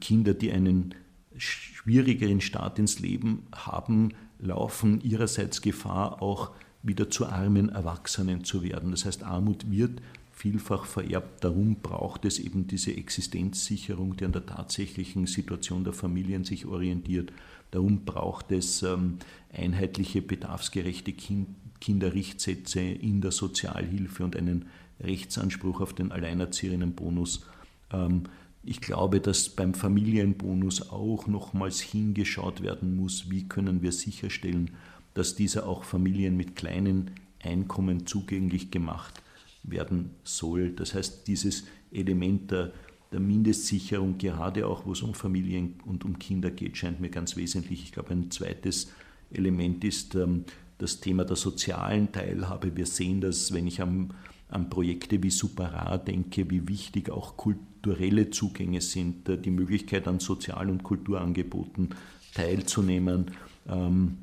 Kinder, 0.00 0.32
die 0.32 0.52
einen 0.52 0.94
schwierigeren 1.36 2.40
Start 2.40 2.78
ins 2.78 3.00
Leben 3.00 3.42
haben, 3.54 4.14
laufen 4.38 5.00
ihrerseits 5.02 5.60
Gefahr, 5.60 6.22
auch 6.22 6.52
wieder 6.82 7.10
zu 7.10 7.26
armen 7.26 7.68
Erwachsenen 7.68 8.44
zu 8.44 8.62
werden. 8.62 8.92
Das 8.92 9.04
heißt, 9.04 9.24
Armut 9.24 9.70
wird 9.70 10.00
vielfach 10.32 10.84
vererbt. 10.84 11.42
Darum 11.42 11.76
braucht 11.76 12.24
es 12.24 12.38
eben 12.38 12.66
diese 12.66 12.96
Existenzsicherung, 12.96 14.16
die 14.16 14.24
an 14.24 14.32
der 14.32 14.46
tatsächlichen 14.46 15.26
Situation 15.26 15.82
der 15.82 15.92
Familien 15.92 16.44
sich 16.44 16.66
orientiert. 16.66 17.32
Darum 17.72 18.04
braucht 18.04 18.52
es 18.52 18.82
ähm, 18.82 19.18
einheitliche, 19.52 20.22
bedarfsgerechte 20.22 21.12
kind 21.12 21.48
Kinderrichtsätze 21.80 22.80
in 22.80 23.20
der 23.20 23.32
Sozialhilfe 23.32 24.24
und 24.24 24.36
einen 24.36 24.66
Rechtsanspruch 25.00 25.80
auf 25.80 25.94
den 25.94 26.12
Alleinerzieherinnenbonus. 26.12 27.46
Ähm, 27.92 28.24
ich 28.64 28.80
glaube, 28.80 29.20
dass 29.20 29.48
beim 29.48 29.74
Familienbonus 29.74 30.90
auch 30.90 31.28
nochmals 31.28 31.80
hingeschaut 31.80 32.62
werden 32.62 32.96
muss, 32.96 33.30
wie 33.30 33.48
können 33.48 33.80
wir 33.82 33.92
sicherstellen, 33.92 34.72
dass 35.14 35.36
dieser 35.36 35.68
auch 35.68 35.84
Familien 35.84 36.36
mit 36.36 36.56
kleinen 36.56 37.12
Einkommen 37.42 38.06
zugänglich 38.06 38.72
gemacht 38.72 39.22
werden 39.62 40.10
soll. 40.24 40.70
Das 40.70 40.94
heißt, 40.94 41.28
dieses 41.28 41.64
Element 41.92 42.50
der, 42.50 42.72
der 43.12 43.20
Mindestsicherung, 43.20 44.18
gerade 44.18 44.66
auch 44.66 44.84
wo 44.84 44.92
es 44.92 45.02
um 45.02 45.14
Familien 45.14 45.76
und 45.84 46.04
um 46.04 46.18
Kinder 46.18 46.50
geht, 46.50 46.76
scheint 46.76 47.00
mir 47.00 47.10
ganz 47.10 47.36
wesentlich. 47.36 47.84
Ich 47.84 47.92
glaube, 47.92 48.10
ein 48.10 48.30
zweites 48.32 48.92
Element 49.30 49.84
ist 49.84 50.16
ähm, 50.16 50.44
das 50.78 51.00
Thema 51.00 51.24
der 51.24 51.36
sozialen 51.36 52.12
Teilhabe. 52.12 52.76
Wir 52.76 52.86
sehen 52.86 53.20
das, 53.20 53.52
wenn 53.52 53.66
ich 53.66 53.80
am, 53.80 54.10
an 54.48 54.70
Projekte 54.70 55.22
wie 55.22 55.30
Superra 55.30 55.98
denke, 55.98 56.50
wie 56.50 56.68
wichtig 56.68 57.10
auch 57.10 57.36
kulturelle 57.36 58.30
Zugänge 58.30 58.80
sind, 58.80 59.28
äh, 59.28 59.38
die 59.38 59.50
Möglichkeit 59.50 60.06
an 60.08 60.20
Sozial- 60.20 60.70
und 60.70 60.82
Kulturangeboten 60.82 61.90
teilzunehmen. 62.34 63.32
Ähm, 63.68 64.18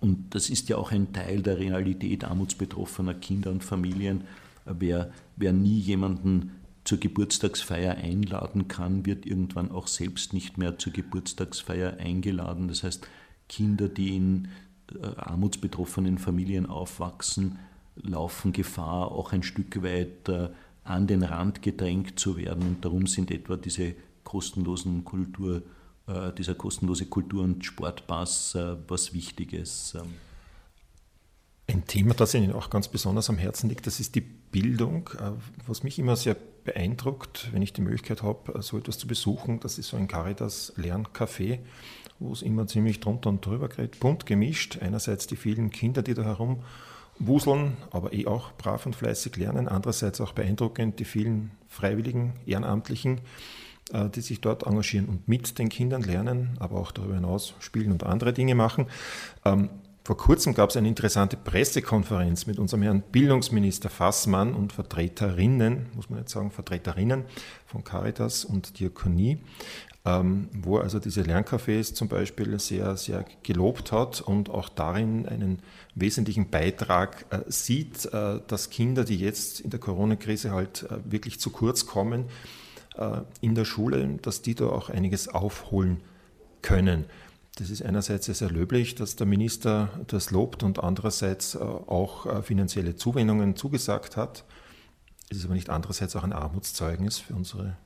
und 0.00 0.34
das 0.34 0.48
ist 0.48 0.68
ja 0.70 0.76
auch 0.78 0.92
ein 0.92 1.12
Teil 1.12 1.42
der 1.42 1.58
Realität 1.58 2.24
armutsbetroffener 2.24 3.14
Kinder 3.14 3.50
und 3.50 3.62
Familien. 3.62 4.22
Wer, 4.64 5.12
wer 5.36 5.52
nie 5.52 5.78
jemanden 5.78 6.52
zur 6.84 6.98
Geburtstagsfeier 6.98 7.96
einladen 7.96 8.66
kann, 8.66 9.04
wird 9.04 9.26
irgendwann 9.26 9.70
auch 9.70 9.86
selbst 9.86 10.32
nicht 10.32 10.56
mehr 10.56 10.78
zur 10.78 10.92
Geburtstagsfeier 10.92 11.98
eingeladen. 11.98 12.68
Das 12.68 12.82
heißt, 12.82 13.06
Kinder, 13.48 13.88
die 13.88 14.16
in 14.16 14.48
armutsbetroffenen 15.16 16.18
Familien 16.18 16.66
aufwachsen, 16.66 17.58
laufen 17.96 18.52
Gefahr, 18.52 19.12
auch 19.12 19.32
ein 19.32 19.42
Stück 19.42 19.82
weit 19.82 20.28
äh, 20.28 20.50
an 20.84 21.06
den 21.06 21.22
Rand 21.22 21.62
gedrängt 21.62 22.18
zu 22.18 22.36
werden. 22.36 22.62
Und 22.62 22.84
darum 22.84 23.06
sind 23.06 23.30
etwa 23.30 23.56
diese 23.56 23.94
kostenlosen 24.24 25.04
Kultur- 25.04 25.62
äh, 26.10 26.32
dieser 26.32 26.54
kostenlose 26.54 27.06
Kultur- 27.06 27.44
und 27.44 27.64
Sportpass 27.64 28.54
äh, 28.54 28.76
was 28.88 29.14
Wichtiges. 29.14 29.94
Ähm. 29.94 30.14
Ein 31.68 31.86
Thema, 31.86 32.14
das 32.14 32.34
Ihnen 32.34 32.52
auch 32.52 32.70
ganz 32.70 32.88
besonders 32.88 33.30
am 33.30 33.38
Herzen 33.38 33.68
liegt, 33.68 33.86
das 33.86 34.00
ist 34.00 34.14
die 34.14 34.20
Bildung. 34.20 35.10
Äh, 35.18 35.32
was 35.66 35.82
mich 35.82 35.98
immer 35.98 36.16
sehr 36.16 36.36
beeindruckt, 36.64 37.48
wenn 37.52 37.62
ich 37.62 37.72
die 37.72 37.80
Möglichkeit 37.80 38.22
habe, 38.22 38.60
so 38.62 38.76
etwas 38.78 38.98
zu 38.98 39.06
besuchen, 39.06 39.60
das 39.60 39.78
ist 39.78 39.88
so 39.88 39.96
ein 39.96 40.08
Caritas 40.08 40.72
Lerncafé, 40.76 41.60
wo 42.20 42.32
es 42.32 42.42
immer 42.42 42.66
ziemlich 42.66 43.00
drunter 43.00 43.30
und 43.30 43.44
drüber 43.44 43.68
geht, 43.68 43.98
bunt 43.98 44.26
gemischt. 44.26 44.78
Einerseits 44.80 45.26
die 45.26 45.36
vielen 45.36 45.70
Kinder, 45.70 46.02
die 46.02 46.14
da 46.14 46.22
herum 46.22 46.62
wuseln, 47.18 47.76
aber 47.90 48.12
eh 48.12 48.26
auch 48.26 48.52
brav 48.52 48.86
und 48.86 48.94
fleißig 48.94 49.36
lernen. 49.36 49.68
Andererseits 49.68 50.20
auch 50.20 50.32
beeindruckend 50.32 50.98
die 51.00 51.04
vielen 51.04 51.50
freiwilligen, 51.68 52.34
ehrenamtlichen, 52.46 53.20
äh, 53.92 54.08
die 54.10 54.20
sich 54.20 54.40
dort 54.40 54.64
engagieren 54.66 55.06
und 55.06 55.28
mit 55.28 55.58
den 55.58 55.68
Kindern 55.68 56.02
lernen, 56.02 56.56
aber 56.60 56.78
auch 56.78 56.92
darüber 56.92 57.14
hinaus 57.14 57.54
spielen 57.58 57.90
und 57.90 58.04
andere 58.04 58.32
Dinge 58.32 58.54
machen. 58.54 58.86
Ähm, 59.44 59.70
vor 60.02 60.16
kurzem 60.16 60.54
gab 60.54 60.70
es 60.70 60.76
eine 60.76 60.88
interessante 60.88 61.36
Pressekonferenz 61.36 62.46
mit 62.46 62.58
unserem 62.58 62.82
Herrn 62.82 63.02
Bildungsminister 63.12 63.90
Fassmann 63.90 64.54
und 64.54 64.72
Vertreterinnen, 64.72 65.86
muss 65.94 66.08
man 66.08 66.20
jetzt 66.20 66.32
sagen, 66.32 66.50
Vertreterinnen 66.50 67.26
von 67.66 67.84
Caritas 67.84 68.44
und 68.44 68.80
Diakonie, 68.80 69.38
ähm, 70.04 70.48
wo 70.52 70.78
also 70.78 70.98
diese 70.98 71.22
Lerncafés 71.22 71.94
zum 71.94 72.08
Beispiel 72.08 72.58
sehr, 72.58 72.96
sehr 72.96 73.24
gelobt 73.42 73.92
hat 73.92 74.20
und 74.22 74.48
auch 74.48 74.70
darin 74.70 75.26
einen 75.26 75.60
wesentlichen 75.94 76.48
Beitrag 76.48 77.26
äh, 77.30 77.40
sieht, 77.48 78.06
äh, 78.06 78.40
dass 78.46 78.70
Kinder, 78.70 79.04
die 79.04 79.18
jetzt 79.18 79.60
in 79.60 79.70
der 79.70 79.80
Corona-Krise 79.80 80.52
halt 80.52 80.84
äh, 80.84 80.98
wirklich 81.04 81.38
zu 81.40 81.50
kurz 81.50 81.86
kommen 81.86 82.26
in 83.40 83.54
der 83.54 83.64
Schule, 83.64 84.18
dass 84.20 84.42
die 84.42 84.56
da 84.56 84.66
auch 84.66 84.90
einiges 84.90 85.28
aufholen 85.28 86.02
können. 86.60 87.06
Das 87.56 87.70
ist 87.70 87.82
einerseits 87.82 88.26
sehr 88.26 88.50
löblich, 88.50 88.96
dass 88.96 89.16
der 89.16 89.26
Minister 89.26 89.88
das 90.08 90.32
lobt 90.32 90.64
und 90.64 90.82
andererseits 90.82 91.56
auch 91.56 92.42
finanzielle 92.42 92.96
Zuwendungen 92.96 93.54
zugesagt 93.56 94.16
hat. 94.18 94.44
Es 95.30 95.38
ist 95.38 95.44
aber 95.44 95.54
nicht 95.54 95.70
andererseits 95.70 96.14
auch 96.16 96.24
ein 96.24 96.34
Armutszeugnis 96.34 97.18
für 97.18 97.34
unsere 97.34 97.76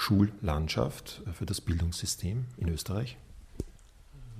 Schullandschaft, 0.00 1.20
für 1.34 1.44
das 1.44 1.60
Bildungssystem 1.60 2.46
in 2.56 2.70
Österreich? 2.70 3.18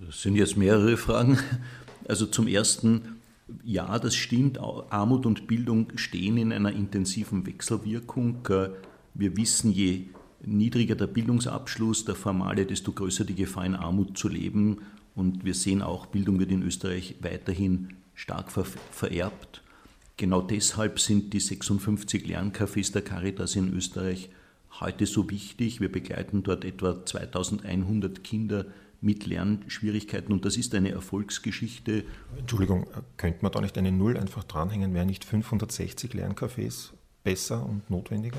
Das 0.01 0.23
sind 0.23 0.37
jetzt 0.37 0.57
mehrere 0.57 0.97
Fragen. 0.97 1.39
Also 2.09 2.25
zum 2.25 2.49
Ersten, 2.49 3.21
ja, 3.63 3.99
das 3.99 4.17
stimmt, 4.17 4.59
Armut 4.59 5.27
und 5.27 5.47
Bildung 5.47 5.93
stehen 5.97 6.39
in 6.39 6.51
einer 6.51 6.73
intensiven 6.73 7.47
Wechselwirkung. 7.47 8.39
Wir 9.13 9.37
wissen, 9.37 9.71
je 9.71 10.07
niedriger 10.43 10.95
der 10.95 11.09
Bildungsabschluss, 11.09 12.07
der 12.07 12.15
formale, 12.15 12.65
desto 12.65 12.93
größer 12.93 13.27
die 13.27 13.35
Gefahr, 13.35 13.67
in 13.67 13.75
Armut 13.75 14.17
zu 14.17 14.29
leben. 14.29 14.79
Und 15.15 15.45
wir 15.45 15.55
sehen 15.55 15.83
auch, 15.83 16.07
Bildung 16.07 16.39
wird 16.39 16.53
in 16.53 16.63
Österreich 16.63 17.17
weiterhin 17.21 17.97
stark 18.15 18.51
vererbt. 18.51 19.63
Genau 20.17 20.41
deshalb 20.41 20.99
sind 21.01 21.35
die 21.35 21.41
56 21.41 22.25
Lerncafés 22.25 22.93
der 22.93 23.03
Caritas 23.03 23.57
in 23.57 23.75
Österreich 23.75 24.31
heute 24.81 25.07
so 25.07 25.28
wichtig. 25.31 25.81
Wir 25.81 25.91
begleiten 25.91 26.43
dort 26.43 26.64
etwa 26.64 27.05
2100 27.05 28.24
Kinder 28.24 28.66
mit 29.01 29.26
Lernschwierigkeiten 29.26 30.33
und 30.33 30.45
das 30.45 30.57
ist 30.57 30.74
eine 30.74 30.91
Erfolgsgeschichte. 30.91 32.05
Entschuldigung, 32.39 32.87
könnte 33.16 33.39
man 33.43 33.53
da 33.53 33.61
nicht 33.61 33.78
eine 33.78 33.93
Null 33.93 34.16
einfach 34.16 34.45
dranhängen? 34.45 34.95
Wären 34.95 35.07
nicht 35.07 35.24
560 35.24 36.12
Lerncafés 36.12 36.91
besser 37.24 37.64
und 37.66 37.89
notwendiger? 37.91 38.39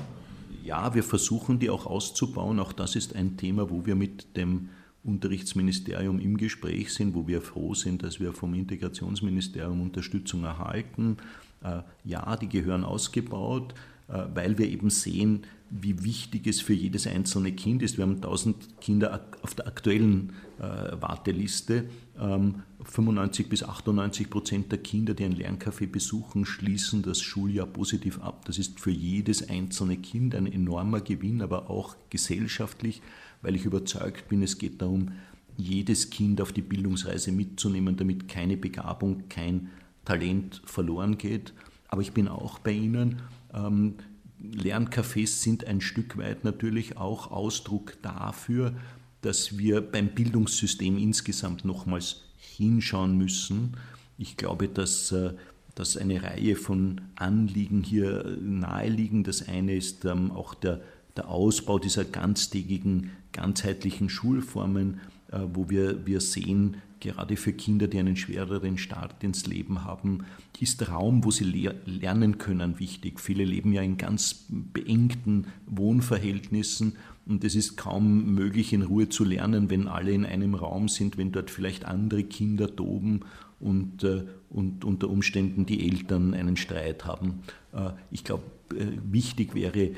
Ja, 0.64 0.94
wir 0.94 1.02
versuchen 1.02 1.58
die 1.58 1.70
auch 1.70 1.86
auszubauen. 1.86 2.60
Auch 2.60 2.72
das 2.72 2.94
ist 2.94 3.16
ein 3.16 3.36
Thema, 3.36 3.70
wo 3.70 3.84
wir 3.84 3.96
mit 3.96 4.36
dem 4.36 4.68
Unterrichtsministerium 5.02 6.20
im 6.20 6.36
Gespräch 6.36 6.94
sind, 6.94 7.14
wo 7.14 7.26
wir 7.26 7.42
froh 7.42 7.74
sind, 7.74 8.04
dass 8.04 8.20
wir 8.20 8.32
vom 8.32 8.54
Integrationsministerium 8.54 9.80
Unterstützung 9.80 10.44
erhalten. 10.44 11.16
Äh, 11.64 11.82
ja, 12.04 12.36
die 12.36 12.48
gehören 12.48 12.84
ausgebaut. 12.84 13.74
Äh, 14.12 14.24
weil 14.34 14.58
wir 14.58 14.68
eben 14.68 14.90
sehen, 14.90 15.44
wie 15.70 16.04
wichtig 16.04 16.46
es 16.46 16.60
für 16.60 16.74
jedes 16.74 17.06
einzelne 17.06 17.52
Kind 17.52 17.82
ist. 17.82 17.96
Wir 17.96 18.04
haben 18.04 18.16
1000 18.16 18.80
Kinder 18.80 19.24
auf 19.40 19.54
der 19.54 19.66
aktuellen 19.66 20.34
äh, 20.58 20.62
Warteliste. 21.00 21.88
95 22.14 23.46
ähm, 23.46 23.48
bis 23.48 23.62
98 23.62 24.28
Prozent 24.28 24.70
der 24.70 24.80
Kinder, 24.80 25.14
die 25.14 25.24
ein 25.24 25.34
Lerncafé 25.34 25.86
besuchen, 25.86 26.44
schließen 26.44 27.02
das 27.02 27.22
Schuljahr 27.22 27.66
positiv 27.66 28.20
ab. 28.20 28.44
Das 28.44 28.58
ist 28.58 28.80
für 28.80 28.90
jedes 28.90 29.48
einzelne 29.48 29.96
Kind 29.96 30.34
ein 30.34 30.46
enormer 30.46 31.00
Gewinn, 31.00 31.40
aber 31.40 31.70
auch 31.70 31.96
gesellschaftlich, 32.10 33.00
weil 33.40 33.56
ich 33.56 33.64
überzeugt 33.64 34.28
bin, 34.28 34.42
es 34.42 34.58
geht 34.58 34.82
darum, 34.82 35.12
jedes 35.56 36.10
Kind 36.10 36.42
auf 36.42 36.52
die 36.52 36.62
Bildungsreise 36.62 37.32
mitzunehmen, 37.32 37.96
damit 37.96 38.28
keine 38.28 38.58
Begabung, 38.58 39.28
kein 39.30 39.70
Talent 40.04 40.60
verloren 40.66 41.16
geht. 41.16 41.54
Aber 41.88 42.02
ich 42.02 42.12
bin 42.12 42.28
auch 42.28 42.58
bei 42.58 42.72
Ihnen 42.72 43.22
ähm, 43.54 43.94
Lerncafés 44.42 45.42
sind 45.42 45.66
ein 45.66 45.80
Stück 45.80 46.16
weit 46.18 46.44
natürlich 46.44 46.96
auch 46.96 47.30
Ausdruck 47.30 47.96
dafür, 48.02 48.74
dass 49.20 49.56
wir 49.56 49.80
beim 49.80 50.08
Bildungssystem 50.08 50.98
insgesamt 50.98 51.64
nochmals 51.64 52.22
hinschauen 52.36 53.16
müssen. 53.16 53.76
Ich 54.18 54.36
glaube, 54.36 54.68
dass, 54.68 55.12
äh, 55.12 55.34
dass 55.74 55.96
eine 55.96 56.22
Reihe 56.22 56.56
von 56.56 57.00
Anliegen 57.14 57.82
hier 57.82 58.36
naheliegen. 58.40 59.22
Das 59.22 59.48
eine 59.48 59.76
ist 59.76 60.04
ähm, 60.04 60.32
auch 60.32 60.54
der, 60.54 60.80
der 61.16 61.28
Ausbau 61.28 61.78
dieser 61.78 62.04
ganztägigen, 62.04 63.12
ganzheitlichen 63.32 64.08
Schulformen, 64.08 65.00
äh, 65.30 65.38
wo 65.54 65.70
wir, 65.70 66.04
wir 66.04 66.20
sehen, 66.20 66.76
gerade 67.02 67.36
für 67.36 67.52
Kinder, 67.52 67.88
die 67.88 67.98
einen 67.98 68.16
schwereren 68.16 68.78
Start 68.78 69.22
ins 69.24 69.46
Leben 69.46 69.84
haben, 69.84 70.24
ist 70.60 70.88
Raum, 70.88 71.24
wo 71.24 71.32
sie 71.32 71.44
lernen 71.84 72.38
können, 72.38 72.78
wichtig. 72.78 73.18
Viele 73.18 73.44
leben 73.44 73.72
ja 73.72 73.82
in 73.82 73.96
ganz 73.96 74.46
beengten 74.48 75.48
Wohnverhältnissen 75.66 76.92
und 77.26 77.42
es 77.42 77.56
ist 77.56 77.76
kaum 77.76 78.34
möglich, 78.34 78.72
in 78.72 78.82
Ruhe 78.82 79.08
zu 79.08 79.24
lernen, 79.24 79.70
wenn 79.70 79.88
alle 79.88 80.12
in 80.12 80.24
einem 80.24 80.54
Raum 80.54 80.88
sind, 80.88 81.18
wenn 81.18 81.32
dort 81.32 81.50
vielleicht 81.50 81.84
andere 81.84 82.22
Kinder 82.22 82.74
toben 82.74 83.22
und, 83.58 84.04
äh, 84.04 84.22
und 84.50 84.84
unter 84.84 85.10
Umständen 85.10 85.66
die 85.66 85.88
Eltern 85.88 86.32
einen 86.34 86.56
Streit 86.56 87.04
haben. 87.04 87.40
Äh, 87.72 87.90
ich 88.12 88.22
glaube, 88.22 88.44
äh, 88.70 88.86
wichtig 89.10 89.54
wäre 89.54 89.90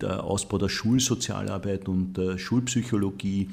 der 0.00 0.24
Ausbau 0.24 0.58
der 0.58 0.68
Schulsozialarbeit 0.68 1.88
und 1.88 2.14
der 2.14 2.38
Schulpsychologie, 2.38 3.48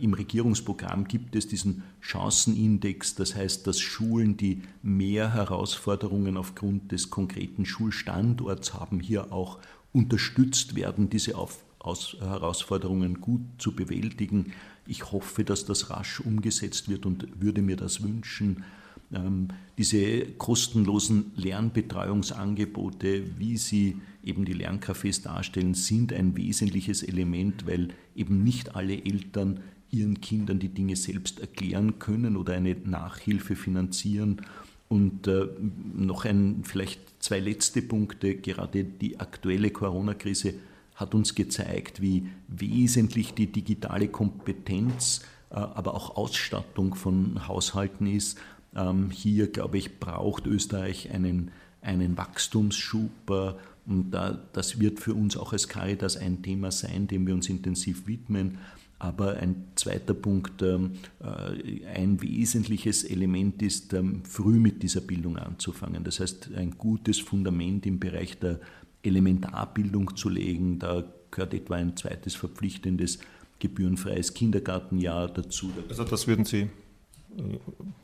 Im 0.00 0.14
Regierungsprogramm 0.14 1.08
gibt 1.08 1.34
es 1.34 1.48
diesen 1.48 1.82
Chancenindex, 2.00 3.16
das 3.16 3.34
heißt, 3.34 3.66
dass 3.66 3.80
Schulen, 3.80 4.36
die 4.36 4.62
mehr 4.82 5.34
Herausforderungen 5.34 6.36
aufgrund 6.36 6.92
des 6.92 7.10
konkreten 7.10 7.64
Schulstandorts 7.64 8.74
haben, 8.74 9.00
hier 9.00 9.32
auch 9.32 9.58
unterstützt 9.92 10.76
werden, 10.76 11.10
diese 11.10 11.36
Auf 11.36 11.64
aus 11.82 12.16
Herausforderungen 12.20 13.20
gut 13.20 13.42
zu 13.58 13.74
bewältigen. 13.74 14.52
Ich 14.86 15.10
hoffe, 15.10 15.44
dass 15.44 15.64
das 15.64 15.90
rasch 15.90 16.20
umgesetzt 16.20 16.88
wird 16.88 17.06
und 17.06 17.40
würde 17.40 17.60
mir 17.60 17.76
das 17.76 18.02
wünschen. 18.02 18.64
Ähm, 19.12 19.48
diese 19.78 20.26
kostenlosen 20.38 21.32
Lernbetreuungsangebote, 21.36 23.38
wie 23.38 23.56
sie 23.56 23.96
eben 24.22 24.44
die 24.44 24.54
Lerncafés 24.54 25.22
darstellen, 25.22 25.74
sind 25.74 26.12
ein 26.12 26.36
wesentliches 26.36 27.02
Element, 27.02 27.66
weil 27.66 27.88
eben 28.14 28.44
nicht 28.44 28.76
alle 28.76 29.04
Eltern 29.04 29.60
ihren 29.92 30.20
Kindern 30.20 30.58
die 30.58 30.70
Dinge 30.70 30.96
selbst 30.96 31.38
erklären 31.38 31.98
können 31.98 32.36
oder 32.36 32.54
eine 32.54 32.74
Nachhilfe 32.74 33.54
finanzieren. 33.54 34.42
Und 34.88 35.26
äh, 35.26 35.46
noch 35.94 36.24
ein, 36.24 36.60
vielleicht 36.64 37.00
zwei 37.22 37.38
letzte 37.38 37.82
Punkte. 37.82 38.34
Gerade 38.34 38.84
die 38.84 39.20
aktuelle 39.20 39.70
Corona-Krise 39.70 40.54
hat 40.94 41.14
uns 41.14 41.34
gezeigt, 41.34 42.02
wie 42.02 42.28
wesentlich 42.48 43.34
die 43.34 43.46
digitale 43.46 44.08
Kompetenz, 44.08 45.22
äh, 45.50 45.54
aber 45.54 45.94
auch 45.94 46.16
Ausstattung 46.16 46.94
von 46.94 47.46
Haushalten 47.46 48.06
ist. 48.06 48.38
Ähm, 48.74 49.10
hier, 49.10 49.50
glaube 49.50 49.78
ich, 49.78 49.98
braucht 49.98 50.46
Österreich 50.46 51.10
einen, 51.10 51.50
einen 51.82 52.16
Wachstumsschub. 52.16 53.30
Äh, 53.30 53.52
und 53.84 54.12
das 54.12 54.78
wird 54.78 55.00
für 55.00 55.12
uns 55.12 55.36
auch 55.36 55.52
als 55.52 55.66
Caritas 55.66 56.16
ein 56.16 56.40
Thema 56.42 56.70
sein, 56.70 57.08
dem 57.08 57.26
wir 57.26 57.34
uns 57.34 57.48
intensiv 57.48 58.06
widmen. 58.06 58.58
Aber 59.02 59.36
ein 59.38 59.64
zweiter 59.74 60.14
Punkt, 60.14 60.62
ähm, 60.62 60.92
äh, 61.20 61.84
ein 61.86 62.22
wesentliches 62.22 63.02
Element 63.02 63.60
ist, 63.60 63.94
ähm, 63.94 64.22
früh 64.24 64.60
mit 64.60 64.80
dieser 64.84 65.00
Bildung 65.00 65.36
anzufangen. 65.36 66.04
Das 66.04 66.20
heißt, 66.20 66.50
ein 66.54 66.78
gutes 66.78 67.18
Fundament 67.18 67.84
im 67.84 67.98
Bereich 67.98 68.38
der 68.38 68.60
Elementarbildung 69.02 70.16
zu 70.16 70.28
legen. 70.28 70.78
Da 70.78 71.02
gehört 71.32 71.52
etwa 71.52 71.74
ein 71.74 71.96
zweites 71.96 72.36
verpflichtendes 72.36 73.18
gebührenfreies 73.58 74.34
Kindergartenjahr 74.34 75.26
dazu. 75.26 75.72
Also 75.88 76.04
das 76.04 76.28
würden 76.28 76.44
Sie 76.44 76.60
äh, 76.60 77.58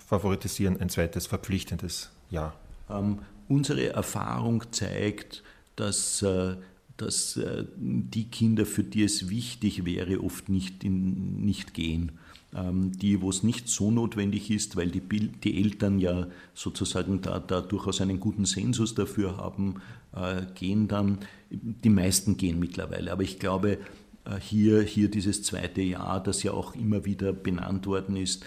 favoritisieren, 0.05 0.81
ein 0.81 0.89
zweites 0.89 1.29
verpflichtendes 1.29 2.11
Jahr? 2.29 2.57
Ähm, 2.91 3.21
unsere 3.47 3.93
Erfahrung 3.93 4.65
zeigt, 4.73 5.45
dass 5.77 6.23
äh, 6.23 6.57
dass 6.99 7.37
äh, 7.37 7.65
die 7.77 8.25
Kinder, 8.25 8.67
für 8.67 8.85
die 8.85 9.05
es 9.05 9.31
wichtig 9.31 9.87
wäre, 9.87 10.23
oft 10.23 10.49
nicht, 10.49 10.85
in, 10.85 11.45
nicht 11.45 11.73
gehen. 11.73 12.13
Ähm, 12.55 12.93
die, 12.93 13.21
wo 13.21 13.31
es 13.31 13.43
nicht 13.43 13.69
so 13.69 13.91
notwendig 13.91 14.51
ist, 14.51 14.77
weil 14.77 14.91
die, 14.91 15.01
die 15.01 15.63
Eltern 15.63 15.99
ja 15.99 16.27
sozusagen 16.55 17.21
da, 17.21 17.39
da, 17.39 17.61
durchaus 17.61 18.01
einen 18.01 18.21
guten 18.21 18.47
Sensus 18.47 18.95
dafür 18.95 19.37
haben, 19.37 19.77
äh, 20.15 20.43
gehen 20.55 20.89
dann. 20.89 21.19
Die 21.51 21.91
meisten 21.91 22.37
gehen 22.37 22.59
mittlerweile, 22.59 23.13
aber 23.13 23.23
ich 23.23 23.39
glaube, 23.39 23.79
äh, 24.25 24.41
hier, 24.41 24.83
hier 24.83 25.11
dieses 25.11 25.43
zweite 25.43 25.83
Jahr, 25.83 26.23
das 26.23 26.43
ja 26.43 26.53
auch 26.53 26.75
immer 26.75 27.05
wieder 27.05 27.33
benannt 27.33 27.87
worden 27.87 28.17
ist, 28.17 28.45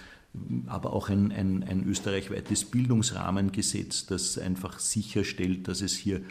aber 0.66 0.92
auch 0.92 1.08
ein, 1.08 1.30
ein, 1.30 1.62
ein 1.62 1.84
österreichweites 1.84 2.64
Bildungsrahmengesetz, 2.66 4.06
das 4.06 4.38
einfach 4.38 4.78
sicherstellt, 4.78 5.68
dass 5.68 5.80
es 5.80 5.94
hier 5.94 6.22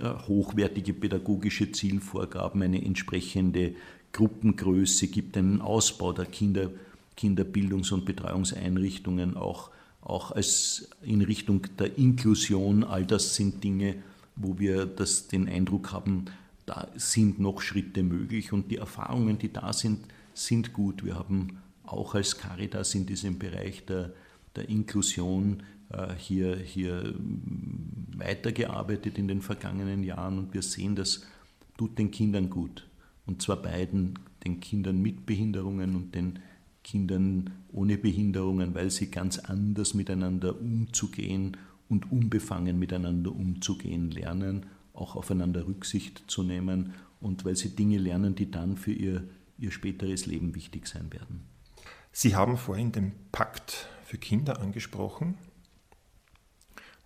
hochwertige 0.00 0.92
pädagogische 0.92 1.70
Zielvorgaben, 1.72 2.62
eine 2.62 2.84
entsprechende 2.84 3.74
Gruppengröße 4.12 5.08
gibt, 5.08 5.36
einen 5.36 5.60
Ausbau 5.60 6.12
der 6.12 6.26
Kinder, 6.26 6.70
Kinderbildungs- 7.18 7.92
und 7.92 8.04
Betreuungseinrichtungen, 8.04 9.36
auch, 9.36 9.70
auch 10.00 10.32
als 10.32 10.88
in 11.02 11.22
Richtung 11.22 11.66
der 11.78 11.96
Inklusion. 11.96 12.84
All 12.84 13.06
das 13.06 13.34
sind 13.36 13.62
Dinge, 13.62 13.96
wo 14.36 14.58
wir 14.58 14.86
das, 14.86 15.28
den 15.28 15.48
Eindruck 15.48 15.92
haben, 15.92 16.26
da 16.66 16.88
sind 16.96 17.38
noch 17.38 17.60
Schritte 17.60 18.02
möglich 18.02 18.52
und 18.52 18.70
die 18.70 18.78
Erfahrungen, 18.78 19.38
die 19.38 19.52
da 19.52 19.72
sind, 19.72 20.06
sind 20.32 20.72
gut. 20.72 21.04
Wir 21.04 21.16
haben 21.16 21.58
auch 21.84 22.14
als 22.14 22.38
Caritas 22.38 22.94
in 22.94 23.06
diesem 23.06 23.38
Bereich 23.38 23.84
der, 23.84 24.12
der 24.56 24.68
Inklusion 24.68 25.62
äh, 25.90 26.14
hier, 26.16 26.56
hier 26.56 27.14
weitergearbeitet 28.18 29.18
in 29.18 29.28
den 29.28 29.42
vergangenen 29.42 30.02
Jahren 30.02 30.38
und 30.38 30.54
wir 30.54 30.62
sehen, 30.62 30.96
das 30.96 31.26
tut 31.76 31.98
den 31.98 32.10
Kindern 32.10 32.50
gut. 32.50 32.86
Und 33.26 33.42
zwar 33.42 33.56
beiden, 33.56 34.18
den 34.44 34.60
Kindern 34.60 35.00
mit 35.00 35.26
Behinderungen 35.26 35.96
und 35.96 36.14
den 36.14 36.38
Kindern 36.82 37.50
ohne 37.72 37.96
Behinderungen, 37.96 38.74
weil 38.74 38.90
sie 38.90 39.10
ganz 39.10 39.38
anders 39.38 39.94
miteinander 39.94 40.60
umzugehen 40.60 41.56
und 41.88 42.12
unbefangen 42.12 42.78
miteinander 42.78 43.34
umzugehen 43.34 44.10
lernen, 44.10 44.66
auch 44.92 45.16
aufeinander 45.16 45.66
Rücksicht 45.66 46.24
zu 46.26 46.42
nehmen 46.42 46.92
und 47.20 47.44
weil 47.44 47.56
sie 47.56 47.74
Dinge 47.74 47.98
lernen, 47.98 48.34
die 48.34 48.50
dann 48.50 48.76
für 48.76 48.92
ihr, 48.92 49.26
ihr 49.58 49.70
späteres 49.70 50.26
Leben 50.26 50.54
wichtig 50.54 50.86
sein 50.86 51.12
werden. 51.12 51.40
Sie 52.12 52.36
haben 52.36 52.58
vorhin 52.58 52.92
den 52.92 53.12
Pakt 53.32 53.88
für 54.04 54.18
Kinder 54.18 54.60
angesprochen 54.60 55.36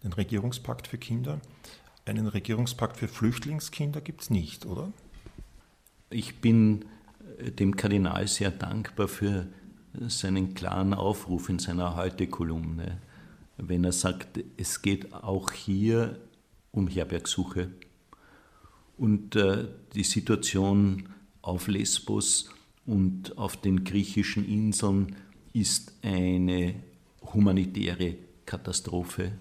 den 0.03 0.13
Regierungspakt 0.13 0.87
für 0.87 0.99
Kinder. 0.99 1.41
Einen 2.05 2.27
Regierungspakt 2.27 2.97
für 2.97 3.09
Flüchtlingskinder 3.09 4.01
gibt 4.01 4.23
es 4.23 4.31
nicht, 4.31 4.67
oder? 4.67 4.93
Ich 6.11 6.37
bin 6.37 6.85
äh, 7.39 7.51
dem 7.51 7.77
Kardinal 7.77 8.27
sehr 8.29 8.51
dankbar 8.51 9.09
für 9.09 9.47
seinen 10.07 10.55
klaren 10.55 10.95
Aufruf 10.95 11.49
in 11.49 11.59
seiner 11.59 11.97
Heute-Kolumne, 11.97 12.99
wenn 13.57 13.85
er 13.85 13.93
sagt, 13.93 14.41
es 14.57 14.83
geht 14.83 15.13
auch 15.13 15.51
hier 15.51 16.19
um 16.71 16.89
Herbergsuche. 16.89 17.71
Und 18.97 19.37
äh, 19.37 19.67
die 19.95 20.05
Situation 20.05 21.09
auf 21.43 21.69
Lesbos 21.69 22.51
und 22.87 23.37
auf 23.37 23.57
den 23.57 23.85
griechischen 23.85 24.47
Inseln 24.49 25.17
ist 25.53 25.93
eine 26.03 26.75
humanitäre 27.23 28.17
Katastrophe 28.47 29.33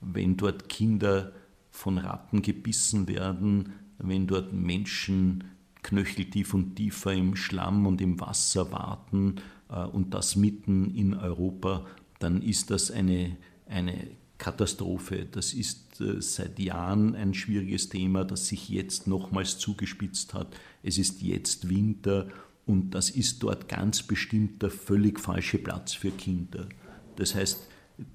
wenn 0.00 0.36
dort 0.36 0.68
Kinder 0.68 1.32
von 1.70 1.98
Ratten 1.98 2.42
gebissen 2.42 3.08
werden, 3.08 3.72
wenn 3.98 4.26
dort 4.26 4.52
Menschen 4.52 5.44
knöcheltief 5.82 6.54
und 6.54 6.76
tiefer 6.76 7.12
im 7.12 7.36
Schlamm 7.36 7.86
und 7.86 8.00
im 8.00 8.20
Wasser 8.20 8.70
warten 8.72 9.36
äh, 9.70 9.84
und 9.84 10.14
das 10.14 10.36
mitten 10.36 10.94
in 10.94 11.14
Europa, 11.14 11.86
dann 12.18 12.42
ist 12.42 12.70
das 12.70 12.90
eine, 12.90 13.36
eine 13.66 14.08
Katastrophe. 14.38 15.26
Das 15.30 15.52
ist 15.52 16.00
äh, 16.00 16.20
seit 16.20 16.58
Jahren 16.58 17.14
ein 17.14 17.34
schwieriges 17.34 17.88
Thema, 17.88 18.24
das 18.24 18.48
sich 18.48 18.68
jetzt 18.68 19.06
nochmals 19.06 19.58
zugespitzt 19.58 20.34
hat. 20.34 20.48
Es 20.82 20.98
ist 20.98 21.22
jetzt 21.22 21.68
Winter 21.68 22.28
und 22.66 22.90
das 22.90 23.10
ist 23.10 23.42
dort 23.42 23.68
ganz 23.68 24.02
bestimmt 24.02 24.62
der 24.62 24.70
völlig 24.70 25.18
falsche 25.20 25.58
Platz 25.58 25.92
für 25.92 26.10
Kinder. 26.10 26.68
Das 27.16 27.34
heißt, 27.34 27.66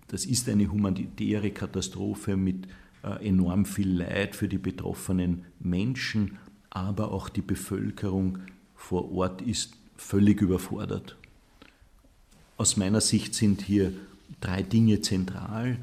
das 0.07 0.25
ist 0.25 0.49
eine 0.49 0.71
humanitäre 0.71 1.51
Katastrophe 1.51 2.35
mit 2.35 2.67
äh, 3.03 3.27
enorm 3.27 3.65
viel 3.65 3.97
Leid 3.97 4.35
für 4.35 4.47
die 4.47 4.57
betroffenen 4.57 5.45
Menschen, 5.59 6.37
aber 6.69 7.11
auch 7.11 7.29
die 7.29 7.41
Bevölkerung 7.41 8.39
vor 8.75 9.11
Ort 9.11 9.41
ist 9.41 9.73
völlig 9.97 10.41
überfordert. 10.41 11.15
Aus 12.57 12.77
meiner 12.77 13.01
Sicht 13.01 13.35
sind 13.35 13.61
hier 13.61 13.93
drei 14.41 14.61
Dinge 14.61 15.01
zentral. 15.01 15.77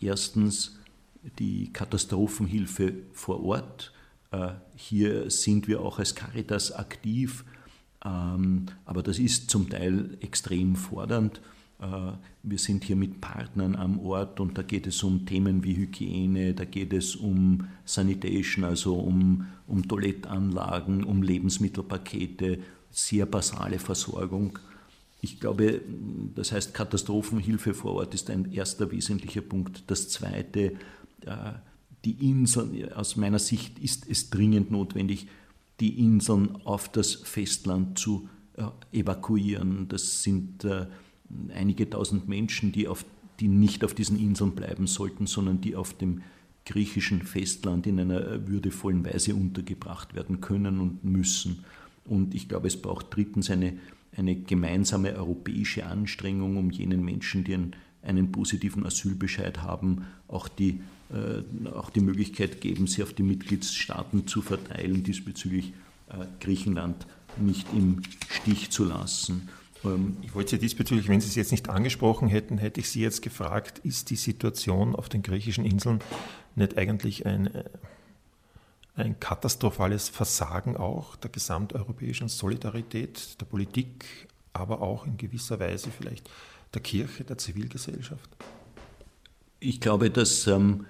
Erstens 0.00 0.78
die 1.38 1.72
Katastrophenhilfe 1.72 2.94
vor 3.12 3.42
Ort. 3.44 3.92
Äh, 4.30 4.50
hier 4.76 5.30
sind 5.30 5.68
wir 5.68 5.80
auch 5.80 5.98
als 5.98 6.14
Caritas 6.14 6.72
aktiv, 6.72 7.44
ähm, 8.04 8.66
aber 8.84 9.02
das 9.02 9.18
ist 9.18 9.50
zum 9.50 9.70
Teil 9.70 10.16
extrem 10.20 10.76
fordernd. 10.76 11.40
Äh, 11.80 12.12
wir 12.42 12.58
sind 12.58 12.84
hier 12.84 12.96
mit 12.96 13.20
Partnern 13.20 13.76
am 13.76 13.98
Ort 14.00 14.40
und 14.40 14.56
da 14.56 14.62
geht 14.62 14.86
es 14.86 15.02
um 15.02 15.26
Themen 15.26 15.64
wie 15.64 15.76
Hygiene, 15.76 16.54
da 16.54 16.64
geht 16.64 16.92
es 16.92 17.16
um 17.16 17.66
Sanitation, 17.84 18.64
also 18.64 18.94
um, 18.94 19.46
um 19.66 19.86
Toilettanlagen, 19.86 21.04
um 21.04 21.22
Lebensmittelpakete, 21.22 22.58
sehr 22.90 23.26
basale 23.26 23.78
Versorgung. 23.78 24.58
Ich 25.20 25.40
glaube, 25.40 25.80
das 26.34 26.52
heißt, 26.52 26.74
Katastrophenhilfe 26.74 27.72
vor 27.72 27.94
Ort 27.94 28.14
ist 28.14 28.28
ein 28.30 28.52
erster 28.52 28.90
wesentlicher 28.90 29.40
Punkt. 29.40 29.84
Das 29.86 30.10
zweite, 30.10 30.74
äh, 31.24 31.52
die 32.04 32.28
Inseln, 32.28 32.92
aus 32.92 33.16
meiner 33.16 33.38
Sicht 33.38 33.78
ist 33.78 34.06
es 34.08 34.28
dringend 34.28 34.70
notwendig, 34.70 35.26
die 35.80 35.98
Inseln 35.98 36.56
auf 36.64 36.90
das 36.90 37.14
Festland 37.14 37.98
zu 37.98 38.28
äh, 38.56 38.64
evakuieren. 38.92 39.88
Das 39.88 40.22
sind 40.22 40.64
einige 41.54 41.88
tausend 41.88 42.28
Menschen, 42.28 42.72
die, 42.72 42.88
auf, 42.88 43.04
die 43.40 43.48
nicht 43.48 43.84
auf 43.84 43.94
diesen 43.94 44.18
Inseln 44.18 44.52
bleiben 44.52 44.86
sollten, 44.86 45.26
sondern 45.26 45.60
die 45.60 45.76
auf 45.76 45.94
dem 45.94 46.22
griechischen 46.66 47.22
Festland 47.22 47.86
in 47.86 48.00
einer 48.00 48.46
würdevollen 48.48 49.04
Weise 49.04 49.34
untergebracht 49.34 50.14
werden 50.14 50.40
können 50.40 50.80
und 50.80 51.04
müssen. 51.04 51.64
Und 52.06 52.34
ich 52.34 52.48
glaube, 52.48 52.68
es 52.68 52.80
braucht 52.80 53.14
drittens 53.14 53.50
eine, 53.50 53.74
eine 54.16 54.34
gemeinsame 54.36 55.14
europäische 55.14 55.86
Anstrengung, 55.86 56.56
um 56.56 56.70
jenen 56.70 57.04
Menschen, 57.04 57.44
die 57.44 57.54
einen, 57.54 57.76
einen 58.02 58.32
positiven 58.32 58.86
Asylbescheid 58.86 59.62
haben, 59.62 60.06
auch 60.28 60.48
die, 60.48 60.80
äh, 61.10 61.68
auch 61.68 61.90
die 61.90 62.00
Möglichkeit 62.00 62.60
geben, 62.60 62.86
sie 62.86 63.02
auf 63.02 63.12
die 63.12 63.22
Mitgliedstaaten 63.22 64.26
zu 64.26 64.42
verteilen, 64.42 65.02
diesbezüglich 65.02 65.72
äh, 66.08 66.26
Griechenland 66.40 67.06
nicht 67.38 67.66
im 67.74 68.02
Stich 68.28 68.70
zu 68.70 68.84
lassen. 68.84 69.48
Ähm, 69.84 70.16
ich 70.22 70.34
wollte 70.34 70.50
Sie 70.50 70.58
diesbezüglich, 70.58 71.08
wenn 71.08 71.20
Sie 71.20 71.28
es 71.28 71.34
jetzt 71.34 71.52
nicht 71.52 71.68
angesprochen 71.68 72.28
hätten, 72.28 72.58
hätte 72.58 72.80
ich 72.80 72.88
Sie 72.88 73.00
jetzt 73.00 73.22
gefragt, 73.22 73.80
ist 73.80 74.10
die 74.10 74.16
Situation 74.16 74.94
auf 74.94 75.08
den 75.08 75.22
griechischen 75.22 75.64
Inseln 75.64 76.00
nicht 76.54 76.78
eigentlich 76.78 77.26
ein, 77.26 77.54
äh, 77.54 77.64
ein 78.96 79.18
katastrophales 79.20 80.08
Versagen 80.08 80.76
auch 80.76 81.16
der 81.16 81.30
gesamteuropäischen 81.30 82.28
Solidarität, 82.28 83.40
der 83.40 83.46
Politik, 83.46 84.28
aber 84.52 84.82
auch 84.82 85.06
in 85.06 85.16
gewisser 85.16 85.58
Weise 85.58 85.90
vielleicht 85.90 86.30
der 86.74 86.82
Kirche, 86.82 87.24
der 87.24 87.38
Zivilgesellschaft? 87.38 88.30
Ich 89.60 89.80
glaube, 89.80 90.10
dass 90.10 90.46
ähm, 90.46 90.86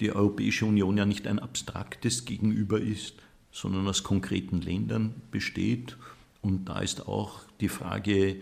die 0.00 0.12
Europäische 0.12 0.66
Union 0.66 0.96
ja 0.96 1.04
nicht 1.04 1.26
ein 1.26 1.38
abstraktes 1.38 2.24
Gegenüber 2.24 2.80
ist, 2.80 3.14
sondern 3.50 3.86
aus 3.88 4.02
konkreten 4.02 4.60
Ländern 4.60 5.14
besteht 5.30 5.96
und 6.42 6.68
da 6.68 6.80
ist 6.80 7.08
auch 7.08 7.40
die 7.60 7.68
Frage, 7.68 8.28
äh, 8.28 8.38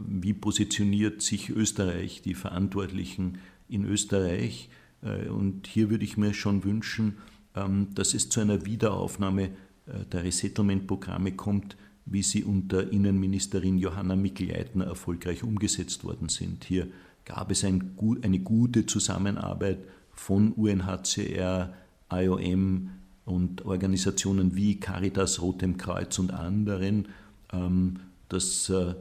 wie 0.00 0.32
positioniert 0.32 1.22
sich 1.22 1.50
Österreich, 1.50 2.22
die 2.22 2.34
Verantwortlichen 2.34 3.38
in 3.68 3.84
Österreich. 3.84 4.70
Äh, 5.02 5.28
und 5.28 5.66
hier 5.66 5.90
würde 5.90 6.04
ich 6.04 6.16
mir 6.16 6.34
schon 6.34 6.64
wünschen, 6.64 7.18
ähm, 7.54 7.88
dass 7.94 8.14
es 8.14 8.28
zu 8.30 8.40
einer 8.40 8.64
Wiederaufnahme 8.64 9.44
äh, 9.44 10.04
der 10.10 10.24
Resettlement-Programme 10.24 11.32
kommt, 11.32 11.76
wie 12.06 12.22
sie 12.22 12.42
unter 12.42 12.90
Innenministerin 12.90 13.78
Johanna 13.78 14.16
Mikl-Leitner 14.16 14.86
erfolgreich 14.86 15.44
umgesetzt 15.44 16.04
worden 16.04 16.28
sind. 16.28 16.64
Hier 16.64 16.88
gab 17.24 17.50
es 17.50 17.64
ein, 17.64 17.96
eine 18.22 18.40
gute 18.40 18.86
Zusammenarbeit 18.86 19.78
von 20.12 20.52
UNHCR, 20.52 21.74
IOM 22.10 22.90
und 23.24 23.64
Organisationen 23.64 24.56
wie 24.56 24.80
Caritas, 24.80 25.40
Rotem 25.40 25.76
Kreuz 25.76 26.18
und 26.18 26.32
anderen, 26.32 27.08
das, 28.28 28.70
äh, 28.70 28.94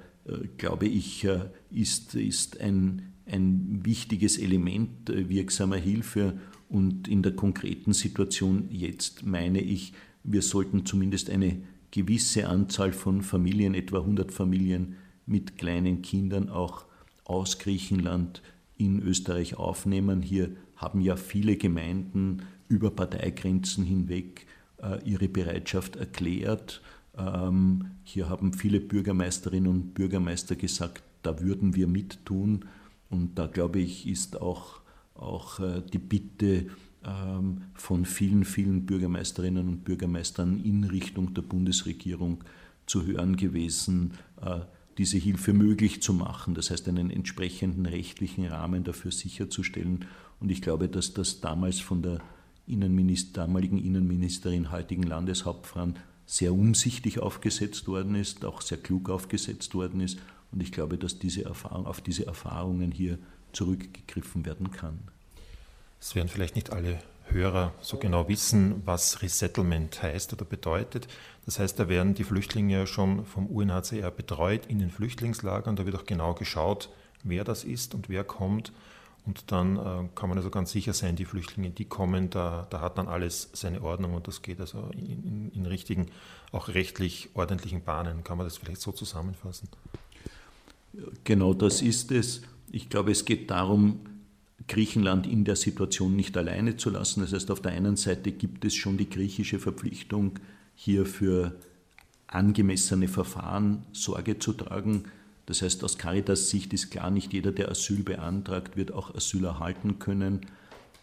glaube 0.58 0.88
ich, 0.88 1.24
äh, 1.24 1.50
ist, 1.72 2.16
ist 2.16 2.60
ein, 2.62 3.14
ein 3.26 3.80
wichtiges 3.84 4.38
Element 4.38 5.10
wirksamer 5.10 5.78
Hilfe. 5.78 6.40
Und 6.70 7.08
in 7.08 7.22
der 7.22 7.36
konkreten 7.36 7.94
Situation 7.94 8.68
jetzt 8.70 9.26
meine 9.26 9.62
ich, 9.62 9.94
wir 10.24 10.42
sollten 10.42 10.86
zumindest 10.86 11.30
eine 11.30 11.62
gewisse 11.92 12.48
Anzahl 12.48 12.94
von 12.94 13.22
Familien, 13.22 13.74
etwa 13.74 14.00
100 14.00 14.32
Familien 14.32 14.96
mit 15.26 15.58
kleinen 15.58 16.02
Kindern 16.02 16.50
auch 16.50 16.86
aus 17.26 17.60
Griechenland 17.60 18.42
in 18.78 19.02
Österreich 19.02 19.56
aufnehmen. 19.56 20.22
Hier 20.22 20.52
haben 20.76 21.02
ja 21.02 21.16
viele 21.16 21.58
Gemeinden 21.58 22.44
über 22.68 22.90
Parteigrenzen 22.92 23.84
hinweg 23.84 24.48
äh, 24.82 25.00
ihre 25.04 25.28
Bereitschaft 25.28 25.96
erklärt. 25.98 26.82
Ähm, 27.22 27.92
hier 28.04 28.30
haben 28.30 28.54
viele 28.54 28.80
Bürgermeisterinnen 28.80 29.70
und 29.70 29.94
Bürgermeister 29.94 30.56
gesagt, 30.56 31.04
da 31.22 31.40
würden 31.40 31.76
wir 31.76 31.88
mittun. 31.88 32.66
Und 33.10 33.38
da 33.38 33.48
glaube 33.48 33.80
ich, 33.80 34.08
ist 34.08 34.42
auch, 34.42 34.82
auch 35.14 35.60
äh, 35.60 35.82
die 35.94 36.00
Bitte 36.00 36.68
ähm, 37.06 37.64
von 37.74 38.06
vielen, 38.06 38.46
vielen 38.46 38.86
Bürgermeisterinnen 38.86 39.68
und 39.68 39.84
Bürgermeistern 39.84 40.60
in 40.64 40.84
Richtung 40.84 41.34
der 41.34 41.42
Bundesregierung 41.42 42.44
zu 42.86 43.06
hören 43.06 43.36
gewesen, 43.38 44.14
äh, 44.42 44.62
diese 44.98 45.18
Hilfe 45.18 45.54
möglich 45.54 46.02
zu 46.02 46.14
machen, 46.14 46.54
das 46.54 46.70
heißt 46.70 46.88
einen 46.90 47.10
entsprechenden 47.10 47.86
rechtlichen 47.86 48.46
Rahmen 48.46 48.84
dafür 48.84 49.12
sicherzustellen. 49.12 50.06
Und 50.40 50.52
ich 50.52 50.62
glaube, 50.62 50.90
dass 50.90 51.14
das 51.14 51.40
damals 51.40 51.80
von 51.80 52.02
der 52.02 52.20
Innenminister, 52.68 53.42
damaligen 53.42 53.78
Innenministerin, 53.78 54.72
heutigen 54.72 55.04
Landeshauptfrau 55.04 55.94
sehr 56.32 56.54
umsichtig 56.54 57.20
aufgesetzt 57.20 57.90
worden 57.90 58.16
ist, 58.16 58.46
auch 58.46 58.62
sehr 58.62 58.78
klug 58.78 59.10
aufgesetzt 59.10 59.76
worden 59.76 60.00
ist. 60.00 60.18
Und 60.54 60.64
ich 60.64 60.72
glaube, 60.72 60.98
dass 60.98 61.20
diese 61.20 61.44
Erfahrung, 61.44 61.86
auf 61.86 62.00
diese 62.00 62.26
Erfahrungen 62.26 62.94
hier 62.94 63.20
zurückgegriffen 63.52 64.46
werden 64.46 64.72
kann. 64.72 65.00
Es 66.00 66.16
werden 66.16 66.30
vielleicht 66.30 66.56
nicht 66.56 66.72
alle 66.72 67.00
Hörer 67.26 67.74
so 67.82 67.98
genau 67.98 68.30
wissen, 68.30 68.82
was 68.86 69.22
Resettlement 69.22 70.02
heißt 70.02 70.32
oder 70.32 70.46
bedeutet. 70.46 71.10
Das 71.46 71.60
heißt, 71.60 71.78
da 71.78 71.90
werden 71.90 72.14
die 72.14 72.24
Flüchtlinge 72.24 72.88
schon 72.88 73.26
vom 73.26 73.48
UNHCR 73.48 74.10
betreut 74.10 74.68
in 74.68 74.80
den 74.80 74.90
Flüchtlingslagern. 74.90 75.76
Da 75.76 75.86
wird 75.86 75.98
auch 75.98 76.06
genau 76.06 76.34
geschaut, 76.34 76.90
wer 77.26 77.44
das 77.44 77.66
ist 77.66 77.94
und 77.94 78.08
wer 78.08 78.24
kommt. 78.24 78.72
Und 79.26 79.52
dann 79.52 79.78
äh, 79.78 80.10
kann 80.16 80.30
man 80.30 80.38
also 80.38 80.50
ganz 80.50 80.72
sicher 80.72 80.94
sein, 80.94 81.16
die 81.16 81.26
Flüchtlinge, 81.26 81.70
die 81.70 81.86
kommen, 81.86 82.30
da, 82.32 82.68
da 82.70 82.82
hat 82.82 82.98
dann 82.98 83.08
alles 83.08 83.50
seine 83.54 83.82
Ordnung 83.84 84.16
und 84.16 84.28
das 84.28 84.42
geht 84.42 84.60
also 84.60 84.90
in, 84.94 85.24
in, 85.24 85.52
in 85.52 85.66
richtigen, 85.68 86.08
auch 86.52 86.70
rechtlich 86.70 87.30
ordentlichen 87.36 87.84
Bahnen. 87.84 88.24
Kann 88.24 88.38
man 88.38 88.48
das 88.48 88.58
vielleicht 88.58 88.82
so 88.82 88.92
zusammenfassen? 88.92 89.70
Genau 91.24 91.54
das 91.54 91.82
ist 91.82 92.12
es. 92.12 92.42
Ich 92.72 92.90
glaube, 92.90 93.12
es 93.12 93.26
geht 93.26 93.52
darum, 93.52 94.00
Griechenland 94.68 95.28
in 95.28 95.44
der 95.44 95.56
Situation 95.56 96.16
nicht 96.16 96.36
alleine 96.38 96.78
zu 96.78 96.90
lassen. 96.90 97.22
Das 97.22 97.34
heißt, 97.34 97.52
auf 97.52 97.62
der 97.62 97.74
einen 97.74 97.98
Seite 97.98 98.32
gibt 98.32 98.66
es 98.66 98.74
schon 98.74 98.98
die 98.98 99.10
griechische 99.10 99.60
Verpflichtung, 99.60 100.40
hier 100.76 101.06
für 101.06 101.56
angemessene 102.28 103.08
Verfahren 103.08 103.86
Sorge 103.92 104.40
zu 104.40 104.54
tragen. 104.54 105.06
Das 105.52 105.62
heißt, 105.62 105.84
aus 105.84 105.98
Caritas 105.98 106.50
Sicht 106.50 106.72
ist 106.72 106.92
klar, 106.92 107.12
nicht 107.12 107.34
jeder, 107.34 107.52
der 107.52 107.68
Asyl 107.68 108.04
beantragt, 108.04 108.78
wird 108.78 108.94
auch 108.94 109.14
Asyl 109.14 109.44
erhalten 109.44 110.00
können. 110.00 110.46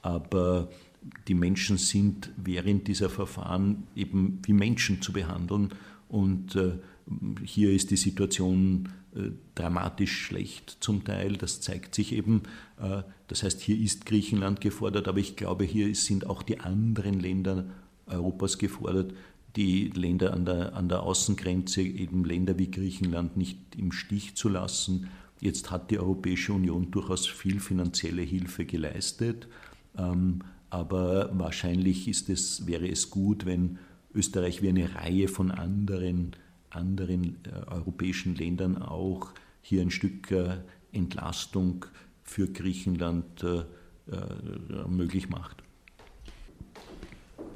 Aber 0.01 0.71
die 1.27 1.35
Menschen 1.35 1.77
sind 1.77 2.31
während 2.39 2.89
dieser 2.89 3.11
Verfahren 3.11 3.87
eben 3.95 4.41
wie 4.45 4.55
Menschen 4.55 5.03
zu 5.03 5.13
behandeln. 5.13 5.75
Und 6.09 6.57
äh, 6.57 6.79
hier 7.45 7.73
ist 7.73 7.91
die 7.91 7.99
Situation 7.99 8.89
äh, 9.15 9.33
dramatisch 9.55 10.17
schlecht 10.17 10.79
zum 10.81 11.05
Teil. 11.05 11.37
Das 11.37 11.61
zeigt 11.61 11.95
sich 11.95 12.15
eben. 12.15 12.45
Äh, 12.81 13.03
das 13.27 13.43
heißt, 13.43 13.61
hier 13.61 13.79
ist 13.79 14.07
Griechenland 14.07 14.63
gefordert, 14.63 15.09
aber 15.09 15.19
ich 15.19 15.37
glaube, 15.37 15.65
hier 15.65 15.95
sind 15.95 16.27
auch 16.27 16.43
die 16.43 16.59
anderen 16.59 17.21
Länder 17.21 17.67
Europas 18.07 18.57
gefordert, 18.57 19.13
die 19.57 19.89
Länder 19.89 20.33
an 20.33 20.45
der, 20.45 20.75
an 20.75 20.89
der 20.89 21.03
Außengrenze, 21.03 21.83
eben 21.83 22.25
Länder 22.25 22.59
wie 22.59 22.71
Griechenland, 22.71 23.37
nicht 23.37 23.59
im 23.77 23.93
Stich 23.93 24.37
zu 24.37 24.49
lassen. 24.49 25.09
Jetzt 25.41 25.71
hat 25.71 25.91
die 25.91 25.99
Europäische 25.99 26.53
Union 26.53 26.91
durchaus 26.91 27.27
viel 27.27 27.61
finanzielle 27.61 28.23
Hilfe 28.23 28.65
geleistet, 28.65 29.49
ähm, 29.97 30.41
aber 30.71 31.31
wahrscheinlich 31.39 32.09
ist 32.09 32.29
es, 32.29 32.67
wäre 32.67 32.89
es 32.89 33.11
gut, 33.11 33.47
wenn 33.47 33.79
Österreich 34.15 34.63
wie 34.63 34.69
eine 34.69 34.95
Reihe 34.95 35.29
von 35.29 35.51
anderen 35.51 36.35
anderen 36.71 37.37
äh, 37.45 37.71
europäischen 37.71 38.35
Ländern 38.35 38.81
auch 38.83 39.31
hier 39.63 39.83
ein 39.83 39.91
Stück 39.91 40.31
äh, 40.31 40.59
Entlastung 40.93 41.87
für 42.23 42.49
Griechenland 42.49 43.45
äh, 43.45 43.65
möglich 44.89 45.29
macht. 45.29 45.63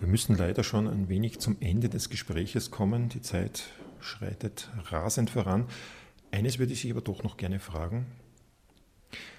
Wir 0.02 0.08
müssen 0.08 0.36
leider 0.36 0.64
schon 0.64 0.88
ein 0.88 1.08
wenig 1.08 1.38
zum 1.38 1.58
Ende 1.60 1.88
des 1.88 2.10
Gespräches 2.10 2.72
kommen. 2.72 3.08
Die 3.08 3.22
Zeit 3.22 3.68
schreitet 4.00 4.68
rasend 4.90 5.30
voran. 5.30 5.66
Eines 6.32 6.58
würde 6.58 6.72
ich 6.72 6.80
Sie 6.80 6.90
aber 6.90 7.02
doch 7.02 7.22
noch 7.22 7.36
gerne 7.36 7.60
fragen. 7.60 8.06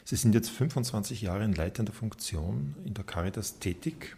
Sie 0.05 0.16
sind 0.16 0.34
jetzt 0.34 0.49
25 0.49 1.22
Jahre 1.22 1.43
in 1.43 1.51
leitender 1.51 1.91
Funktion 1.91 2.76
in 2.86 2.93
der 2.93 3.03
Caritas 3.03 3.59
tätig. 3.59 4.16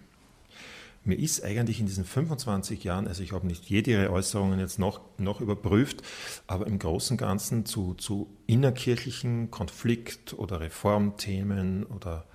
Mir 1.04 1.18
ist 1.18 1.44
eigentlich 1.44 1.80
in 1.80 1.88
diesen 1.88 2.06
25 2.06 2.84
Jahren, 2.84 3.08
also 3.08 3.24
ich 3.24 3.32
habe 3.32 3.48
nicht 3.48 3.66
jede 3.66 3.90
Ihre 3.90 4.12
Äußerungen 4.12 4.60
jetzt 4.60 4.78
noch, 4.78 5.02
noch 5.18 5.42
überprüft, 5.42 6.04
aber 6.46 6.68
im 6.68 6.78
Großen 6.78 7.16
und 7.16 7.18
Ganzen 7.18 7.66
zu, 7.66 7.96
zu 7.96 8.30
innerkirchlichen 8.46 9.50
Konflikt- 9.50 10.36
oder 10.38 10.60
Reformthemen 10.60 11.88
oder 11.88 12.28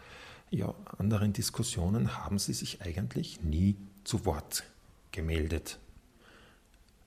ja, 0.50 0.74
anderen 0.98 1.32
Diskussionen 1.32 2.18
haben 2.18 2.40
Sie 2.40 2.54
sich 2.54 2.82
eigentlich 2.82 3.44
nie 3.44 3.76
zu 4.10 4.26
Wort 4.26 4.64
gemeldet. 5.12 5.78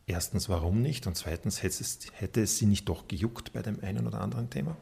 Erstens, 0.07 0.47
warum 0.47 0.81
nicht? 0.81 1.05
Und 1.05 1.17
zweitens, 1.17 1.61
hätte 1.61 1.81
es, 1.81 1.99
hätte 2.13 2.41
es 2.41 2.57
Sie 2.57 2.65
nicht 2.65 2.87
doch 2.87 3.09
gejuckt 3.09 3.51
bei 3.51 3.61
dem 3.61 3.77
einen 3.81 4.07
oder 4.07 4.21
anderen 4.21 4.49
Thema? 4.49 4.77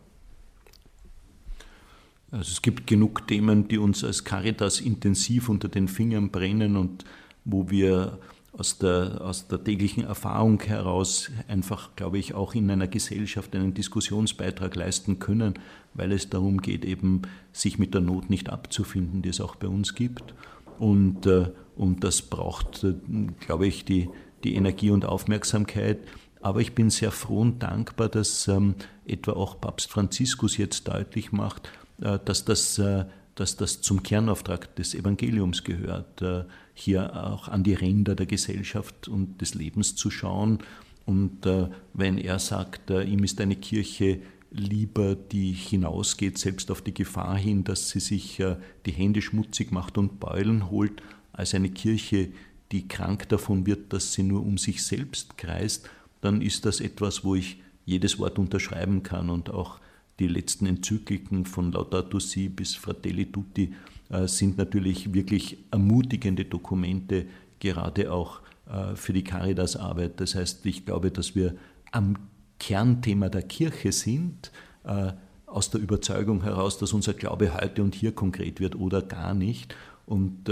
Also 2.29 2.51
es 2.51 2.61
gibt 2.61 2.85
genug 2.85 3.27
Themen, 3.27 3.67
die 3.67 3.79
uns 3.79 4.03
als 4.03 4.23
Caritas 4.23 4.81
intensiv 4.81 5.49
unter 5.49 5.67
den 5.67 5.87
Fingern 5.87 6.29
brennen 6.29 6.77
und 6.77 7.05
wo 7.43 7.71
wir 7.71 8.19
aus 8.53 8.77
der, 8.77 9.21
aus 9.21 9.47
der 9.47 9.63
täglichen 9.63 10.03
Erfahrung 10.03 10.61
heraus 10.61 11.31
einfach, 11.47 11.95
glaube 11.95 12.19
ich, 12.19 12.35
auch 12.35 12.53
in 12.53 12.69
einer 12.69 12.87
Gesellschaft 12.87 13.55
einen 13.55 13.73
Diskussionsbeitrag 13.73 14.75
leisten 14.75 15.17
können, 15.17 15.55
weil 15.95 16.11
es 16.11 16.29
darum 16.29 16.61
geht, 16.61 16.85
eben 16.85 17.23
sich 17.51 17.79
mit 17.79 17.95
der 17.95 18.01
Not 18.01 18.29
nicht 18.29 18.49
abzufinden, 18.49 19.23
die 19.23 19.29
es 19.29 19.41
auch 19.41 19.55
bei 19.55 19.67
uns 19.67 19.95
gibt. 19.95 20.35
Und, 20.77 21.25
äh, 21.25 21.49
und 21.81 22.03
das 22.03 22.21
braucht, 22.21 22.83
äh, 22.83 22.93
glaube 23.39 23.65
ich, 23.65 23.83
die, 23.85 24.07
die 24.43 24.53
Energie 24.53 24.91
und 24.91 25.03
Aufmerksamkeit. 25.03 25.97
Aber 26.39 26.61
ich 26.61 26.75
bin 26.75 26.91
sehr 26.91 27.09
froh 27.09 27.39
und 27.39 27.63
dankbar, 27.63 28.07
dass 28.07 28.47
ähm, 28.47 28.75
etwa 29.07 29.31
auch 29.31 29.59
Papst 29.59 29.89
Franziskus 29.89 30.57
jetzt 30.57 30.87
deutlich 30.87 31.31
macht, 31.31 31.71
äh, 31.99 32.19
dass 32.23 32.45
das, 32.45 32.77
äh, 32.77 33.05
dass 33.33 33.57
das 33.57 33.81
zum 33.81 34.03
Kernauftrag 34.03 34.75
des 34.75 34.93
Evangeliums 34.93 35.63
gehört, 35.63 36.21
äh, 36.21 36.43
hier 36.75 37.25
auch 37.27 37.47
an 37.47 37.63
die 37.63 37.73
Ränder 37.73 38.13
der 38.13 38.27
Gesellschaft 38.27 39.07
und 39.07 39.41
des 39.41 39.55
Lebens 39.55 39.95
zu 39.95 40.11
schauen. 40.11 40.59
Und 41.07 41.47
wenn 41.93 42.19
er 42.19 42.37
sagt, 42.37 42.91
ihm 42.91 43.23
ist 43.23 43.41
eine 43.41 43.55
Kirche 43.55 44.21
lieber, 44.51 45.15
die 45.15 45.51
hinausgeht, 45.51 46.37
selbst 46.37 46.69
auf 46.69 46.83
die 46.83 46.93
Gefahr 46.93 47.35
hin, 47.35 47.63
dass 47.63 47.89
sie 47.89 47.99
sich 47.99 48.41
die 48.85 48.91
Hände 48.91 49.21
schmutzig 49.21 49.71
macht 49.71 49.97
und 49.97 50.19
Beulen 50.19 50.69
holt, 50.69 51.01
als 51.41 51.55
eine 51.55 51.69
Kirche, 51.69 52.29
die 52.71 52.87
krank 52.87 53.27
davon 53.29 53.65
wird, 53.65 53.91
dass 53.93 54.13
sie 54.13 54.23
nur 54.23 54.45
um 54.45 54.57
sich 54.57 54.83
selbst 54.85 55.37
kreist, 55.37 55.89
dann 56.21 56.41
ist 56.41 56.65
das 56.65 56.79
etwas, 56.79 57.23
wo 57.23 57.33
ich 57.35 57.59
jedes 57.83 58.19
Wort 58.19 58.37
unterschreiben 58.37 59.01
kann 59.01 59.29
und 59.31 59.49
auch 59.49 59.79
die 60.19 60.27
letzten 60.27 60.67
Enzykliken 60.67 61.45
von 61.45 61.71
Laudato 61.71 62.19
Si 62.19 62.47
bis 62.47 62.75
Fratelli 62.75 63.31
Tutti 63.31 63.73
äh, 64.09 64.27
sind 64.27 64.59
natürlich 64.59 65.13
wirklich 65.15 65.57
ermutigende 65.71 66.45
Dokumente, 66.45 67.25
gerade 67.59 68.13
auch 68.13 68.41
äh, 68.69 68.95
für 68.95 69.13
die 69.13 69.23
Caritas-Arbeit. 69.23 70.19
Das 70.19 70.35
heißt, 70.35 70.63
ich 70.67 70.85
glaube, 70.85 71.09
dass 71.09 71.35
wir 71.35 71.55
am 71.91 72.17
Kernthema 72.59 73.29
der 73.29 73.41
Kirche 73.41 73.91
sind, 73.91 74.51
äh, 74.83 75.13
aus 75.47 75.71
der 75.71 75.81
Überzeugung 75.81 76.43
heraus, 76.43 76.77
dass 76.77 76.93
unser 76.93 77.15
Glaube 77.15 77.59
heute 77.59 77.81
und 77.81 77.95
hier 77.95 78.13
konkret 78.13 78.59
wird 78.59 78.75
oder 78.75 79.01
gar 79.01 79.33
nicht 79.33 79.75
und, 80.05 80.47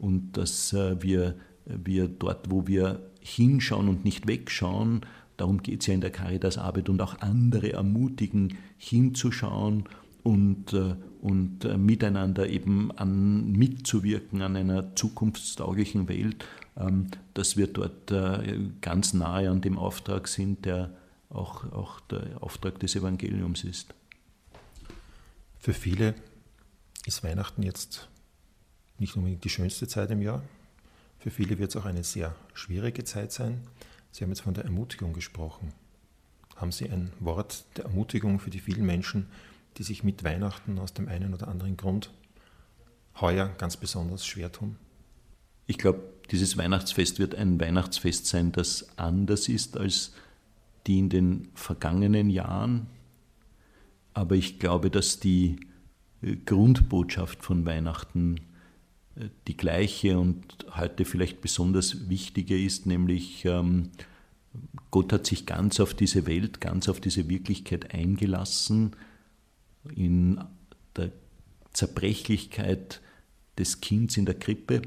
und 0.00 0.32
dass 0.36 0.72
wir, 0.72 1.36
wir 1.64 2.08
dort, 2.08 2.50
wo 2.50 2.66
wir 2.66 3.10
hinschauen 3.20 3.88
und 3.88 4.04
nicht 4.04 4.26
wegschauen, 4.26 5.02
Darum 5.40 5.62
geht 5.62 5.80
es 5.80 5.86
ja 5.86 5.94
in 5.94 6.02
der 6.02 6.10
Caritas-Arbeit 6.10 6.90
und 6.90 7.00
auch 7.00 7.18
andere 7.20 7.72
ermutigen, 7.72 8.58
hinzuschauen 8.76 9.84
und, 10.22 10.74
äh, 10.74 10.96
und 11.22 11.64
äh, 11.64 11.78
miteinander 11.78 12.46
eben 12.46 12.92
an, 12.92 13.52
mitzuwirken 13.52 14.42
an 14.42 14.54
einer 14.54 14.94
zukunftstauglichen 14.96 16.08
Welt, 16.08 16.44
ähm, 16.76 17.06
dass 17.32 17.56
wir 17.56 17.68
dort 17.68 18.10
äh, 18.10 18.68
ganz 18.82 19.14
nahe 19.14 19.48
an 19.48 19.62
dem 19.62 19.78
Auftrag 19.78 20.28
sind, 20.28 20.66
der 20.66 20.90
auch, 21.30 21.64
auch 21.72 22.00
der 22.00 22.42
Auftrag 22.42 22.78
des 22.80 22.94
Evangeliums 22.94 23.64
ist. 23.64 23.94
Für 25.58 25.72
viele 25.72 26.16
ist 27.06 27.24
Weihnachten 27.24 27.62
jetzt 27.62 28.09
nicht 29.00 29.16
unbedingt 29.16 29.44
die 29.44 29.48
schönste 29.48 29.88
Zeit 29.88 30.10
im 30.10 30.22
Jahr. 30.22 30.42
Für 31.18 31.30
viele 31.30 31.58
wird 31.58 31.70
es 31.70 31.76
auch 31.76 31.84
eine 31.84 32.04
sehr 32.04 32.34
schwierige 32.54 33.04
Zeit 33.04 33.32
sein. 33.32 33.60
Sie 34.12 34.24
haben 34.24 34.30
jetzt 34.30 34.42
von 34.42 34.54
der 34.54 34.64
Ermutigung 34.64 35.12
gesprochen. 35.12 35.72
Haben 36.56 36.72
Sie 36.72 36.88
ein 36.88 37.12
Wort 37.20 37.64
der 37.76 37.86
Ermutigung 37.86 38.38
für 38.38 38.50
die 38.50 38.60
vielen 38.60 38.84
Menschen, 38.84 39.26
die 39.76 39.82
sich 39.82 40.04
mit 40.04 40.24
Weihnachten 40.24 40.78
aus 40.78 40.92
dem 40.92 41.08
einen 41.08 41.32
oder 41.34 41.48
anderen 41.48 41.76
Grund 41.76 42.10
heuer 43.20 43.48
ganz 43.58 43.76
besonders 43.76 44.26
schwer 44.26 44.52
tun? 44.52 44.76
Ich 45.66 45.78
glaube, 45.78 46.02
dieses 46.30 46.56
Weihnachtsfest 46.56 47.18
wird 47.18 47.34
ein 47.34 47.60
Weihnachtsfest 47.60 48.26
sein, 48.26 48.52
das 48.52 48.98
anders 48.98 49.48
ist 49.48 49.76
als 49.76 50.12
die 50.86 50.98
in 50.98 51.08
den 51.08 51.48
vergangenen 51.54 52.30
Jahren. 52.30 52.86
Aber 54.14 54.34
ich 54.34 54.58
glaube, 54.58 54.90
dass 54.90 55.20
die 55.20 55.60
äh, 56.22 56.36
Grundbotschaft 56.36 57.42
von 57.44 57.64
Weihnachten 57.66 58.40
die 59.46 59.56
gleiche 59.56 60.18
und 60.18 60.44
heute 60.76 61.04
vielleicht 61.04 61.40
besonders 61.40 62.08
wichtige 62.08 62.62
ist, 62.62 62.86
nämlich 62.86 63.44
ähm, 63.44 63.90
Gott 64.90 65.12
hat 65.12 65.26
sich 65.26 65.46
ganz 65.46 65.78
auf 65.80 65.94
diese 65.94 66.26
Welt, 66.26 66.60
ganz 66.60 66.88
auf 66.88 67.00
diese 67.00 67.28
Wirklichkeit 67.28 67.94
eingelassen, 67.94 68.96
in 69.94 70.40
der 70.96 71.12
Zerbrechlichkeit 71.72 73.00
des 73.58 73.80
Kindes 73.80 74.16
in 74.16 74.26
der 74.26 74.34
Krippe 74.34 74.82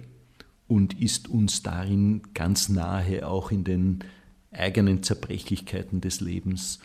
und 0.67 0.99
ist 0.99 1.29
uns 1.29 1.63
darin 1.63 2.21
ganz 2.33 2.69
nahe, 2.69 3.27
auch 3.27 3.51
in 3.51 3.63
den 3.63 4.03
eigenen 4.51 5.03
Zerbrechlichkeiten 5.03 6.01
des 6.01 6.19
Lebens. 6.19 6.79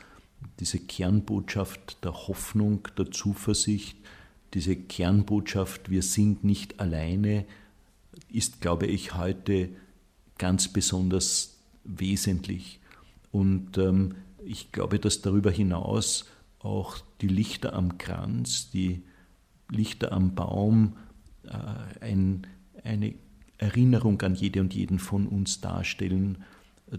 Diese 0.61 0.79
Kernbotschaft 0.79 2.05
der 2.05 2.13
Hoffnung, 2.29 2.87
der 2.97 3.11
Zuversicht, 3.11 3.98
diese 4.55 4.77
Kernbotschaft, 4.77 5.91
wir 5.91 6.03
sind 6.03 6.45
nicht 6.45 6.81
alleine, 6.81 7.45
ist, 8.31 8.61
glaube 8.61 8.87
ich, 8.87 9.15
heute 9.15 9.71
ganz 10.39 10.69
besonders 10.69 11.59
wesentlich. 11.85 12.81
Und 13.31 13.79
ähm, 13.79 14.15
ich 14.45 14.73
glaube, 14.73 14.99
dass 14.99 15.21
darüber 15.21 15.51
hinaus 15.51 16.27
auch 16.61 16.99
die 17.21 17.29
Lichter 17.29 17.73
am 17.75 17.99
Kranz, 17.99 18.71
die 18.71 19.03
Lichter 19.71 20.13
am 20.13 20.35
Baum 20.35 20.97
äh, 21.45 22.05
ein, 22.05 22.47
eine 22.83 23.15
Erinnerung 23.59 24.21
an 24.23 24.35
jede 24.35 24.61
und 24.61 24.75
jeden 24.75 24.99
von 24.99 25.27
uns 25.27 25.61
darstellen, 25.61 26.45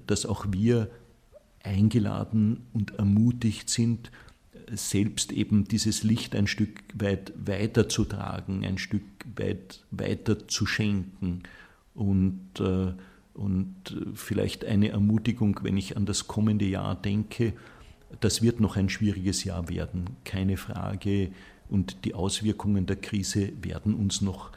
dass 0.07 0.25
auch 0.25 0.45
wir 0.49 0.89
eingeladen 1.63 2.67
und 2.73 2.95
ermutigt 2.95 3.69
sind, 3.69 4.11
selbst 4.71 5.31
eben 5.31 5.65
dieses 5.65 6.03
Licht 6.03 6.35
ein 6.35 6.47
Stück 6.47 6.83
weit 6.93 7.33
weiterzutragen, 7.35 8.63
ein 8.65 8.77
Stück 8.77 9.03
weit 9.35 9.83
weiter 9.91 10.47
zu 10.47 10.65
schenken 10.65 11.43
und, 11.93 12.59
äh, 12.59 12.93
und 13.33 13.97
vielleicht 14.15 14.65
eine 14.65 14.89
Ermutigung, 14.89 15.59
wenn 15.63 15.77
ich 15.77 15.97
an 15.97 16.05
das 16.05 16.27
kommende 16.27 16.65
Jahr 16.65 16.95
denke, 16.95 17.53
das 18.19 18.41
wird 18.41 18.59
noch 18.59 18.75
ein 18.75 18.89
schwieriges 18.89 19.43
Jahr 19.43 19.69
werden, 19.69 20.05
keine 20.23 20.57
Frage. 20.57 21.31
Und 21.69 22.05
die 22.05 22.15
Auswirkungen 22.15 22.87
der 22.87 22.95
Krise 22.95 23.51
werden 23.61 23.93
uns 23.93 24.21
noch 24.21 24.51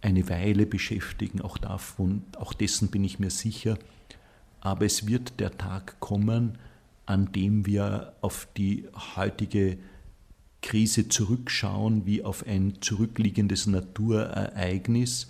eine 0.00 0.28
Weile 0.28 0.66
beschäftigen, 0.66 1.40
auch 1.40 1.58
davon, 1.58 2.22
auch 2.36 2.52
dessen 2.52 2.88
bin 2.88 3.04
ich 3.04 3.18
mir 3.18 3.30
sicher. 3.30 3.78
Aber 4.60 4.84
es 4.84 5.06
wird 5.06 5.40
der 5.40 5.56
Tag 5.56 5.98
kommen, 6.00 6.58
an 7.08 7.32
dem 7.32 7.64
wir 7.64 8.12
auf 8.20 8.46
die 8.58 8.86
heutige 9.16 9.78
Krise 10.60 11.08
zurückschauen 11.08 12.04
wie 12.04 12.22
auf 12.22 12.46
ein 12.46 12.82
zurückliegendes 12.82 13.66
Naturereignis. 13.66 15.28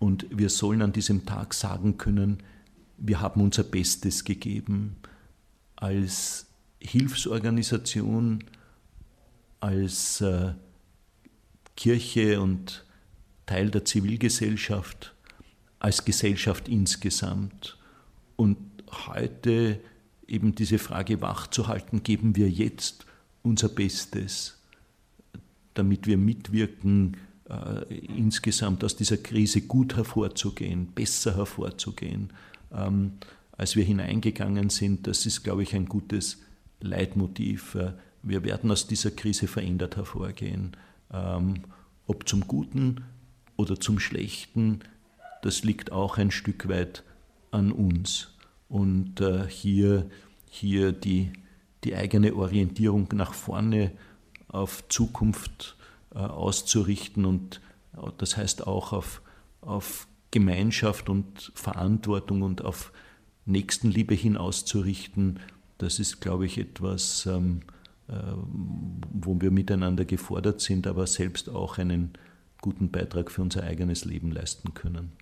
Und 0.00 0.26
wir 0.36 0.50
sollen 0.50 0.82
an 0.82 0.92
diesem 0.92 1.24
Tag 1.24 1.54
sagen 1.54 1.98
können, 1.98 2.38
wir 2.98 3.20
haben 3.20 3.40
unser 3.40 3.62
Bestes 3.62 4.24
gegeben 4.24 4.96
als 5.76 6.46
Hilfsorganisation, 6.80 8.42
als 9.60 10.20
äh, 10.20 10.54
Kirche 11.76 12.40
und 12.40 12.84
Teil 13.46 13.70
der 13.70 13.84
Zivilgesellschaft, 13.84 15.14
als 15.78 16.04
Gesellschaft 16.04 16.68
insgesamt. 16.68 17.78
Und 18.34 18.58
heute 19.06 19.78
eben 20.28 20.54
diese 20.54 20.78
Frage 20.78 21.20
wachzuhalten, 21.20 22.02
geben 22.02 22.36
wir 22.36 22.48
jetzt 22.48 23.06
unser 23.42 23.68
Bestes, 23.68 24.58
damit 25.74 26.06
wir 26.06 26.16
mitwirken, 26.16 27.16
äh, 27.48 27.94
insgesamt 27.94 28.84
aus 28.84 28.96
dieser 28.96 29.18
Krise 29.18 29.62
gut 29.62 29.96
hervorzugehen, 29.96 30.86
besser 30.86 31.36
hervorzugehen, 31.36 32.32
ähm, 32.72 33.12
als 33.52 33.76
wir 33.76 33.84
hineingegangen 33.84 34.70
sind. 34.70 35.06
Das 35.06 35.26
ist, 35.26 35.42
glaube 35.42 35.62
ich, 35.62 35.74
ein 35.74 35.86
gutes 35.86 36.38
Leitmotiv. 36.80 37.74
Äh, 37.74 37.92
wir 38.22 38.44
werden 38.44 38.70
aus 38.70 38.86
dieser 38.86 39.10
Krise 39.10 39.46
verändert 39.46 39.96
hervorgehen. 39.96 40.76
Ähm, 41.12 41.62
ob 42.06 42.28
zum 42.28 42.46
Guten 42.46 43.04
oder 43.56 43.78
zum 43.78 43.98
Schlechten, 43.98 44.80
das 45.42 45.64
liegt 45.64 45.92
auch 45.92 46.16
ein 46.18 46.30
Stück 46.30 46.68
weit 46.68 47.02
an 47.50 47.72
uns 47.72 48.33
und 48.74 49.20
äh, 49.20 49.48
hier, 49.48 50.10
hier 50.50 50.90
die, 50.90 51.32
die 51.84 51.94
eigene 51.94 52.34
Orientierung 52.34 53.08
nach 53.12 53.32
vorne 53.32 53.92
auf 54.48 54.82
Zukunft 54.88 55.76
äh, 56.12 56.18
auszurichten 56.18 57.24
und 57.24 57.60
äh, 57.96 58.10
das 58.18 58.36
heißt 58.36 58.66
auch 58.66 58.92
auf, 58.92 59.22
auf 59.60 60.08
Gemeinschaft 60.32 61.08
und 61.08 61.52
Verantwortung 61.54 62.42
und 62.42 62.64
auf 62.64 62.92
Nächstenliebe 63.46 64.14
hin 64.14 64.36
auszurichten, 64.36 65.38
das 65.78 66.00
ist, 66.00 66.20
glaube 66.20 66.46
ich, 66.46 66.58
etwas, 66.58 67.26
ähm, 67.26 67.60
äh, 68.08 68.14
wo 69.12 69.40
wir 69.40 69.52
miteinander 69.52 70.04
gefordert 70.04 70.60
sind, 70.60 70.88
aber 70.88 71.06
selbst 71.06 71.48
auch 71.48 71.78
einen 71.78 72.14
guten 72.60 72.90
Beitrag 72.90 73.30
für 73.30 73.42
unser 73.42 73.62
eigenes 73.62 74.04
Leben 74.04 74.32
leisten 74.32 74.74
können. 74.74 75.12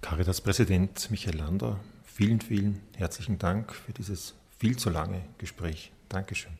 Caritas-Präsident 0.00 1.10
Michael 1.10 1.36
Lander, 1.38 1.80
Vielen, 2.12 2.40
vielen 2.40 2.80
herzlichen 2.96 3.38
Dank 3.38 3.72
für 3.72 3.92
dieses 3.92 4.34
viel 4.58 4.76
zu 4.76 4.90
lange 4.90 5.22
Gespräch. 5.38 5.90
Dankeschön. 6.08 6.52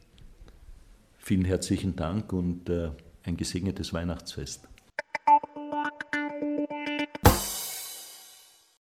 Vielen 1.19 1.45
herzlichen 1.45 1.97
Dank 1.97 2.33
und 2.33 2.71
äh, 2.71 2.91
ein 3.25 3.37
gesegnetes 3.37 3.93
Weihnachtsfest. 3.93 4.70